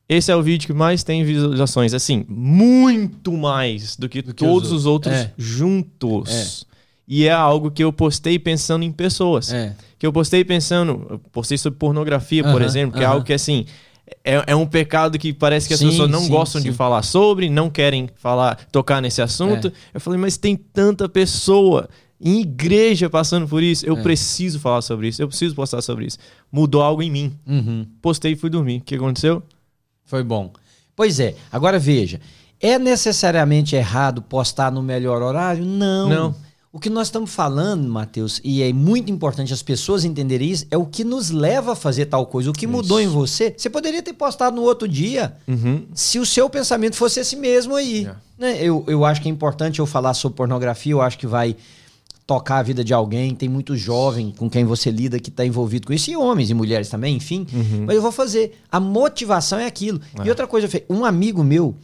Esse 0.09 0.33
é 0.33 0.37
o 0.37 0.43
vídeo 0.43 0.67
que 0.67 0.73
mais 0.73 1.05
tem 1.05 1.23
visualizações. 1.23 1.93
Assim, 1.93 2.25
muito 2.29 3.31
mais 3.33 3.95
do 3.95 4.09
que, 4.09 4.23
Do 4.23 4.33
que 4.33 4.43
os 4.43 4.51
todos 4.51 4.73
os 4.73 4.87
outros 4.87 5.15
É. 5.15 5.33
juntos. 5.37 6.67
E 7.13 7.27
é 7.27 7.33
algo 7.33 7.73
que 7.73 7.83
eu 7.83 7.93
postei 7.93 8.39
pensando 8.39 8.85
em 8.85 8.93
pessoas. 8.93 9.53
É. 9.53 9.75
Que 9.99 10.07
eu 10.07 10.13
postei 10.13 10.45
pensando. 10.45 11.05
Eu 11.11 11.19
postei 11.33 11.59
sobre 11.59 11.77
pornografia, 11.77 12.45
por 12.45 12.63
exemplo, 12.63 12.97
que 12.97 13.03
é 13.03 13.07
algo 13.07 13.25
que, 13.25 13.33
assim. 13.33 13.67
É, 14.25 14.45
é 14.49 14.57
um 14.57 14.67
pecado 14.67 15.19
que 15.19 15.33
parece 15.33 15.67
que 15.67 15.75
as 15.75 15.81
Sim, 15.81 15.89
pessoas 15.91 16.11
não 16.11 16.21
sim, 16.23 16.29
gostam 16.29 16.61
de 16.61 16.71
sim. 16.71 16.75
falar 16.75 17.03
sobre, 17.03 17.49
não 17.51 17.69
querem 17.71 18.09
falar, 18.17 18.57
tocar 18.71 19.01
nesse 19.03 19.21
assunto. 19.23 19.69
É. 19.69 19.73
Eu 19.95 20.01
falei, 20.01 20.21
mas 20.21 20.37
tem 20.37 20.55
tanta 20.57 21.09
pessoa 21.09 21.89
em 22.21 22.41
igreja 22.41 23.09
passando 23.09 23.47
por 23.49 23.63
isso. 23.63 23.85
Eu 23.87 23.97
É. 23.99 24.03
preciso 24.03 24.59
falar 24.61 24.83
sobre 24.83 25.09
isso, 25.09 25.23
eu 25.23 25.29
preciso 25.29 25.55
postar 25.55 25.81
sobre 25.81 26.07
isso. 26.07 26.19
Mudou 26.51 26.83
algo 26.83 27.03
em 27.03 27.11
mim. 27.11 27.33
Uhum. 27.47 27.87
Postei 28.03 28.33
e 28.33 28.37
fui 28.37 28.51
dormir. 28.51 28.79
O 28.79 28.85
que 28.85 28.95
aconteceu? 28.97 29.43
Foi 30.05 30.23
bom. 30.25 30.53
Pois 30.97 31.19
é. 31.21 31.35
Agora 31.51 31.79
veja. 31.79 32.21
É 32.61 32.79
necessariamente 32.79 33.75
errado 33.77 34.21
postar 34.23 34.71
no 34.73 34.83
melhor 34.83 35.23
horário? 35.23 35.65
Não. 35.65 36.09
Não. 36.09 36.35
O 36.73 36.79
que 36.79 36.89
nós 36.89 37.09
estamos 37.09 37.33
falando, 37.35 37.89
Matheus, 37.89 38.41
e 38.45 38.63
é 38.63 38.73
muito 38.73 39.11
importante 39.11 39.53
as 39.53 39.61
pessoas 39.61 40.05
entenderem 40.05 40.49
isso, 40.49 40.67
é 40.71 40.77
o 40.77 40.87
que 40.87 41.03
nos 41.03 41.31
leva 41.31 41.73
a 41.73 41.77
fazer 41.77 42.07
tal 42.07 42.25
coisa. 42.27 42.49
O 42.49 42.53
que 42.53 42.65
mudou 42.65 43.01
em 43.01 43.09
você. 43.09 43.53
Você 43.57 43.69
poderia 43.69 44.01
ter 44.01 44.13
postado 44.13 44.55
no 44.55 44.63
outro 44.63 44.87
dia 44.87 45.37
Uhum. 45.49 45.85
se 45.93 46.21
o 46.21 46.27
seu 46.27 46.49
pensamento 46.49 46.95
fosse 46.95 47.19
esse 47.19 47.35
mesmo 47.35 47.75
aí. 47.75 48.07
É. 48.07 48.15
Né? 48.39 48.59
Eu, 48.63 48.85
eu 48.87 49.05
acho 49.05 49.21
que 49.21 49.29
é 49.29 49.33
importante 49.33 49.81
eu 49.81 49.87
falar 49.87 50.15
sobre 50.15 50.37
pornografia, 50.37 50.93
eu 50.93 51.03
acho 51.03 51.19
que 51.19 51.27
vai 51.27 51.57
tocar 52.25 52.59
a 52.59 52.63
vida 52.63 52.85
de 52.85 52.95
alguém. 52.95 53.35
Tem 53.35 53.49
muito 53.49 53.77
jovem 53.77 54.33
com 54.37 54.49
quem 54.49 54.65
você 54.65 54.93
lida 54.93 55.19
que 55.19 55.29
está 55.31 55.45
envolvido 55.45 55.89
com 55.89 55.93
isso, 55.93 56.09
e 56.09 56.17
homens 56.17 56.51
e 56.51 56.55
mulheres 56.55 56.89
também, 56.89 57.17
enfim. 57.17 57.49
Uhum. 57.53 57.85
Mas 57.87 57.97
eu 57.97 58.03
vou 58.03 58.13
fazer. 58.13 58.61
A 58.71 58.79
motivação 58.79 59.59
é 59.59 59.67
aquilo. 59.67 60.01
E 60.25 60.29
outra 60.29 60.47
coisa, 60.47 60.69
um 60.89 61.05
amigo 61.05 61.43
meu, 61.43 61.75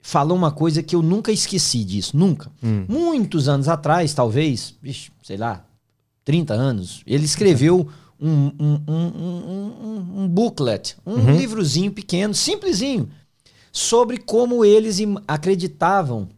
falou 0.00 0.36
uma 0.36 0.50
coisa 0.50 0.82
que 0.82 0.94
eu 0.96 1.02
nunca 1.02 1.30
esqueci 1.30 1.84
disso, 1.84 2.16
nunca. 2.16 2.50
Hum. 2.62 2.84
Muitos 2.88 3.48
anos 3.48 3.68
atrás, 3.68 4.14
talvez, 4.14 4.74
vixe, 4.82 5.10
sei 5.22 5.36
lá, 5.36 5.64
30 6.24 6.54
anos, 6.54 7.02
ele 7.06 7.24
escreveu 7.24 7.86
um, 8.20 8.52
um, 8.58 8.80
um, 8.88 9.72
um, 10.18 10.22
um 10.22 10.28
booklet, 10.28 10.96
um 11.06 11.14
Uhum. 11.14 11.36
livrozinho 11.36 11.90
pequeno, 11.92 12.34
simplesinho, 12.34 13.08
sobre 13.72 14.18
como 14.18 14.64
eles 14.64 14.98
acreditavam 15.26 16.28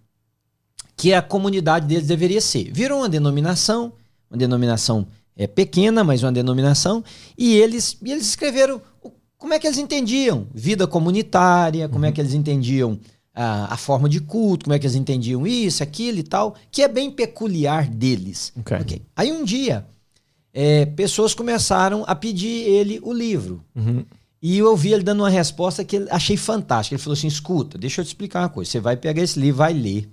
que 0.96 1.12
a 1.12 1.22
comunidade 1.22 1.86
deles 1.86 2.06
deveria 2.06 2.40
ser. 2.40 2.70
Virou 2.72 2.98
uma 3.00 3.08
denominação, 3.08 3.92
uma 4.30 4.36
denominação 4.38 5.06
é, 5.36 5.46
pequena, 5.46 6.04
mas 6.04 6.22
uma 6.22 6.30
denominação, 6.30 7.02
e 7.36 7.54
eles, 7.54 7.96
e 8.02 8.12
eles 8.12 8.26
escreveram 8.26 8.80
como 9.36 9.54
é 9.54 9.58
que 9.58 9.66
eles 9.66 9.78
entendiam 9.78 10.46
vida 10.54 10.86
comunitária, 10.86 11.88
como 11.88 12.04
é 12.06 12.12
que 12.12 12.20
eles 12.20 12.34
entendiam 12.34 12.98
a, 13.34 13.74
a 13.74 13.76
forma 13.76 14.08
de 14.08 14.20
culto, 14.20 14.64
como 14.64 14.74
é 14.74 14.78
que 14.78 14.86
eles 14.86 14.96
entendiam 14.96 15.46
isso, 15.46 15.82
aquilo 15.82 16.18
e 16.18 16.22
tal, 16.22 16.54
que 16.70 16.82
é 16.82 16.88
bem 16.88 17.10
peculiar 17.10 17.88
deles. 17.88 18.52
Ok. 18.58 18.76
Ok. 18.78 19.02
Aí 19.16 19.32
um 19.32 19.44
dia, 19.44 19.86
é, 20.52 20.86
pessoas 20.86 21.34
começaram 21.34 22.04
a 22.06 22.14
pedir 22.14 22.68
ele 22.68 23.00
o 23.02 23.12
livro. 23.12 23.64
Uhum. 23.74 24.04
E 24.40 24.58
eu 24.58 24.68
ouvi 24.70 24.92
ele 24.92 25.04
dando 25.04 25.20
uma 25.20 25.30
resposta 25.30 25.84
que 25.84 25.96
eu 25.96 26.06
achei 26.10 26.36
fantástica. 26.36 26.94
Ele 26.94 27.02
falou 27.02 27.14
assim: 27.14 27.28
escuta, 27.28 27.78
deixa 27.78 28.00
eu 28.00 28.04
te 28.04 28.08
explicar 28.08 28.40
uma 28.40 28.48
coisa. 28.48 28.70
Você 28.70 28.80
vai 28.80 28.96
pegar 28.96 29.22
esse 29.22 29.38
livro, 29.38 29.58
vai 29.58 29.72
ler. 29.72 30.10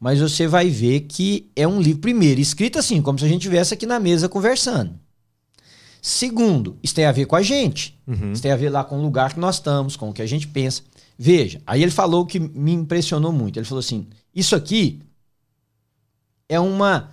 Mas 0.00 0.18
você 0.18 0.46
vai 0.46 0.70
ver 0.70 1.00
que 1.00 1.50
é 1.54 1.68
um 1.68 1.78
livro, 1.78 2.00
primeiro, 2.00 2.40
escrito 2.40 2.78
assim, 2.78 3.02
como 3.02 3.18
se 3.18 3.24
a 3.26 3.28
gente 3.28 3.42
estivesse 3.42 3.74
aqui 3.74 3.84
na 3.84 4.00
mesa 4.00 4.30
conversando. 4.30 4.98
Segundo, 6.00 6.78
isso 6.82 6.94
tem 6.94 7.04
a 7.04 7.12
ver 7.12 7.26
com 7.26 7.36
a 7.36 7.42
gente. 7.42 8.00
Uhum. 8.06 8.32
Isso 8.32 8.40
tem 8.40 8.50
a 8.50 8.56
ver 8.56 8.70
lá 8.70 8.82
com 8.82 8.98
o 8.98 9.02
lugar 9.02 9.34
que 9.34 9.40
nós 9.40 9.56
estamos, 9.56 9.96
com 9.96 10.08
o 10.08 10.12
que 10.14 10.22
a 10.22 10.26
gente 10.26 10.48
pensa. 10.48 10.82
Veja, 11.22 11.60
aí 11.66 11.82
ele 11.82 11.90
falou 11.90 12.22
o 12.22 12.26
que 12.26 12.40
me 12.40 12.72
impressionou 12.72 13.30
muito. 13.30 13.58
Ele 13.58 13.66
falou 13.66 13.80
assim: 13.80 14.06
isso 14.34 14.56
aqui 14.56 15.02
é 16.48 16.58
uma 16.58 17.10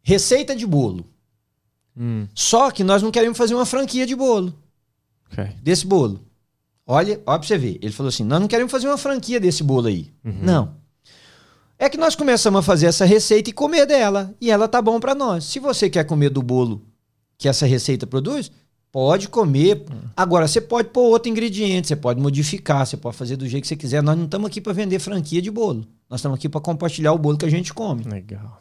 receita 0.00 0.54
de 0.54 0.64
bolo. 0.64 1.04
Hum. 1.96 2.28
Só 2.32 2.70
que 2.70 2.84
nós 2.84 3.02
não 3.02 3.10
queremos 3.10 3.36
fazer 3.36 3.56
uma 3.56 3.66
franquia 3.66 4.06
de 4.06 4.14
bolo 4.14 4.54
Ok. 5.32 5.44
desse 5.60 5.84
bolo. 5.84 6.20
Olha, 6.86 7.20
olha 7.26 7.38
pra 7.40 7.48
você 7.48 7.58
ver. 7.58 7.80
Ele 7.82 7.92
falou 7.92 8.10
assim: 8.10 8.22
nós 8.22 8.40
não 8.40 8.46
queremos 8.46 8.70
fazer 8.70 8.86
uma 8.86 8.96
franquia 8.96 9.40
desse 9.40 9.64
bolo 9.64 9.88
aí. 9.88 10.12
Uhum. 10.24 10.38
Não. 10.42 10.76
É 11.80 11.88
que 11.90 11.98
nós 11.98 12.14
começamos 12.14 12.60
a 12.60 12.62
fazer 12.62 12.86
essa 12.86 13.04
receita 13.04 13.50
e 13.50 13.52
comer 13.52 13.86
dela. 13.86 14.32
E 14.40 14.52
ela 14.52 14.68
tá 14.68 14.80
bom 14.80 15.00
pra 15.00 15.16
nós. 15.16 15.44
Se 15.46 15.58
você 15.58 15.90
quer 15.90 16.04
comer 16.04 16.30
do 16.30 16.42
bolo 16.42 16.80
que 17.36 17.48
essa 17.48 17.66
receita 17.66 18.06
produz, 18.06 18.52
pode 18.92 19.28
comer. 19.28 19.84
Agora, 20.16 20.48
você 20.48 20.60
pode 20.60 20.88
pôr 20.90 21.08
outro 21.10 21.30
ingrediente, 21.30 21.88
você 21.88 21.96
pode 21.96 22.20
modificar, 22.20 22.86
você 22.86 22.96
pode 22.96 23.16
fazer 23.16 23.36
do 23.36 23.46
jeito 23.48 23.62
que 23.62 23.68
você 23.68 23.76
quiser. 23.76 24.02
Nós 24.02 24.16
não 24.16 24.24
estamos 24.24 24.46
aqui 24.46 24.60
pra 24.60 24.72
vender 24.72 24.98
franquia 24.98 25.42
de 25.42 25.50
bolo. 25.50 25.86
Nós 26.08 26.20
estamos 26.20 26.38
aqui 26.38 26.48
pra 26.48 26.60
compartilhar 26.60 27.12
o 27.12 27.18
bolo 27.18 27.36
que 27.36 27.44
a 27.44 27.50
gente 27.50 27.74
come. 27.74 28.02
Legal. 28.04 28.60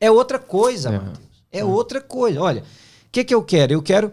É 0.00 0.10
outra 0.10 0.38
coisa, 0.38 0.88
É. 0.88 0.98
Matheus. 0.98 1.18
É 1.52 1.64
outra 1.64 2.00
coisa. 2.00 2.40
Olha, 2.40 2.62
o 2.62 2.64
que, 3.12 3.22
que 3.24 3.34
eu 3.34 3.42
quero? 3.42 3.72
Eu 3.74 3.82
quero 3.82 4.10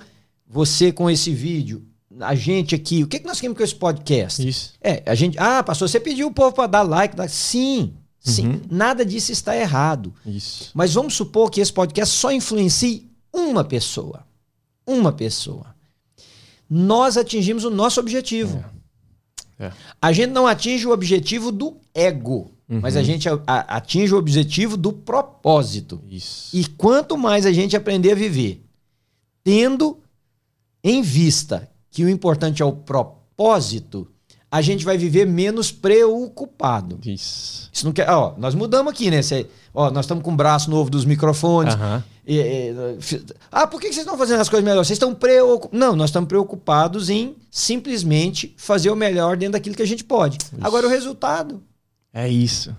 você 0.48 0.92
com 0.92 1.10
esse 1.10 1.34
vídeo, 1.34 1.84
a 2.20 2.36
gente 2.36 2.76
aqui. 2.76 3.02
O 3.04 3.08
que, 3.08 3.20
que 3.20 3.26
nós 3.26 3.40
queremos 3.40 3.58
com 3.58 3.64
esse 3.64 3.76
podcast? 3.76 4.46
Isso. 4.48 4.74
É, 4.82 5.02
a 5.06 5.16
gente. 5.16 5.38
Ah, 5.40 5.64
pastor, 5.64 5.88
você 5.90 6.00
pediu 6.00 6.28
o 6.28 6.34
povo 6.34 6.54
para 6.54 6.68
dar 6.68 6.82
like. 6.82 7.16
dar- 7.16 7.30
Sim, 7.30 7.94
sim. 8.20 8.48
Uhum. 8.50 8.62
Nada 8.70 9.06
disso 9.06 9.32
está 9.32 9.56
errado. 9.56 10.14
Isso. 10.26 10.70
Mas 10.74 10.94
vamos 10.94 11.14
supor 11.16 11.50
que 11.50 11.62
esse 11.62 11.72
podcast 11.72 12.14
só 12.16 12.30
influencie 12.32 13.10
uma 13.34 13.64
pessoa. 13.64 14.28
Uma 14.92 15.12
pessoa. 15.12 15.76
Nós 16.70 17.18
atingimos 17.18 17.64
o 17.64 17.70
nosso 17.70 18.00
objetivo. 18.00 18.64
É. 19.60 19.72
A 20.02 20.12
gente 20.12 20.32
não 20.32 20.48
atinge 20.48 20.88
o 20.88 20.92
objetivo 20.92 21.52
do 21.52 21.78
ego, 21.94 22.52
mas 22.68 22.94
Uhum. 22.96 23.02
a 23.02 23.04
gente 23.04 23.28
a- 23.30 23.42
a- 23.46 23.78
atinge 23.78 24.14
o 24.14 24.18
objetivo 24.18 24.78
do 24.78 24.94
propósito. 24.94 26.02
Isso. 26.10 26.56
E 26.56 26.66
quanto 26.66 27.18
mais 27.18 27.46
a 27.46 27.52
gente 27.52 27.76
aprender 27.76 28.12
a 28.12 28.16
viver, 28.16 28.64
tendo 29.44 29.98
em 30.84 31.02
vista 31.02 31.70
que 31.92 32.04
o 32.06 32.10
importante 32.10 32.62
é 32.62 32.66
o 32.66 32.72
propósito, 32.72 34.08
a 34.52 34.62
gente 34.62 34.84
vai 34.86 34.98
viver 34.98 35.26
menos 35.26 35.72
preocupado. 35.72 37.00
Isso. 37.06 37.70
Isso 37.72 37.86
não 37.86 37.92
quer. 37.94 38.10
Ó, 38.10 38.34
nós 38.38 38.56
mudamos 38.56 38.92
aqui, 38.92 39.10
né? 39.12 39.22
Cê- 39.22 39.48
ó, 39.74 39.90
nós 39.92 40.06
estamos 40.06 40.24
com 40.24 40.32
o 40.34 40.36
braço 40.36 40.70
novo 40.70 40.90
dos 40.90 41.06
microfones. 41.06 41.74
Aham. 41.76 42.04
E, 42.26 42.38
e, 42.38 42.76
ah, 43.52 43.66
por 43.66 43.80
que 43.82 43.88
vocês 43.88 44.00
estão 44.06 44.18
fazendo 44.18 44.40
as 44.40 44.50
coisas 44.50 44.64
melhor? 44.64 44.84
Vocês 44.86 44.98
estão 44.98 45.16
preocupados. 45.16 45.80
Não, 45.80 45.96
nós 45.96 46.10
estamos 46.10 46.28
preocupados 46.28 47.10
em 47.10 47.36
simplesmente 47.50 48.54
fazer 48.58 48.90
o 48.92 48.96
melhor 48.96 49.36
dentro 49.38 49.54
daquilo 49.54 49.76
que 49.76 49.82
a 49.82 49.88
gente 49.88 50.04
pode. 50.04 50.38
Agora 50.62 50.86
o 50.86 50.90
resultado. 50.90 51.64
É 52.14 52.28
isso. 52.28 52.76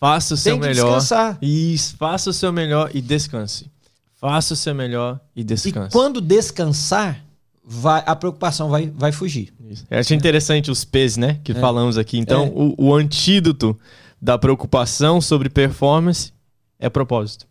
Faça 0.00 0.34
o 0.34 0.36
seu 0.36 0.52
Tem 0.54 0.60
que 0.60 0.66
melhor. 0.68 0.84
descansar. 0.98 1.38
Isso. 1.40 1.96
Faça 1.96 2.30
o 2.30 2.32
seu 2.32 2.52
melhor 2.52 2.90
e 2.94 3.00
descanse. 3.00 3.66
Faça 4.14 4.54
o 4.54 4.56
seu 4.56 4.74
melhor 4.74 5.20
e 5.36 5.40
E 5.40 5.44
descanse. 5.44 5.90
quando 5.92 6.20
descansar, 6.20 7.23
vai, 7.64 8.02
a 8.06 8.14
preocupação 8.14 8.68
vai, 8.68 8.90
vai 8.94 9.10
fugir. 9.12 9.52
Isso. 9.70 9.84
Eu 9.90 9.98
achei 9.98 10.16
interessante 10.16 10.70
os 10.70 10.84
P's, 10.84 11.16
né? 11.16 11.40
Que 11.42 11.54
falamos 11.54 11.96
aqui. 11.98 12.18
Então, 12.18 12.44
É. 12.44 12.52
o, 12.54 12.74
o 12.88 12.94
antídoto 12.94 13.76
da 14.20 14.36
preocupação 14.38 15.20
sobre 15.20 15.48
performance 15.48 16.32
é 16.78 16.88
propósito. 16.88 17.46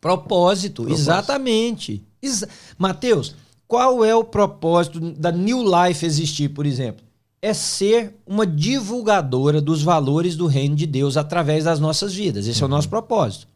Propósito, 0.00 0.82
Propósito. 0.82 1.00
exatamente. 1.02 2.02
Exa 2.22 2.48
Mateus, 2.78 3.34
qual 3.66 4.04
é 4.04 4.14
o 4.14 4.22
propósito 4.24 5.00
da 5.00 5.32
New 5.32 5.62
Life 5.64 6.04
existir, 6.06 6.48
por 6.50 6.64
exemplo? 6.66 7.04
É 7.42 7.52
ser 7.52 8.14
uma 8.26 8.46
divulgadora 8.46 9.60
dos 9.60 9.82
valores 9.82 10.36
do 10.36 10.46
reino 10.46 10.74
de 10.74 10.86
Deus 10.86 11.16
através 11.16 11.64
das 11.64 11.78
nossas 11.80 12.14
vidas. 12.14 12.46
Esse 12.46 12.62
é 12.62 12.66
o 12.66 12.68
nosso 12.68 12.88
propósito. 12.88 13.46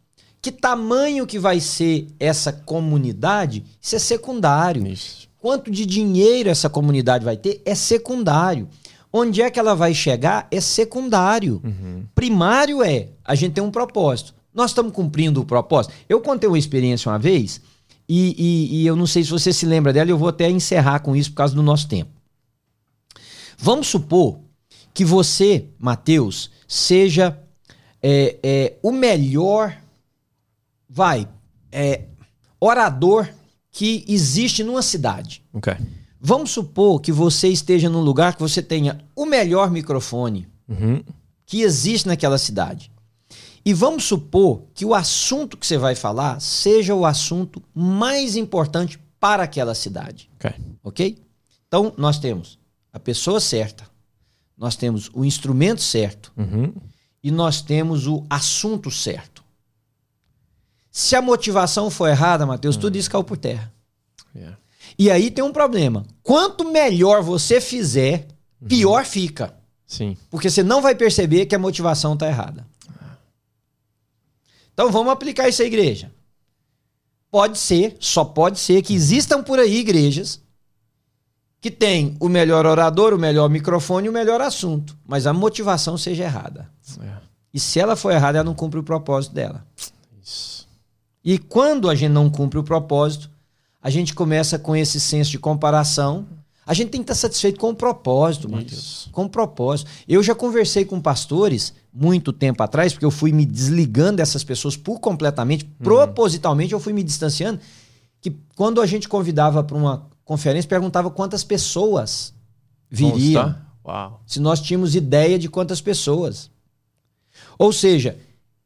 Que 0.42 0.50
tamanho 0.52 1.26
que 1.26 1.38
vai 1.38 1.60
ser 1.60 2.06
essa 2.18 2.52
comunidade? 2.52 3.64
Isso 3.80 3.96
é 3.96 3.98
secundário. 3.98 4.86
Isso. 4.86 5.28
Quanto 5.40 5.70
de 5.70 5.86
dinheiro 5.86 6.48
essa 6.48 6.68
comunidade 6.68 7.24
vai 7.24 7.36
ter 7.36 7.62
é 7.64 7.74
secundário. 7.74 8.68
Onde 9.12 9.42
é 9.42 9.50
que 9.50 9.58
ela 9.58 9.74
vai 9.74 9.92
chegar 9.94 10.46
é 10.50 10.60
secundário. 10.60 11.60
Primário 12.14 12.82
é 12.82 13.08
a 13.24 13.34
gente 13.34 13.54
tem 13.54 13.64
um 13.64 13.70
propósito. 13.70 14.34
Nós 14.54 14.70
estamos 14.70 14.92
cumprindo 14.92 15.40
o 15.40 15.44
propósito. 15.44 15.94
Eu 16.08 16.20
contei 16.20 16.48
uma 16.48 16.58
experiência 16.58 17.10
uma 17.10 17.18
vez 17.18 17.60
e, 18.08 18.34
e- 18.38 18.82
e 18.82 18.86
eu 18.86 18.94
não 18.96 19.06
sei 19.06 19.22
se 19.24 19.30
você 19.30 19.52
se 19.52 19.64
lembra 19.66 19.92
dela. 19.92 20.10
e 20.10 20.12
Eu 20.12 20.18
vou 20.18 20.28
até 20.28 20.50
encerrar 20.50 21.00
com 21.00 21.16
isso 21.16 21.30
por 21.30 21.36
causa 21.36 21.54
do 21.54 21.62
nosso 21.62 21.88
tempo. 21.88 22.10
Vamos 23.58 23.88
supor 23.88 24.38
que 24.92 25.04
você, 25.04 25.66
Mateus, 25.78 26.50
seja 26.66 27.38
é, 28.02 28.36
é, 28.42 28.74
o 28.82 28.90
melhor, 28.92 29.76
vai, 30.88 31.28
é, 31.70 32.04
orador 32.60 33.28
que 33.70 34.04
existe 34.08 34.62
numa 34.64 34.82
cidade. 34.82 35.42
Ok. 35.52 35.74
Vamos 36.20 36.50
supor 36.50 37.00
que 37.00 37.12
você 37.12 37.48
esteja 37.48 37.88
num 37.88 38.00
lugar 38.02 38.34
que 38.34 38.42
você 38.42 38.62
tenha 38.62 38.98
o 39.16 39.24
melhor 39.24 39.70
microfone 39.70 40.46
Uhum. 40.68 41.02
que 41.46 41.62
existe 41.62 42.06
naquela 42.06 42.38
cidade. 42.38 42.90
E 43.64 43.72
vamos 43.74 44.04
supor 44.04 44.62
que 44.74 44.84
o 44.84 44.94
assunto 44.94 45.56
que 45.56 45.66
você 45.66 45.76
vai 45.78 45.94
falar 45.94 46.40
seja 46.40 46.94
o 46.94 47.04
assunto 47.04 47.62
mais 47.74 48.36
importante 48.36 48.98
para 49.18 49.42
aquela 49.42 49.74
cidade, 49.74 50.30
Ok. 50.36 50.52
ok? 50.82 51.18
Então, 51.68 51.92
nós 51.96 52.18
temos 52.18 52.58
a 52.92 52.98
pessoa 52.98 53.38
certa, 53.40 53.84
nós 54.56 54.76
temos 54.76 55.10
o 55.14 55.24
instrumento 55.24 55.82
certo 55.82 56.32
Uhum. 56.36 56.72
e 57.22 57.30
nós 57.30 57.60
temos 57.62 58.06
o 58.06 58.24
assunto 58.30 58.90
certo. 58.90 59.42
Se 60.90 61.14
a 61.14 61.22
motivação 61.22 61.90
for 61.90 62.08
errada, 62.08 62.44
Matheus, 62.44 62.76
tudo 62.76 62.96
isso 62.96 63.10
caiu 63.10 63.24
por 63.24 63.36
terra. 63.36 63.72
Yeah. 64.34 64.58
E 64.98 65.10
aí 65.10 65.30
tem 65.30 65.44
um 65.44 65.52
problema. 65.52 66.04
Quanto 66.22 66.70
melhor 66.70 67.22
você 67.22 67.60
fizer, 67.60 68.26
pior 68.66 69.04
fica. 69.04 69.54
Sim. 69.86 70.16
Porque 70.30 70.50
você 70.50 70.62
não 70.62 70.82
vai 70.82 70.94
perceber 70.94 71.46
que 71.46 71.54
a 71.54 71.58
motivação 71.58 72.14
está 72.14 72.26
errada. 72.26 72.66
Então 74.72 74.90
vamos 74.90 75.12
aplicar 75.12 75.48
isso 75.48 75.62
à 75.62 75.64
igreja. 75.64 76.12
Pode 77.30 77.58
ser, 77.58 77.96
só 78.00 78.24
pode 78.24 78.58
ser 78.58 78.82
que 78.82 78.94
existam 78.94 79.42
por 79.42 79.58
aí 79.58 79.78
igrejas 79.78 80.40
que 81.60 81.70
têm 81.70 82.16
o 82.18 82.28
melhor 82.28 82.64
orador, 82.66 83.12
o 83.12 83.18
melhor 83.18 83.48
microfone 83.50 84.06
e 84.06 84.10
o 84.10 84.12
melhor 84.12 84.40
assunto, 84.40 84.96
mas 85.06 85.26
a 85.26 85.32
motivação 85.32 85.98
seja 85.98 86.24
errada. 86.24 86.70
É. 87.02 87.16
E 87.52 87.60
se 87.60 87.78
ela 87.78 87.94
for 87.94 88.10
errada, 88.12 88.38
ela 88.38 88.44
não 88.44 88.54
cumpre 88.54 88.80
o 88.80 88.82
propósito 88.82 89.34
dela. 89.34 89.66
Isso. 90.22 90.59
E 91.24 91.38
quando 91.38 91.88
a 91.88 91.94
gente 91.94 92.12
não 92.12 92.30
cumpre 92.30 92.58
o 92.58 92.64
propósito, 92.64 93.30
a 93.82 93.90
gente 93.90 94.14
começa 94.14 94.58
com 94.58 94.74
esse 94.74 95.00
senso 95.00 95.30
de 95.30 95.38
comparação. 95.38 96.26
A 96.66 96.74
gente 96.74 96.90
tem 96.90 97.00
que 97.00 97.04
estar 97.04 97.14
satisfeito 97.14 97.58
com 97.58 97.70
o 97.70 97.74
propósito, 97.74 98.48
Matheus. 98.48 99.08
Com 99.12 99.24
o 99.24 99.28
propósito. 99.28 99.90
Eu 100.06 100.22
já 100.22 100.34
conversei 100.34 100.84
com 100.84 101.00
pastores 101.00 101.74
muito 101.92 102.32
tempo 102.32 102.62
atrás, 102.62 102.92
porque 102.92 103.04
eu 103.04 103.10
fui 103.10 103.32
me 103.32 103.44
desligando 103.44 104.18
dessas 104.18 104.44
pessoas 104.44 104.76
por 104.76 105.00
completamente, 105.00 105.64
propositalmente 105.64 106.72
eu 106.72 106.80
fui 106.80 106.92
me 106.92 107.02
distanciando, 107.02 107.60
que 108.20 108.36
quando 108.54 108.80
a 108.80 108.86
gente 108.86 109.08
convidava 109.08 109.64
para 109.64 109.76
uma 109.76 110.06
conferência, 110.24 110.68
perguntava 110.68 111.10
quantas 111.10 111.42
pessoas 111.42 112.32
viriam. 112.88 113.56
Se 114.26 114.38
nós 114.38 114.60
tínhamos 114.60 114.94
ideia 114.94 115.38
de 115.38 115.48
quantas 115.48 115.80
pessoas. 115.80 116.50
Ou 117.58 117.72
seja, 117.72 118.16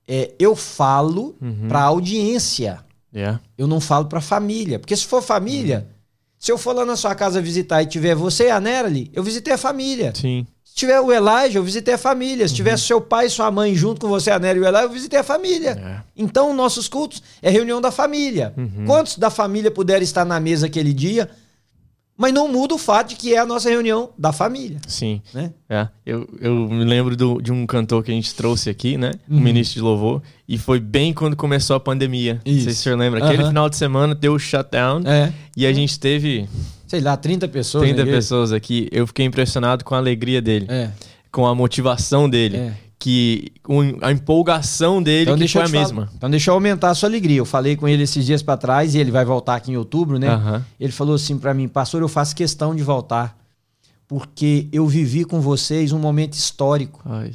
é, 0.06 0.32
eu 0.38 0.54
falo 0.56 1.34
Uhum. 1.40 1.68
para 1.68 1.82
audiência. 1.82 2.80
Yeah. 3.14 3.40
Eu 3.56 3.66
não 3.66 3.80
falo 3.80 4.06
para 4.06 4.20
família. 4.20 4.78
Porque 4.78 4.96
se 4.96 5.04
for 5.06 5.22
família, 5.22 5.86
se 6.38 6.50
eu 6.50 6.58
for 6.58 6.74
lá 6.74 6.84
na 6.84 6.96
sua 6.96 7.14
casa 7.14 7.40
visitar 7.40 7.82
e 7.82 7.86
tiver 7.86 8.14
você 8.14 8.46
e 8.46 8.50
a 8.50 8.60
Nerly, 8.60 9.10
eu 9.12 9.22
visitei 9.22 9.52
a 9.54 9.58
família. 9.58 10.12
Sim. 10.14 10.46
Se 10.64 10.74
tiver 10.74 11.00
o 11.00 11.12
Elijah, 11.12 11.58
eu 11.58 11.62
visitei 11.62 11.94
a 11.94 11.98
família. 11.98 12.48
Se 12.48 12.54
tiver 12.54 12.76
seu 12.76 13.00
pai 13.00 13.26
e 13.26 13.30
sua 13.30 13.48
mãe 13.50 13.74
junto 13.76 14.00
com 14.00 14.08
você, 14.08 14.30
a 14.32 14.38
Nerly 14.40 14.58
e 14.60 14.62
o 14.64 14.66
Elijah, 14.66 14.82
eu 14.86 14.90
visitei 14.90 15.20
a 15.20 15.22
família. 15.22 15.70
É. 15.70 16.02
Então, 16.16 16.52
nossos 16.52 16.88
cultos 16.88 17.22
é 17.40 17.48
reunião 17.48 17.80
da 17.80 17.92
família. 17.92 18.52
Quantos 18.84 19.16
da 19.16 19.30
família 19.30 19.70
puderam 19.70 20.02
estar 20.02 20.24
na 20.24 20.40
mesa 20.40 20.66
aquele 20.66 20.92
dia? 20.92 21.30
Mas 22.16 22.32
não 22.32 22.46
muda 22.46 22.74
o 22.74 22.78
fato 22.78 23.08
de 23.08 23.16
que 23.16 23.34
é 23.34 23.38
a 23.38 23.44
nossa 23.44 23.68
reunião 23.68 24.10
da 24.16 24.32
família, 24.32 24.78
Sim. 24.86 25.20
né? 25.34 25.50
É, 25.68 25.88
eu, 26.06 26.28
eu 26.40 26.54
me 26.68 26.84
lembro 26.84 27.16
do- 27.16 27.40
de 27.42 27.50
um 27.50 27.66
cantor 27.66 28.04
que 28.04 28.12
a 28.12 28.14
gente 28.14 28.32
trouxe 28.36 28.70
aqui, 28.70 28.96
né? 28.96 29.10
Um 29.28 29.40
ministro 29.40 29.74
de 29.74 29.80
louvor. 29.80 30.22
E 30.48 30.56
foi 30.56 30.78
bem 30.78 31.12
quando 31.12 31.34
começou 31.34 31.74
a 31.74 31.80
pandemia. 31.80 32.34
Não 32.34 32.52
sei 32.52 32.52
Isso. 32.54 32.70
se 32.70 32.80
o 32.80 32.82
senhor 32.84 32.98
lembra. 32.98 33.18
Aquele 33.24 33.40
Aham. 33.42 33.48
final 33.48 33.68
de 33.68 33.76
semana 33.76 34.14
deu 34.14 34.34
o 34.34 34.38
shutdown. 34.38 35.02
É. 35.06 35.32
E 35.56 35.66
a 35.66 35.72
gente 35.72 35.98
teve 35.98 36.48
Sei 36.86 37.00
lá, 37.00 37.16
30 37.16 37.48
pessoas. 37.48 37.82
30 37.82 37.96
na 37.96 38.02
igreja. 38.02 38.18
pessoas 38.18 38.52
aqui. 38.52 38.88
Eu 38.92 39.06
fiquei 39.08 39.26
impressionado 39.26 39.84
com 39.84 39.96
a 39.96 39.98
alegria 39.98 40.40
dele. 40.40 40.66
É. 40.68 40.90
Com 41.32 41.44
a 41.46 41.54
motivação 41.54 42.30
dele. 42.30 42.58
É. 42.58 42.72
Que 43.04 43.52
a 44.00 44.10
empolgação 44.12 45.02
dele 45.02 45.26
que 45.26 45.48
foi 45.48 45.60
a 45.62 45.66
te 45.66 45.72
falar- 45.72 45.82
mesma. 45.84 46.10
então 46.16 46.30
deixa 46.30 46.50
eu 46.50 46.54
aumentar 46.54 46.88
a 46.88 46.94
sua 46.94 47.06
alegria. 47.06 47.36
Eu 47.36 47.44
falei 47.44 47.76
com 47.76 47.86
ele 47.86 48.02
esses 48.04 48.24
dias 48.24 48.42
pra 48.42 48.56
trás 48.56 48.94
e 48.94 48.98
ele 48.98 49.10
vai 49.10 49.26
voltar 49.26 49.56
aqui 49.56 49.70
em 49.70 49.76
outubro, 49.76 50.18
né? 50.18 50.28
Aham. 50.28 50.64
Ele 50.80 50.90
falou 50.90 51.14
assim 51.14 51.36
pra 51.36 51.52
mim, 51.52 51.68
pastor, 51.68 52.00
eu 52.00 52.08
faço 52.08 52.34
questão 52.34 52.74
de 52.74 52.82
voltar 52.82 53.36
porque 54.08 54.68
eu 54.72 54.86
vivi 54.86 55.22
com 55.24 55.38
vocês 55.38 55.92
um 55.92 55.98
momento 55.98 56.32
histórico. 56.32 57.02
Ai. 57.04 57.32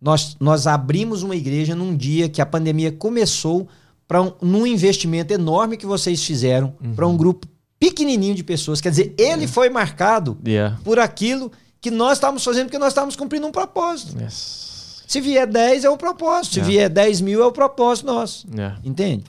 Nós, 0.00 0.36
nós 0.38 0.68
abrimos 0.68 1.24
uma 1.24 1.34
igreja 1.34 1.74
num 1.74 1.96
dia 1.96 2.28
que 2.28 2.40
a 2.40 2.46
pandemia 2.46 2.92
começou 2.92 3.66
para 4.06 4.22
um, 4.22 4.32
num 4.40 4.64
investimento 4.64 5.32
enorme 5.34 5.76
que 5.76 5.86
vocês 5.86 6.22
fizeram 6.22 6.72
para 6.94 7.06
um 7.08 7.16
grupo 7.16 7.48
pequenininho 7.80 8.36
de 8.36 8.44
pessoas. 8.44 8.80
Quer 8.80 8.90
dizer, 8.90 9.12
ele 9.18 9.48
foi 9.48 9.68
marcado 9.70 10.38
Yeah. 10.46 10.78
por 10.84 11.00
aquilo 11.00 11.50
que 11.80 11.90
nós 11.90 12.12
estávamos 12.18 12.44
fazendo 12.44 12.66
porque 12.66 12.78
nós 12.78 12.88
estávamos 12.92 13.16
cumprindo 13.16 13.44
um 13.46 13.50
propósito. 13.50 14.16
Yes. 14.22 14.69
Se 15.10 15.20
vier 15.20 15.44
10 15.44 15.82
é 15.82 15.90
o 15.90 15.96
propósito, 15.96 16.54
se 16.54 16.60
É. 16.60 16.62
vier 16.62 16.88
10 16.88 17.20
mil 17.20 17.42
é 17.42 17.44
o 17.44 17.50
propósito 17.50 18.06
nosso. 18.06 18.46
Yeah. 18.54 18.78
Entende? 18.84 19.24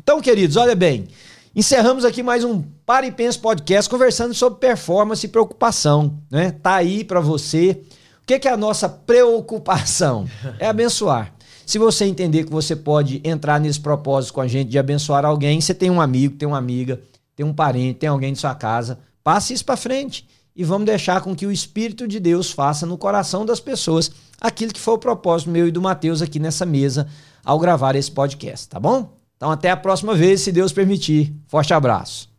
Então, 0.00 0.20
queridos, 0.20 0.56
olha 0.56 0.76
bem. 0.76 1.08
Encerramos 1.52 2.04
aqui 2.04 2.22
mais 2.22 2.44
um 2.44 2.62
Para 2.86 3.08
e 3.08 3.10
Pensa 3.10 3.36
Podcast 3.40 3.90
conversando 3.90 4.32
sobre 4.34 4.60
performance 4.60 5.26
e 5.26 5.28
preocupação. 5.28 6.16
Né? 6.30 6.52
Tá 6.52 6.76
aí 6.76 7.02
para 7.02 7.18
você. 7.18 7.80
O 8.22 8.24
que 8.24 8.38
que 8.38 8.46
é 8.46 8.52
a 8.52 8.56
nossa 8.56 8.88
preocupação? 8.88 10.28
É 10.60 10.68
abençoar. 10.68 11.34
Se 11.66 11.76
você 11.76 12.04
entender 12.04 12.44
que 12.44 12.52
você 12.52 12.76
pode 12.76 13.20
entrar 13.24 13.58
nesse 13.58 13.80
propósito 13.80 14.32
com 14.32 14.40
a 14.40 14.46
gente 14.46 14.70
de 14.70 14.78
abençoar 14.78 15.24
alguém, 15.24 15.60
você 15.60 15.74
tem 15.74 15.90
um 15.90 16.00
amigo, 16.00 16.36
tem 16.36 16.46
uma 16.46 16.58
amiga, 16.58 17.00
tem 17.34 17.44
um 17.44 17.52
parente, 17.52 17.98
tem 17.98 18.08
alguém 18.08 18.32
de 18.32 18.38
sua 18.38 18.54
casa, 18.54 19.00
passe 19.24 19.52
isso 19.54 19.64
para 19.64 19.76
frente 19.76 20.24
e 20.56 20.64
vamos 20.64 20.86
deixar 20.86 21.20
com 21.20 21.36
que 21.36 21.46
o 21.46 21.52
Espírito 21.52 22.08
de 22.08 22.18
Deus 22.18 22.50
faça 22.50 22.86
no 22.86 22.96
coração 22.96 23.44
das 23.44 23.60
pessoas 23.60 24.10
aquilo 24.40 24.72
que 24.72 24.80
foi 24.80 24.94
o 24.94 24.98
propósito 24.98 25.50
meu 25.50 25.68
e 25.68 25.70
do 25.70 25.82
Mateus 25.82 26.22
aqui 26.22 26.38
nessa 26.38 26.64
mesa 26.64 27.06
ao 27.44 27.58
gravar 27.58 27.94
esse 27.94 28.10
podcast, 28.10 28.68
tá 28.68 28.80
bom? 28.80 29.16
Então 29.36 29.50
até 29.50 29.70
a 29.70 29.76
próxima 29.76 30.14
vez, 30.14 30.40
se 30.40 30.50
Deus 30.50 30.72
permitir. 30.72 31.34
Forte 31.46 31.74
abraço. 31.74 32.35